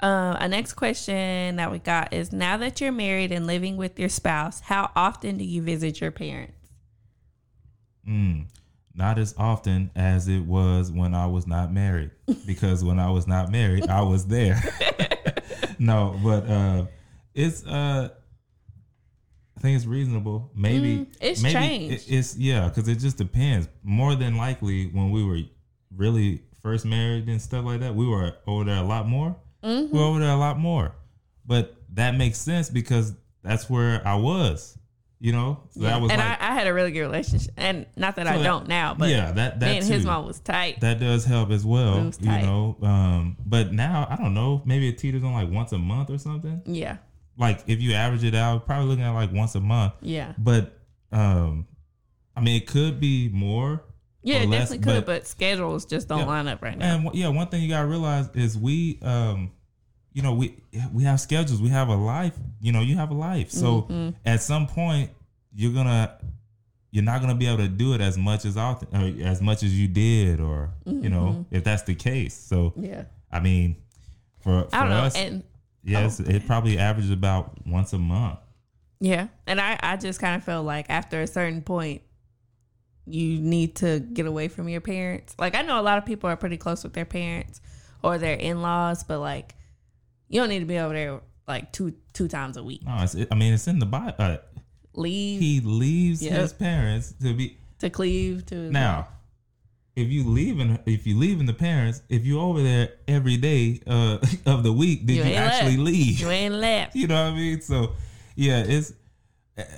Uh, 0.00 0.36
a 0.38 0.48
next 0.48 0.74
question 0.74 1.56
that 1.56 1.72
we 1.72 1.78
got 1.80 2.12
is 2.12 2.32
now 2.32 2.56
that 2.56 2.80
you're 2.80 2.92
married 2.92 3.32
and 3.32 3.46
living 3.46 3.76
with 3.76 3.98
your 3.98 4.08
spouse, 4.08 4.60
how 4.60 4.90
often 4.94 5.36
do 5.38 5.44
you 5.44 5.60
visit 5.60 6.00
your 6.00 6.12
parents? 6.12 6.52
Mm, 8.08 8.46
not 8.94 9.18
as 9.18 9.34
often 9.36 9.90
as 9.96 10.28
it 10.28 10.40
was 10.44 10.92
when 10.92 11.14
I 11.14 11.26
was 11.26 11.46
not 11.46 11.72
married. 11.72 12.10
Because 12.46 12.82
when 12.84 12.98
I 12.98 13.10
was 13.10 13.26
not 13.26 13.50
married, 13.50 13.88
I 13.88 14.02
was 14.02 14.26
there. 14.26 14.62
no, 15.78 16.18
but 16.22 16.48
uh, 16.48 16.86
it's 17.34 17.66
uh, 17.66 18.08
I 19.56 19.60
think 19.60 19.76
it's 19.76 19.84
reasonable. 19.86 20.50
Maybe 20.54 20.98
Mm, 20.98 21.06
it's 21.20 21.42
maybe 21.42 21.52
changed. 21.54 22.08
it- 22.08 22.14
it's 22.14 22.36
yeah, 22.38 22.68
because 22.68 22.88
it 22.88 22.96
just 23.00 23.16
depends. 23.18 23.68
More 23.82 24.14
than 24.14 24.36
likely, 24.36 24.86
when 24.86 25.10
we 25.10 25.24
were 25.24 25.40
really 25.94 26.42
first 26.62 26.84
married 26.86 27.28
and 27.28 27.42
stuff 27.42 27.64
like 27.64 27.80
that, 27.80 27.94
we 27.94 28.06
were 28.06 28.34
over 28.46 28.64
there 28.64 28.76
a 28.78 28.82
lot 28.86 29.08
more. 29.08 29.36
Mm-hmm. 29.62 29.92
We 29.92 29.98
were 29.98 30.04
over 30.04 30.20
there 30.20 30.30
a 30.30 30.36
lot 30.36 30.58
more. 30.58 30.92
But 31.46 31.74
that 31.94 32.14
makes 32.16 32.38
sense 32.38 32.68
because 32.70 33.14
that's 33.42 33.68
where 33.70 34.06
I 34.06 34.16
was. 34.16 34.74
You 35.20 35.32
know, 35.32 35.58
so 35.70 35.80
that 35.80 36.00
was 36.00 36.12
and 36.12 36.20
like 36.20 36.40
I, 36.40 36.50
I 36.50 36.54
had 36.54 36.68
a 36.68 36.72
really 36.72 36.92
good 36.92 37.00
relationship, 37.00 37.52
and 37.56 37.86
not 37.96 38.14
that 38.16 38.28
I 38.28 38.38
that- 38.38 38.44
don't 38.44 38.68
now, 38.68 38.94
but 38.94 39.08
yeah, 39.08 39.32
that 39.32 39.58
that 39.58 39.68
me 39.68 39.78
and 39.78 39.84
his 39.84 40.06
mom 40.06 40.26
was 40.26 40.38
tight. 40.38 40.80
that 40.82 41.00
does 41.00 41.24
help 41.24 41.50
as 41.50 41.66
well. 41.66 42.12
You 42.20 42.28
know, 42.30 42.76
um, 42.82 43.36
but 43.44 43.72
now 43.72 44.06
I 44.08 44.14
don't 44.14 44.32
know. 44.32 44.62
Maybe 44.64 44.88
it 44.88 44.96
teeters 44.96 45.24
on 45.24 45.32
like 45.32 45.50
once 45.50 45.72
a 45.72 45.78
month 45.78 46.10
or 46.10 46.18
something. 46.18 46.62
yeah, 46.66 46.98
Like 47.36 47.64
if 47.66 47.82
you 47.82 47.94
average 47.94 48.22
it 48.22 48.36
out, 48.36 48.64
probably 48.64 48.86
looking 48.90 49.02
at 49.02 49.10
like 49.10 49.32
once 49.32 49.56
a 49.56 49.60
month. 49.60 49.94
yeah, 50.02 50.34
But 50.38 50.78
um, 51.10 51.66
I 52.36 52.40
mean, 52.40 52.54
it 52.62 52.68
could 52.68 53.00
be 53.00 53.28
more. 53.28 53.82
Yeah. 54.22 54.36
It 54.42 54.48
less, 54.48 54.70
definitely 54.70 54.92
could, 54.94 55.04
but, 55.06 55.26
schedules 55.26 55.84
just 55.86 56.08
don't 56.08 56.20
Yeah. 56.20 56.24
line 56.26 56.48
up 56.48 56.62
right 56.62 56.76
now. 56.76 56.96
And 56.96 57.14
yeah, 57.14 57.28
one 57.28 57.46
thing 57.48 57.62
you 57.62 57.68
gotta 57.68 57.86
realize 57.86 58.28
is 58.34 58.56
we, 58.58 58.98
um, 59.02 59.50
you 60.12 60.22
know, 60.22 60.34
we 60.34 60.56
we 60.92 61.04
have 61.04 61.20
schedules, 61.20 61.60
we 61.62 61.68
have 61.68 61.88
a 61.88 61.94
life. 61.96 62.34
You 62.60 62.72
know, 62.72 62.80
you 62.80 62.96
have 62.96 63.10
a 63.10 63.14
life. 63.14 63.50
So 63.50 63.82
Mm-hmm. 63.82 64.10
at 64.26 64.42
some 64.42 64.66
point, 64.66 65.10
you're 65.54 65.72
gonna 65.72 66.18
you're 66.90 67.04
not 67.04 67.20
gonna 67.20 67.34
be 67.34 67.46
able 67.46 67.58
to 67.58 67.68
do 67.68 67.92
it 67.94 68.00
as 68.00 68.16
much 68.18 68.44
as 68.44 68.56
often 68.56 68.88
or 68.94 69.26
as 69.26 69.40
much 69.42 69.62
as 69.62 69.78
you 69.78 69.86
did, 69.88 70.40
or 70.40 70.70
you 70.86 71.08
know, 71.10 71.44
Mm-hmm. 71.46 71.54
if 71.54 71.64
that's 71.64 71.82
the 71.82 71.94
case. 71.94 72.34
So 72.34 72.72
Yeah. 72.76 73.04
I 73.30 73.40
mean, 73.40 73.76
for 74.40 74.64
for 74.68 74.74
I 74.74 74.80
don't 74.80 74.90
know. 74.90 74.96
us, 75.04 75.14
And 75.16 75.42
yes, 75.84 76.18
it 76.20 76.46
probably 76.46 76.78
averages 76.78 77.10
about 77.10 77.66
once 77.66 77.92
a 77.92 77.98
month. 77.98 78.38
yeah. 79.00 79.28
And 79.46 79.60
I, 79.60 79.78
I 79.82 79.96
just 79.96 80.18
kind 80.20 80.34
of 80.34 80.42
felt 80.42 80.64
like 80.66 80.86
after 80.88 81.20
a 81.22 81.26
certain 81.26 81.60
point, 81.62 82.02
you 83.12 83.40
need 83.40 83.76
to 83.76 84.00
get 84.00 84.26
away 84.26 84.48
from 84.48 84.68
your 84.68 84.80
parents. 84.80 85.34
Like 85.38 85.54
I 85.54 85.62
know 85.62 85.80
a 85.80 85.82
lot 85.82 85.98
of 85.98 86.04
people 86.06 86.28
are 86.30 86.36
pretty 86.36 86.56
close 86.56 86.82
with 86.84 86.92
their 86.92 87.04
parents 87.04 87.60
or 88.02 88.18
their 88.18 88.34
in 88.34 88.62
laws, 88.62 89.04
but 89.04 89.18
like 89.20 89.54
you 90.28 90.40
don't 90.40 90.48
need 90.48 90.60
to 90.60 90.66
be 90.66 90.78
over 90.78 90.94
there 90.94 91.20
like 91.46 91.72
two 91.72 91.94
two 92.12 92.28
times 92.28 92.56
a 92.56 92.62
week. 92.62 92.84
No, 92.84 92.92
I 92.92 93.34
mean, 93.34 93.52
it's 93.54 93.66
in 93.68 93.78
the 93.78 93.86
Bible. 93.86 94.14
Uh, 94.18 94.36
Leave 94.94 95.40
he 95.40 95.60
leaves 95.60 96.22
Yep. 96.22 96.32
his 96.40 96.52
parents 96.52 97.14
to 97.22 97.32
be 97.34 97.56
to 97.78 97.88
cleave 97.90 98.44
to 98.46 98.70
now. 98.70 99.08
If 99.94 100.08
you 100.10 100.22
leaving, 100.28 100.78
if 100.86 101.06
you 101.08 101.16
leaving 101.18 101.46
the 101.46 101.52
parents, 101.54 102.02
if 102.08 102.24
you 102.24 102.40
over 102.40 102.62
there 102.62 102.90
every 103.08 103.36
day 103.36 103.80
uh, 103.86 104.18
of 104.46 104.62
the 104.62 104.72
week, 104.72 105.06
did 105.06 105.16
You 105.16 105.24
you, 105.24 105.34
actually 105.34 105.76
left. 105.76 105.86
leave? 105.90 106.20
You 106.20 106.30
ain't 106.30 106.54
left. 106.54 106.94
You 107.00 107.06
know 107.08 107.24
what 107.24 107.32
I 107.32 107.36
mean? 107.36 107.60
So, 107.60 107.94
yeah, 108.36 108.62
it's 108.64 108.92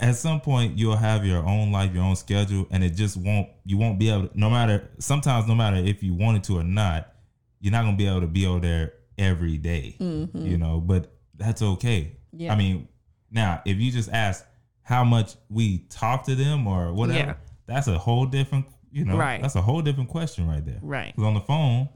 at 0.00 0.14
some 0.16 0.40
point 0.40 0.78
you'll 0.78 0.96
have 0.96 1.24
your 1.24 1.44
own 1.44 1.72
life, 1.72 1.94
your 1.94 2.04
own 2.04 2.16
schedule, 2.16 2.66
and 2.70 2.84
it 2.84 2.90
just 2.90 3.16
won't. 3.16 3.48
You 3.64 3.78
won't 3.78 3.98
be 3.98 4.10
able. 4.10 4.28
To, 4.28 4.38
no 4.38 4.50
matter 4.50 4.88
sometimes, 4.98 5.46
no 5.48 5.54
matter 5.54 5.76
if 5.76 6.02
you 6.02 6.14
wanted 6.14 6.44
to 6.44 6.58
or 6.58 6.64
not, 6.64 7.12
you're 7.60 7.72
not 7.72 7.84
gonna 7.84 7.96
be 7.96 8.06
able 8.06 8.20
to 8.20 8.26
be 8.26 8.46
over 8.46 8.60
there 8.60 8.92
every 9.18 9.56
day, 9.58 9.96
You 9.98 10.56
know, 10.58 10.80
but 10.80 11.12
that's 11.36 11.60
okay. 11.62 12.12
Mm-hmm. 12.34 12.40
Yeah. 12.40 12.52
I 12.52 12.56
mean, 12.56 12.88
now 13.30 13.60
if 13.64 13.76
you 13.78 13.90
just 13.90 14.10
ask 14.10 14.44
how 14.82 15.04
much 15.04 15.34
we 15.50 15.78
talk 15.90 16.24
to 16.24 16.34
them 16.34 16.66
or 16.66 16.92
whatever, 16.92 17.18
Yeah. 17.18 17.34
that's 17.66 17.86
a 17.88 17.98
whole 17.98 18.26
different. 18.26 18.66
You 18.92 19.04
know, 19.04 19.16
Right. 19.16 19.40
that's 19.40 19.54
a 19.56 19.62
whole 19.62 19.82
different 19.82 20.08
question 20.08 20.48
right 20.48 20.64
there. 20.64 20.78
Right. 20.82 21.14
'Cause 21.14 21.24
on 21.24 21.34
the 21.34 21.40
phone, 21.40 21.88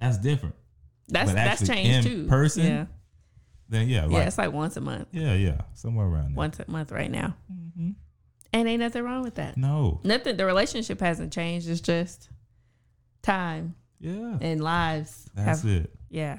that's 0.00 0.16
different. 0.18 0.54
That's 1.08 1.32
that's 1.32 1.66
changed 1.66 2.06
in 2.06 2.12
too. 2.22 2.26
person, 2.28 2.66
Yeah. 2.66 2.86
Then 3.68 3.88
yeah, 3.88 4.06
yeah, 4.06 4.18
like, 4.18 4.26
it's 4.26 4.38
like 4.38 4.52
once 4.52 4.76
a 4.76 4.80
month. 4.80 5.08
yeah, 5.12 5.34
yeah, 5.34 5.60
somewhere 5.74 6.06
around 6.06 6.28
there. 6.30 6.36
Once 6.36 6.58
a 6.60 6.70
month 6.70 6.90
right 6.90 7.10
now. 7.10 7.36
Mhm. 7.52 7.94
And 8.52 8.66
ain't 8.68 8.80
nothing 8.80 9.02
wrong 9.02 9.22
with 9.22 9.34
that. 9.34 9.56
No. 9.58 10.00
Nothing 10.04 10.36
the 10.38 10.46
relationship 10.46 11.00
hasn't 11.00 11.32
changed. 11.34 11.68
It's 11.68 11.80
just 11.82 12.30
time 13.22 13.74
Yeah. 14.00 14.38
and 14.40 14.62
lives. 14.62 15.28
That's 15.34 15.62
have- 15.62 15.70
it. 15.70 15.94
Yeah. 16.08 16.38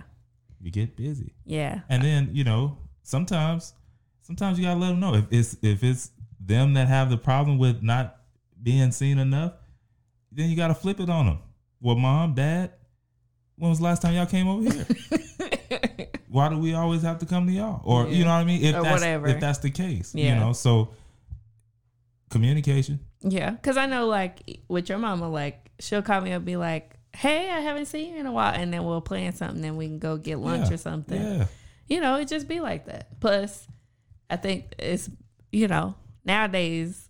You 0.59 0.71
get 0.71 0.95
busy. 0.97 1.35
Yeah. 1.45 1.81
And 1.87 2.03
then, 2.03 2.29
you 2.33 2.43
know, 2.43 2.77
sometimes 3.03 3.73
sometimes 4.21 4.57
you 4.57 4.65
gotta 4.65 4.79
let 4.79 4.89
them 4.89 4.99
know. 4.99 5.13
If 5.13 5.25
it's 5.31 5.55
if 5.61 5.83
it's 5.83 6.11
them 6.39 6.73
that 6.73 6.87
have 6.87 7.09
the 7.11 7.17
problem 7.17 7.57
with 7.59 7.83
not 7.83 8.17
being 8.61 8.91
seen 8.91 9.19
enough, 9.19 9.53
then 10.31 10.49
you 10.49 10.55
gotta 10.55 10.73
flip 10.73 10.99
it 10.99 11.09
on 11.09 11.27
them. 11.27 11.39
Well, 11.79 11.95
mom, 11.95 12.33
dad, 12.33 12.71
when 13.55 13.69
was 13.69 13.77
the 13.79 13.85
last 13.85 14.01
time 14.01 14.15
y'all 14.15 14.25
came 14.25 14.47
over 14.47 14.63
here? 14.73 14.85
Why 16.29 16.47
do 16.49 16.57
we 16.59 16.73
always 16.75 17.01
have 17.01 17.19
to 17.19 17.25
come 17.25 17.47
to 17.47 17.51
y'all? 17.51 17.81
Or 17.83 18.07
you 18.07 18.23
know 18.23 18.29
what 18.29 18.37
I 18.37 18.43
mean? 18.45 18.63
If 18.63 18.75
Or 18.75 18.83
that's 18.83 19.01
whatever. 19.01 19.27
if 19.27 19.39
that's 19.39 19.57
the 19.59 19.71
case. 19.71 20.13
You 20.15 20.35
know, 20.35 20.53
so 20.53 20.89
communication. 22.29 22.99
Yeah, 23.21 23.51
because 23.51 23.77
I 23.77 23.85
know, 23.85 24.07
like, 24.07 24.61
with 24.67 24.87
your 24.89 24.97
mama, 24.97 25.27
like, 25.29 25.71
she'll 25.79 26.01
call 26.01 26.21
me 26.21 26.31
up 26.31 26.37
and 26.37 26.45
be 26.45 26.55
like, 26.55 26.95
hey, 27.15 27.49
I 27.49 27.59
haven't 27.59 27.87
seen 27.87 28.13
you 28.13 28.19
in 28.19 28.25
a 28.27 28.31
while. 28.31 28.53
And 28.53 28.71
then 28.73 28.85
we'll 28.85 29.01
plan 29.01 29.33
something, 29.33 29.61
then 29.61 29.75
we 29.75 29.87
can 29.87 29.99
go 29.99 30.17
get 30.17 30.37
lunch 30.39 30.67
Yeah. 30.69 30.73
or 30.75 30.77
something. 30.77 31.21
Yeah. 31.21 31.45
You 31.87 31.99
know, 32.01 32.15
it 32.15 32.27
just 32.27 32.47
be 32.47 32.59
like 32.59 32.85
that. 32.85 33.19
Plus, 33.19 33.67
I 34.29 34.35
think 34.37 34.73
it's, 34.77 35.09
you 35.51 35.67
know, 35.67 35.95
nowadays 36.23 37.09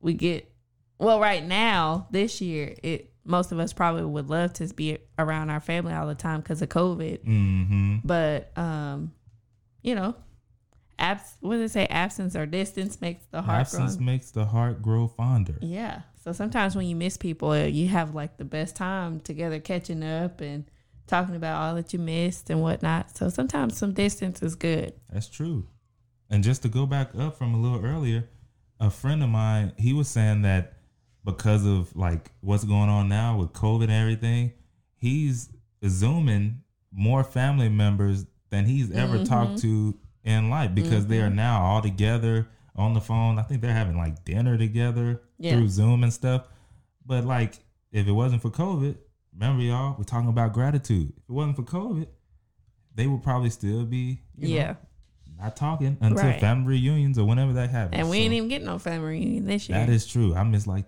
we 0.00 0.12
get, 0.14 0.52
well, 0.98 1.18
right 1.18 1.44
now, 1.44 2.06
this 2.10 2.40
year, 2.42 2.74
it, 2.82 3.09
most 3.30 3.52
of 3.52 3.58
us 3.58 3.72
probably 3.72 4.04
would 4.04 4.28
love 4.28 4.52
to 4.54 4.66
be 4.74 4.98
around 5.18 5.50
our 5.50 5.60
family 5.60 5.92
all 5.92 6.06
the 6.06 6.14
time 6.14 6.40
because 6.40 6.60
of 6.60 6.68
COVID. 6.68 7.24
Mm-hmm. 7.24 7.96
But, 8.04 8.56
um, 8.58 9.12
you 9.82 9.94
know, 9.94 10.16
abs- 10.98 11.36
what 11.40 11.54
do 11.54 11.60
they 11.60 11.68
say? 11.68 11.86
Absence 11.86 12.36
or 12.36 12.46
distance 12.46 13.00
makes 13.00 13.24
the 13.30 13.42
heart 13.42 13.60
Absence 13.60 13.96
grow. 13.96 14.04
makes 14.04 14.30
the 14.30 14.44
heart 14.44 14.82
grow 14.82 15.06
fonder. 15.08 15.56
Yeah. 15.60 16.02
So 16.22 16.32
sometimes 16.32 16.76
when 16.76 16.86
you 16.86 16.96
miss 16.96 17.16
people, 17.16 17.50
uh, 17.50 17.64
you 17.64 17.88
have 17.88 18.14
like 18.14 18.36
the 18.36 18.44
best 18.44 18.76
time 18.76 19.20
together 19.20 19.58
catching 19.58 20.02
up 20.02 20.40
and 20.40 20.64
talking 21.06 21.34
about 21.34 21.60
all 21.60 21.74
that 21.76 21.92
you 21.92 21.98
missed 21.98 22.50
and 22.50 22.60
whatnot. 22.60 23.16
So 23.16 23.30
sometimes 23.30 23.76
some 23.78 23.92
distance 23.92 24.42
is 24.42 24.54
good. 24.54 24.92
That's 25.10 25.28
true. 25.28 25.66
And 26.28 26.44
just 26.44 26.62
to 26.62 26.68
go 26.68 26.86
back 26.86 27.10
up 27.18 27.38
from 27.38 27.54
a 27.54 27.58
little 27.58 27.84
earlier, 27.84 28.28
a 28.78 28.90
friend 28.90 29.22
of 29.22 29.28
mine, 29.28 29.72
he 29.76 29.92
was 29.92 30.08
saying 30.08 30.42
that 30.42 30.74
because 31.24 31.66
of 31.66 31.94
like 31.96 32.30
what's 32.40 32.64
going 32.64 32.88
on 32.88 33.08
now 33.08 33.36
with 33.38 33.52
COVID 33.52 33.84
and 33.84 33.92
everything, 33.92 34.52
he's 34.96 35.50
zooming 35.86 36.62
more 36.92 37.22
family 37.24 37.68
members 37.68 38.26
than 38.50 38.64
he's 38.64 38.90
ever 38.90 39.14
Mm-hmm. 39.16 39.24
talked 39.24 39.58
to 39.62 39.96
in 40.24 40.50
life 40.50 40.74
because 40.74 41.06
they 41.06 41.20
are 41.20 41.30
now 41.30 41.62
all 41.62 41.80
together 41.82 42.48
on 42.76 42.94
the 42.94 43.00
phone. 43.00 43.38
I 43.38 43.42
think 43.42 43.60
they're 43.62 43.72
having 43.72 43.96
like 43.96 44.24
dinner 44.24 44.58
together 44.58 45.22
Yeah. 45.38 45.56
through 45.56 45.68
Zoom 45.68 46.02
and 46.02 46.12
stuff. 46.12 46.46
But 47.06 47.24
like 47.24 47.54
if 47.92 48.06
it 48.06 48.12
wasn't 48.12 48.42
for 48.42 48.50
COVID, 48.50 48.96
remember 49.32 49.62
y'all, 49.62 49.94
we're 49.96 50.04
talking 50.04 50.28
about 50.28 50.52
gratitude. 50.52 51.12
If 51.16 51.24
it 51.28 51.32
wasn't 51.32 51.56
for 51.56 51.62
COVID, 51.62 52.06
they 52.94 53.06
would 53.06 53.22
probably 53.22 53.50
still 53.50 53.84
be 53.84 54.20
you 54.36 54.48
know, 54.48 54.54
yeah. 54.54 54.74
not 55.38 55.56
talking 55.56 55.96
until 56.00 56.24
Right. 56.24 56.40
family 56.40 56.66
reunions 56.78 57.18
or 57.18 57.24
whenever 57.24 57.52
that 57.54 57.70
happens. 57.70 57.98
And 57.98 58.10
we 58.10 58.18
So 58.18 58.22
ain't 58.24 58.34
even 58.34 58.48
getting 58.48 58.66
no 58.66 58.78
family 58.78 59.08
reunion 59.08 59.46
this 59.46 59.68
year. 59.68 59.78
that 59.78 59.88
is 59.88 60.06
true. 60.06 60.34
I 60.34 60.42
miss 60.42 60.66
like 60.66 60.86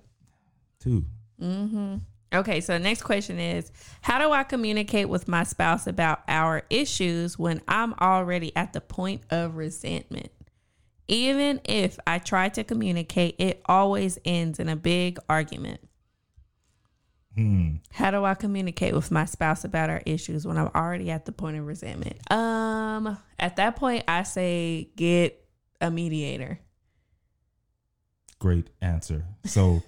two. 0.82 1.04
Mm-hmm. 1.40 1.96
Okay, 2.34 2.60
so 2.60 2.72
the 2.72 2.78
next 2.78 3.02
question 3.02 3.38
is 3.38 3.70
How 4.00 4.18
do 4.18 4.32
I 4.32 4.42
communicate 4.42 5.08
with 5.08 5.28
my 5.28 5.44
spouse 5.44 5.86
about 5.86 6.20
our 6.28 6.62
issues 6.70 7.38
when 7.38 7.60
I'm 7.68 7.94
already 7.94 8.54
at 8.56 8.72
the 8.72 8.80
point 8.80 9.22
of 9.30 9.56
resentment? 9.56 10.30
Even 11.08 11.60
if 11.64 11.98
I 12.06 12.18
try 12.18 12.48
to 12.50 12.64
communicate, 12.64 13.36
it 13.38 13.60
always 13.66 14.18
ends 14.24 14.58
in 14.58 14.68
a 14.68 14.76
big 14.76 15.18
argument. 15.28 15.80
Hmm. 17.36 17.76
How 17.90 18.10
do 18.10 18.24
I 18.24 18.34
communicate 18.34 18.94
with 18.94 19.10
my 19.10 19.24
spouse 19.24 19.64
about 19.64 19.90
our 19.90 20.02
issues 20.04 20.46
when 20.46 20.58
I'm 20.58 20.70
already 20.74 21.10
at 21.10 21.24
the 21.24 21.32
point 21.32 21.56
of 21.56 21.66
resentment? 21.66 22.30
Um, 22.30 23.18
at 23.38 23.56
that 23.56 23.76
point, 23.76 24.04
I 24.06 24.22
say 24.22 24.90
get 24.96 25.42
a 25.80 25.90
mediator. 25.90 26.60
Great 28.38 28.68
answer. 28.80 29.24
So, 29.44 29.82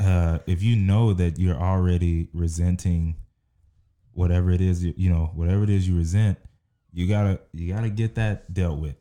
uh, 0.00 0.38
if 0.46 0.62
you 0.62 0.76
know 0.76 1.12
that 1.12 1.38
you're 1.38 1.56
already 1.56 2.28
resenting 2.32 3.16
whatever 4.12 4.50
it 4.50 4.60
is, 4.60 4.84
you, 4.84 4.94
you 4.96 5.10
know, 5.10 5.30
whatever 5.34 5.62
it 5.62 5.70
is 5.70 5.88
you 5.88 5.96
resent, 5.96 6.38
you 6.92 7.06
gotta 7.06 7.40
you 7.52 7.72
gotta 7.72 7.90
get 7.90 8.14
that 8.16 8.52
dealt 8.52 8.78
with. 8.78 8.96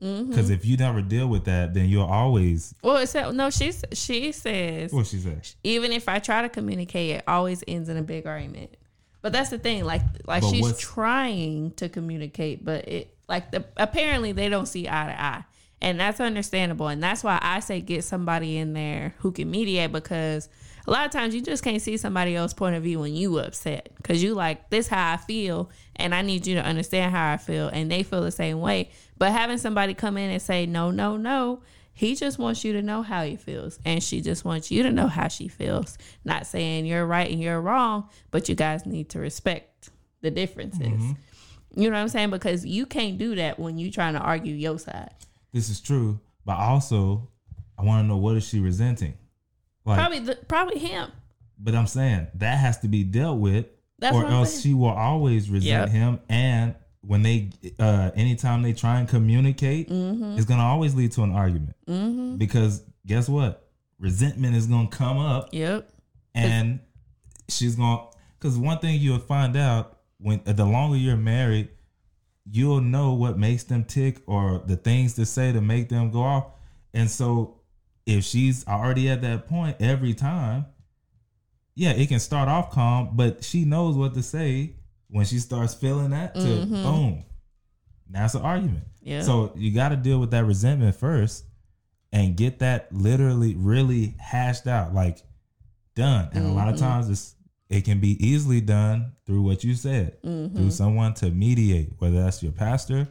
Mm-hmm. 0.00 0.30
Because 0.30 0.50
if 0.50 0.64
you 0.64 0.76
never 0.76 1.00
deal 1.00 1.28
with 1.28 1.44
that, 1.44 1.74
then 1.74 1.88
you'll 1.88 2.06
always. 2.06 2.74
Well, 2.82 2.96
it's 2.96 3.14
no. 3.14 3.50
She's 3.50 3.84
she 3.92 4.32
says 4.32 4.92
What 4.92 5.06
she 5.06 5.18
says 5.18 5.54
even 5.62 5.92
if 5.92 6.08
I 6.08 6.18
try 6.18 6.42
to 6.42 6.48
communicate, 6.48 7.16
it 7.16 7.24
always 7.26 7.62
ends 7.68 7.88
in 7.88 7.96
a 7.96 8.02
big 8.02 8.26
argument. 8.26 8.76
But 9.20 9.32
that's 9.32 9.50
the 9.50 9.58
thing, 9.58 9.84
like 9.84 10.02
like 10.26 10.42
But 10.42 10.50
she's 10.50 10.76
trying 10.78 11.70
to 11.72 11.88
communicate, 11.88 12.64
but 12.64 12.88
it 12.88 13.16
like 13.28 13.52
the 13.52 13.64
apparently 13.76 14.32
they 14.32 14.48
don't 14.48 14.66
see 14.66 14.88
eye 14.88 15.06
to 15.06 15.22
eye. 15.22 15.44
And 15.82 15.98
that's 15.98 16.20
understandable. 16.20 16.86
And 16.86 17.02
that's 17.02 17.24
why 17.24 17.40
I 17.42 17.58
say 17.58 17.80
get 17.80 18.04
somebody 18.04 18.56
in 18.56 18.72
there 18.72 19.14
who 19.18 19.32
can 19.32 19.50
mediate 19.50 19.90
because 19.90 20.48
a 20.86 20.90
lot 20.92 21.04
of 21.04 21.10
times 21.10 21.34
you 21.34 21.42
just 21.42 21.64
can't 21.64 21.82
see 21.82 21.96
somebody 21.96 22.36
else's 22.36 22.54
point 22.54 22.76
of 22.76 22.84
view 22.84 23.00
when 23.00 23.16
you 23.16 23.36
upset. 23.40 23.88
Cause 24.04 24.22
you 24.22 24.34
like, 24.34 24.70
this 24.70 24.86
how 24.86 25.12
I 25.12 25.16
feel 25.16 25.70
and 25.96 26.14
I 26.14 26.22
need 26.22 26.46
you 26.46 26.54
to 26.54 26.62
understand 26.62 27.12
how 27.12 27.32
I 27.32 27.36
feel. 27.36 27.66
And 27.66 27.90
they 27.90 28.04
feel 28.04 28.22
the 28.22 28.30
same 28.30 28.60
way. 28.60 28.90
But 29.18 29.32
having 29.32 29.58
somebody 29.58 29.92
come 29.92 30.16
in 30.16 30.30
and 30.30 30.40
say, 30.40 30.66
no, 30.66 30.92
no, 30.92 31.16
no, 31.16 31.62
he 31.92 32.14
just 32.14 32.38
wants 32.38 32.64
you 32.64 32.74
to 32.74 32.82
know 32.82 33.02
how 33.02 33.24
he 33.24 33.34
feels. 33.34 33.80
And 33.84 34.00
she 34.00 34.20
just 34.20 34.44
wants 34.44 34.70
you 34.70 34.84
to 34.84 34.92
know 34.92 35.08
how 35.08 35.26
she 35.26 35.48
feels. 35.48 35.98
Not 36.24 36.46
saying 36.46 36.86
you're 36.86 37.04
right 37.04 37.28
and 37.28 37.42
you're 37.42 37.60
wrong, 37.60 38.08
but 38.30 38.48
you 38.48 38.54
guys 38.54 38.86
need 38.86 39.08
to 39.10 39.18
respect 39.18 39.90
the 40.20 40.30
differences. 40.30 40.80
Mm-hmm. 40.80 41.80
You 41.80 41.90
know 41.90 41.96
what 41.96 42.02
I'm 42.02 42.08
saying? 42.08 42.30
Because 42.30 42.64
you 42.64 42.86
can't 42.86 43.18
do 43.18 43.34
that 43.34 43.58
when 43.58 43.78
you're 43.78 43.90
trying 43.90 44.14
to 44.14 44.20
argue 44.20 44.54
your 44.54 44.78
side. 44.78 45.10
This 45.52 45.68
is 45.68 45.80
true, 45.80 46.18
but 46.44 46.56
also, 46.56 47.28
I 47.78 47.82
want 47.82 48.04
to 48.04 48.08
know 48.08 48.16
what 48.16 48.36
is 48.36 48.46
she 48.48 48.60
resenting? 48.60 49.14
Like, 49.84 49.98
Probably 49.98 50.18
the, 50.20 50.34
probably 50.48 50.78
him. 50.78 51.10
But 51.58 51.74
I'm 51.74 51.86
saying 51.86 52.28
that 52.34 52.58
has 52.58 52.78
to 52.80 52.88
be 52.88 53.04
dealt 53.04 53.38
with, 53.38 53.66
That's 53.98 54.14
or 54.16 54.26
else 54.26 54.50
saying. 54.52 54.62
she 54.62 54.74
will 54.74 54.88
always 54.88 55.50
resent 55.50 55.88
Yep. 55.88 55.88
him. 55.90 56.20
And 56.28 56.74
when 57.02 57.22
they, 57.22 57.50
uh, 57.78 58.10
anytime 58.14 58.62
they 58.62 58.72
try 58.72 58.98
and 59.00 59.08
communicate, 59.08 59.88
Mm-hmm. 59.90 60.36
it's 60.36 60.44
gonna 60.46 60.62
always 60.62 60.94
lead 60.94 61.12
to 61.12 61.22
an 61.22 61.32
argument. 61.32 61.76
Because 62.38 62.82
guess 63.06 63.28
what? 63.28 63.68
Resentment 63.98 64.56
is 64.56 64.66
gonna 64.66 64.88
come 64.88 65.18
up, 65.18 65.50
Yep. 65.52 65.88
and 66.34 66.80
she's 67.48 67.76
gonna. 67.76 68.06
Because 68.38 68.56
one 68.58 68.78
thing 68.78 69.00
you'll 69.00 69.18
find 69.20 69.56
out 69.56 69.98
when 70.18 70.40
uh, 70.46 70.52
the 70.52 70.64
longer 70.64 70.96
you're 70.96 71.16
married, 71.16 71.68
you'll 72.50 72.80
know 72.80 73.14
what 73.14 73.38
makes 73.38 73.64
them 73.64 73.84
tick 73.84 74.20
or 74.26 74.62
the 74.66 74.76
things 74.76 75.14
to 75.14 75.24
say 75.26 75.52
to 75.52 75.60
make 75.60 75.88
them 75.88 76.10
go 76.10 76.22
off. 76.22 76.46
And 76.92 77.10
so 77.10 77.60
if 78.06 78.24
she's 78.24 78.66
already 78.66 79.08
at 79.08 79.22
that 79.22 79.46
point 79.46 79.76
every 79.80 80.14
time, 80.14 80.66
yeah, 81.74 81.92
it 81.92 82.08
can 82.08 82.18
start 82.20 82.48
off 82.48 82.70
calm, 82.70 83.10
but 83.14 83.42
she 83.44 83.64
knows 83.64 83.96
what 83.96 84.14
to 84.14 84.22
say 84.22 84.74
when 85.08 85.24
she 85.24 85.38
starts 85.38 85.74
feeling 85.74 86.10
that 86.10 86.34
to 86.34 86.40
Mhm. 86.40 86.82
boom. 86.82 87.24
That's 88.10 88.34
an 88.34 88.42
argument. 88.42 88.84
Yeah. 89.02 89.22
So 89.22 89.52
you 89.56 89.70
got 89.72 89.90
to 89.90 89.96
deal 89.96 90.18
with 90.18 90.30
that 90.32 90.44
resentment 90.44 90.96
first 90.96 91.44
and 92.12 92.36
get 92.36 92.58
that 92.58 92.92
literally 92.92 93.54
really 93.54 94.14
hashed 94.18 94.66
out, 94.66 94.92
like 94.92 95.22
done. 95.94 96.28
And 96.32 96.46
a 96.46 96.52
lot 96.52 96.68
of 96.68 96.74
Mhm. 96.74 96.80
times 96.80 97.08
it's 97.08 97.34
it 97.72 97.84
can 97.84 97.98
be 98.00 98.22
easily 98.24 98.60
done 98.60 99.12
through 99.26 99.42
what 99.42 99.64
you 99.64 99.74
said, 99.74 100.20
Mhm. 100.22 100.54
through 100.54 100.70
someone 100.70 101.14
to 101.14 101.30
mediate, 101.30 101.92
whether 101.98 102.22
that's 102.22 102.42
your 102.42 102.52
pastor, 102.52 103.08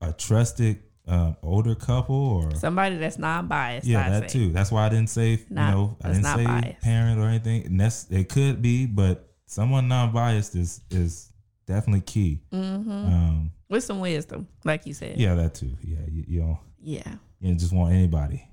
a 0.00 0.12
trusted 0.12 0.78
um, 1.06 1.36
older 1.42 1.74
couple, 1.74 2.14
or 2.14 2.54
Somebody 2.54 2.96
that's 2.96 3.18
not 3.18 3.48
biased. 3.48 3.84
yeah, 3.86 4.06
I 4.06 4.10
that 4.10 4.30
say. 4.30 4.38
too. 4.38 4.52
That's 4.52 4.70
why 4.70 4.86
I 4.86 4.88
didn't 4.90 5.10
say 5.10 5.30
you 5.32 5.38
know 5.50 5.96
I 6.04 6.08
didn't 6.12 6.24
say 6.24 6.44
biased. 6.44 6.80
parent 6.82 7.18
or 7.18 7.26
anything. 7.26 7.66
And 7.66 7.80
that's 7.80 8.06
it 8.10 8.28
could 8.28 8.62
be, 8.62 8.86
but 8.86 9.28
someone 9.46 9.88
non-biased 9.88 10.54
is 10.54 10.80
is 10.90 11.32
definitely 11.66 12.02
key. 12.02 12.42
Mm-hmm. 12.52 12.90
Um, 12.90 13.50
With 13.68 13.82
some 13.82 13.98
wisdom, 13.98 14.46
like 14.64 14.86
you 14.86 14.94
said. 14.94 15.18
yeah, 15.18 15.34
that 15.34 15.54
too. 15.54 15.76
Yeah, 15.82 15.98
you, 16.08 16.24
you 16.28 16.40
don't 16.42 16.58
Yeah. 16.80 17.14
you 17.40 17.48
don't 17.48 17.58
just 17.58 17.72
want 17.72 17.92
anybody. 17.94 18.44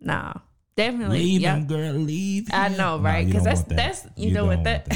Nah. 0.00 0.34
Definitely. 0.78 1.18
Leave 1.18 1.40
yeah. 1.40 1.56
him, 1.56 1.66
girl. 1.66 1.92
Leave. 1.94 2.46
I 2.52 2.68
know, 2.68 3.00
right? 3.00 3.26
Because 3.26 3.42
that's- 3.42 3.58
want 3.66 3.68
that's- 3.76 4.06
you 4.16 4.30
know 4.32 4.46
what 4.46 4.62
that- 4.62 4.88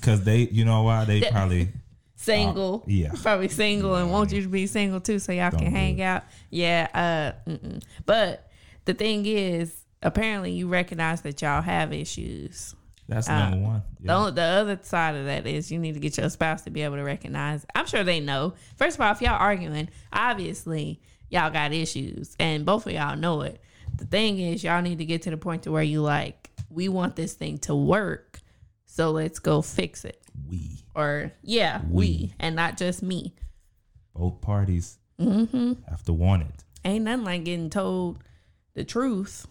Because 0.00 0.22
they, 0.22 0.42
you 0.42 0.64
know 0.64 0.82
why 0.84 1.04
they 1.04 1.22
probably 1.22 1.70
Single. 2.14 2.84
yeah. 2.86 3.10
Probably 3.20 3.48
single 3.48 3.96
and 3.96 4.10
want 4.12 4.30
you 4.32 4.42
to 4.42 4.48
be 4.48 4.66
single 4.68 5.00
too 5.00 5.18
so 5.18 5.32
y'all 5.32 5.50
Don't 5.50 5.60
can 5.60 5.70
hang 5.72 5.98
it. 5.98 6.02
out. 6.02 6.22
Yeah. 6.50 7.34
Uh. 7.46 7.50
Mm-mm. 7.50 7.82
But 8.06 8.48
the 8.84 8.94
thing 8.94 9.26
is, 9.26 9.74
apparently 10.02 10.52
you 10.52 10.68
recognize 10.68 11.20
that 11.22 11.42
y'all 11.42 11.62
have 11.62 11.92
issues. 11.92 12.74
That's 13.08 13.28
Uh, 13.28 13.50
number 13.50 13.58
one. 13.66 13.82
The, 14.00 14.06
Yeah. 14.06 14.16
only, 14.16 14.30
the 14.32 14.42
other 14.42 14.78
side 14.82 15.16
of 15.16 15.26
that 15.26 15.46
is 15.46 15.70
you 15.72 15.78
need 15.80 15.94
to 15.94 16.00
get 16.00 16.16
your 16.16 16.30
spouse 16.30 16.62
to 16.62 16.70
be 16.70 16.82
able 16.82 16.96
to 16.96 17.02
recognize. 17.02 17.66
I'm 17.74 17.86
sure 17.86 18.04
they 18.04 18.20
know. 18.20 18.54
First 18.76 18.96
of 18.96 19.00
all, 19.02 19.10
if 19.12 19.20
y'all 19.20 19.32
arguing, 19.38 19.88
obviously 20.12 21.00
y'all 21.28 21.50
got 21.50 21.72
issues, 21.72 22.36
and 22.38 22.64
both 22.64 22.86
of 22.86 22.92
y'all 22.92 23.16
know 23.16 23.42
it. 23.42 23.60
The 23.96 24.06
thing 24.06 24.38
is, 24.38 24.62
y'all 24.64 24.82
need 24.82 24.98
to 24.98 25.04
get 25.04 25.22
to 25.22 25.30
the 25.30 25.36
point 25.36 25.62
to 25.64 25.72
where 25.72 25.82
you 25.82 26.00
like, 26.02 26.50
we 26.70 26.88
want 26.88 27.16
this 27.16 27.34
thing 27.34 27.58
to 27.58 27.74
work, 27.74 28.40
so 28.86 29.10
let's 29.12 29.38
go 29.38 29.62
fix 29.62 30.04
it. 30.04 30.20
we 30.48 30.82
Or 30.94 31.32
yeah, 31.42 31.80
we, 31.88 32.32
and 32.40 32.56
not 32.56 32.76
just 32.76 33.02
me. 33.02 33.34
both 34.14 34.40
parties 34.40 34.98
hmm 35.18 35.74
have 35.88 36.02
to 36.04 36.12
want 36.12 36.42
it. 36.42 36.64
Ain't 36.84 37.04
nothing 37.04 37.24
like 37.24 37.44
getting 37.44 37.70
told 37.70 38.18
the 38.74 38.84
truth 38.84 39.46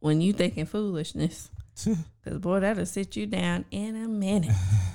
when 0.00 0.20
you 0.20 0.32
thinking 0.34 0.66
foolishness. 0.66 1.50
Cause 1.84 2.38
boy, 2.38 2.60
that'll 2.60 2.84
sit 2.84 3.16
you 3.16 3.26
down 3.26 3.64
in 3.70 3.96
a 3.96 4.06
minute. 4.06 4.54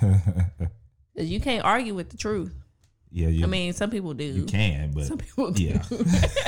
Cause 1.16 1.26
you 1.26 1.40
can't 1.40 1.64
argue 1.64 1.94
with 1.94 2.10
the 2.10 2.16
truth. 2.16 2.54
yeah, 3.10 3.26
you, 3.28 3.42
I 3.42 3.48
mean, 3.48 3.72
some 3.72 3.90
people 3.90 4.14
do. 4.14 4.24
you 4.24 4.44
can, 4.44 4.92
but 4.92 5.06
Some 5.06 5.18
people 5.18 5.50
do. 5.50 5.62
yeah, 5.64 5.82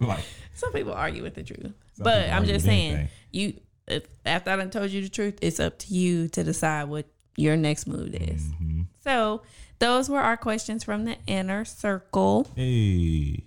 like 0.00 0.24
Some 0.54 0.72
people 0.72 0.92
argue 0.92 1.22
with 1.22 1.34
the 1.34 1.42
truth. 1.42 1.72
But 1.98 2.30
I'm 2.30 2.44
just 2.46 2.64
saying, 2.64 2.92
anything. 2.92 3.08
you 3.32 3.54
if 3.86 4.04
after 4.24 4.50
I 4.50 4.56
done 4.56 4.70
told 4.70 4.90
you 4.90 5.02
the 5.02 5.08
truth, 5.08 5.38
it's 5.42 5.58
up 5.60 5.78
to 5.80 5.94
you 5.94 6.28
to 6.28 6.44
decide 6.44 6.84
what 6.84 7.06
your 7.36 7.56
next 7.56 7.86
move 7.86 8.14
is. 8.14 8.42
Mhm. 8.62 8.86
So 9.02 9.42
those 9.78 10.08
were 10.08 10.20
our 10.20 10.36
questions 10.36 10.84
from 10.84 11.04
the 11.04 11.16
inner 11.26 11.64
circle. 11.64 12.46
hey, 12.56 13.44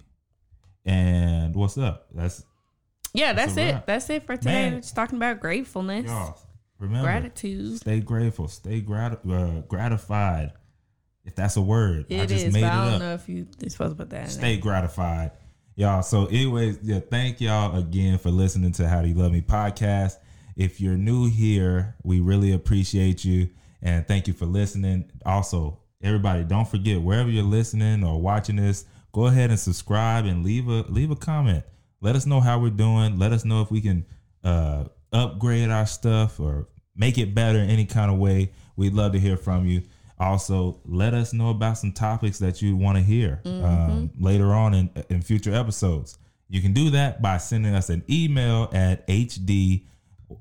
and 0.86 1.56
what's 1.56 1.78
up? 1.78 2.08
That's 2.14 2.44
Yeah, 3.14 3.34
That's 3.34 3.56
that's, 3.56 3.78
it. 3.78 3.86
That's 3.86 4.10
it 4.10 4.26
for 4.26 4.36
today. 4.38 4.52
Man. 4.52 4.74
We're 4.74 4.80
just 4.82 4.96
talking 4.96 5.18
about 5.18 5.40
gratefulness, 5.40 6.06
y'all. 6.08 6.38
Remember, 6.80 7.06
gratitude. 7.08 7.78
stay 7.78 8.00
grateful, 8.02 8.48
stay 8.50 8.82
grat- 8.82 9.22
uh, 9.30 9.62
gratified. 9.70 10.52
If 11.24 11.36
that's 11.36 11.56
a 11.56 11.62
word, 11.62 12.08
I 12.12 12.26
just 12.26 12.46
is, 12.48 12.54
made 12.54 12.64
it 12.64 12.66
I 12.66 12.84
don't 12.86 12.94
up. 12.96 13.00
know 13.00 13.14
if 13.14 13.30
you 13.30 13.48
are 13.66 13.70
supposed 13.70 13.92
to 13.92 13.96
put 13.96 14.10
that 14.10 14.30
stay 14.30 14.58
gratified 14.58 15.32
y'all 15.76 16.04
so 16.04 16.28
anyways 16.28 16.78
yeah 16.84 17.00
thank 17.00 17.42
y'all 17.42 17.76
again 17.78 18.18
for 18.18 18.30
listening 18.30 18.72
to 18.72 18.88
how 18.88 19.02
do 19.02 19.08
you 19.08 19.16
love 19.16 19.32
me 19.32 19.42
podcast. 19.42 20.18
If 20.56 20.80
you're 20.80 20.98
new 20.98 21.30
here 21.30 21.96
we 22.04 22.20
really 22.20 22.52
appreciate 22.52 23.26
you 23.26 23.50
and 23.82 24.08
thank 24.08 24.28
you 24.28 24.34
for 24.34 24.46
listening. 24.46 25.12
Also 25.26 25.80
everybody 26.02 26.44
don't 26.44 26.68
forget 26.68 27.02
wherever 27.02 27.30
you're 27.30 27.44
listening 27.44 28.04
or 28.04 28.22
watching 28.22 28.58
this 28.58 28.86
go 29.14 29.26
ahead 29.28 29.50
and 29.50 29.60
subscribe 29.60 30.26
and 30.26 30.44
leave 30.44 30.68
a 30.68 30.84
leave 30.90 31.10
a 31.12 31.16
comment. 31.16 31.64
Let 32.02 32.16
us 32.16 32.26
know 32.26 32.40
how 32.40 32.60
we're 32.60 32.70
doing. 32.70 33.18
Let 33.18 33.32
us 33.32 33.46
know 33.46 33.62
if 33.62 33.72
we 33.72 33.82
can 33.82 34.06
uh 34.44 34.86
upgrade 35.12 35.70
our 35.70 35.86
stuff 35.86 36.40
or 36.40 36.68
make 36.96 37.18
it 37.18 37.34
better 37.34 37.60
in 37.60 37.70
any 37.70 37.86
kind 37.86 38.12
of 38.12 38.20
way. 38.20 38.52
We'd 38.76 38.94
love 38.94 39.14
to 39.14 39.20
hear 39.20 39.38
from 39.38 39.66
you 39.66 39.82
also 40.24 40.80
let 40.86 41.14
us 41.14 41.34
know 41.34 41.50
about 41.50 41.78
some 41.78 41.92
topics 41.92 42.40
that 42.40 42.62
you 42.62 42.76
want 42.76 42.98
to 42.98 43.04
hear 43.04 43.42
um, 43.46 44.12
later 44.20 44.54
on 44.54 44.74
in, 44.74 44.90
in 45.10 45.22
future 45.22 45.54
episodes. 45.54 46.18
You 46.50 46.62
can 46.62 46.74
do 46.74 46.90
that 46.92 47.22
by 47.22 47.38
sending 47.38 47.74
us 47.74 47.90
an 47.90 48.04
email 48.10 48.70
at 48.74 49.08
hd 49.08 49.86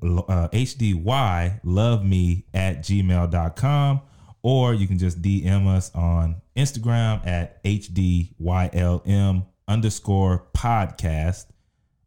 uh, 0.02 0.48
hdy 0.48 1.60
love 1.64 2.04
me 2.04 2.44
at 2.52 2.80
gmail.com 2.80 4.00
or 4.42 4.74
you 4.74 4.86
can 4.86 4.98
just 4.98 5.22
dm 5.22 5.66
us 5.66 5.94
on 5.94 6.40
instagram 6.56 7.26
at 7.26 7.62
hdylm 7.64 9.46
underscore 9.68 10.46
podcast. 10.54 11.46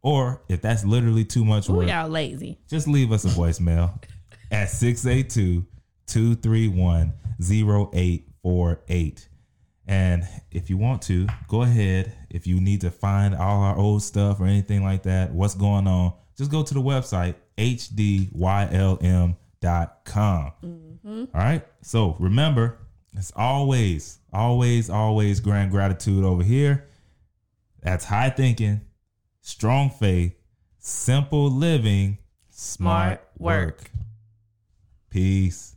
Or 0.02 0.44
if 0.48 0.62
that's 0.62 0.86
literally 0.86 1.26
too 1.26 1.44
much 1.44 1.70
Ooh, 1.70 1.74
work 1.74 1.88
y'all 1.88 2.08
lazy. 2.08 2.60
just 2.70 2.88
leave 2.88 3.12
us 3.12 3.26
a 3.26 3.30
voicemail 3.30 4.00
at 4.52 4.70
682 4.70 5.66
231 6.08 7.12
0848. 7.42 9.30
And 9.88 10.28
if 10.52 10.70
you 10.70 10.78
want 10.78 11.02
to, 11.04 11.28
go 11.48 11.62
ahead. 11.62 12.12
If 12.30 12.48
you 12.48 12.60
need 12.60 12.82
to 12.82 12.90
find 12.92 13.36
all 13.36 13.62
our 13.62 13.78
old 13.78 14.02
stuff 14.04 14.40
or 14.40 14.46
anything 14.46 14.84
like 14.84 15.04
that, 15.04 15.32
what's 15.32 15.54
going 15.56 15.88
on, 15.88 16.14
just 16.38 16.50
go 16.52 16.64
to 16.64 16.74
the 16.74 16.82
website, 16.82 17.36
hdylm.com. 17.58 18.32
Mm-hmm. 20.64 21.24
All 21.34 21.42
right. 21.42 21.66
So 21.82 22.16
remember, 22.20 22.80
it's 23.16 23.32
always, 23.36 24.20
always, 24.34 24.90
always 24.90 25.40
grand 25.40 25.72
gratitude 25.72 26.24
over 26.26 26.44
here. 26.44 26.88
That's 27.82 28.06
high 28.06 28.32
thinking, 28.32 28.82
strong 29.42 29.92
faith, 29.92 30.34
simple 30.80 31.50
living, 31.52 32.18
smart, 32.50 33.20
Smart 33.20 33.22
work. 33.38 33.78
work. 33.78 33.92
Peace. 35.12 35.75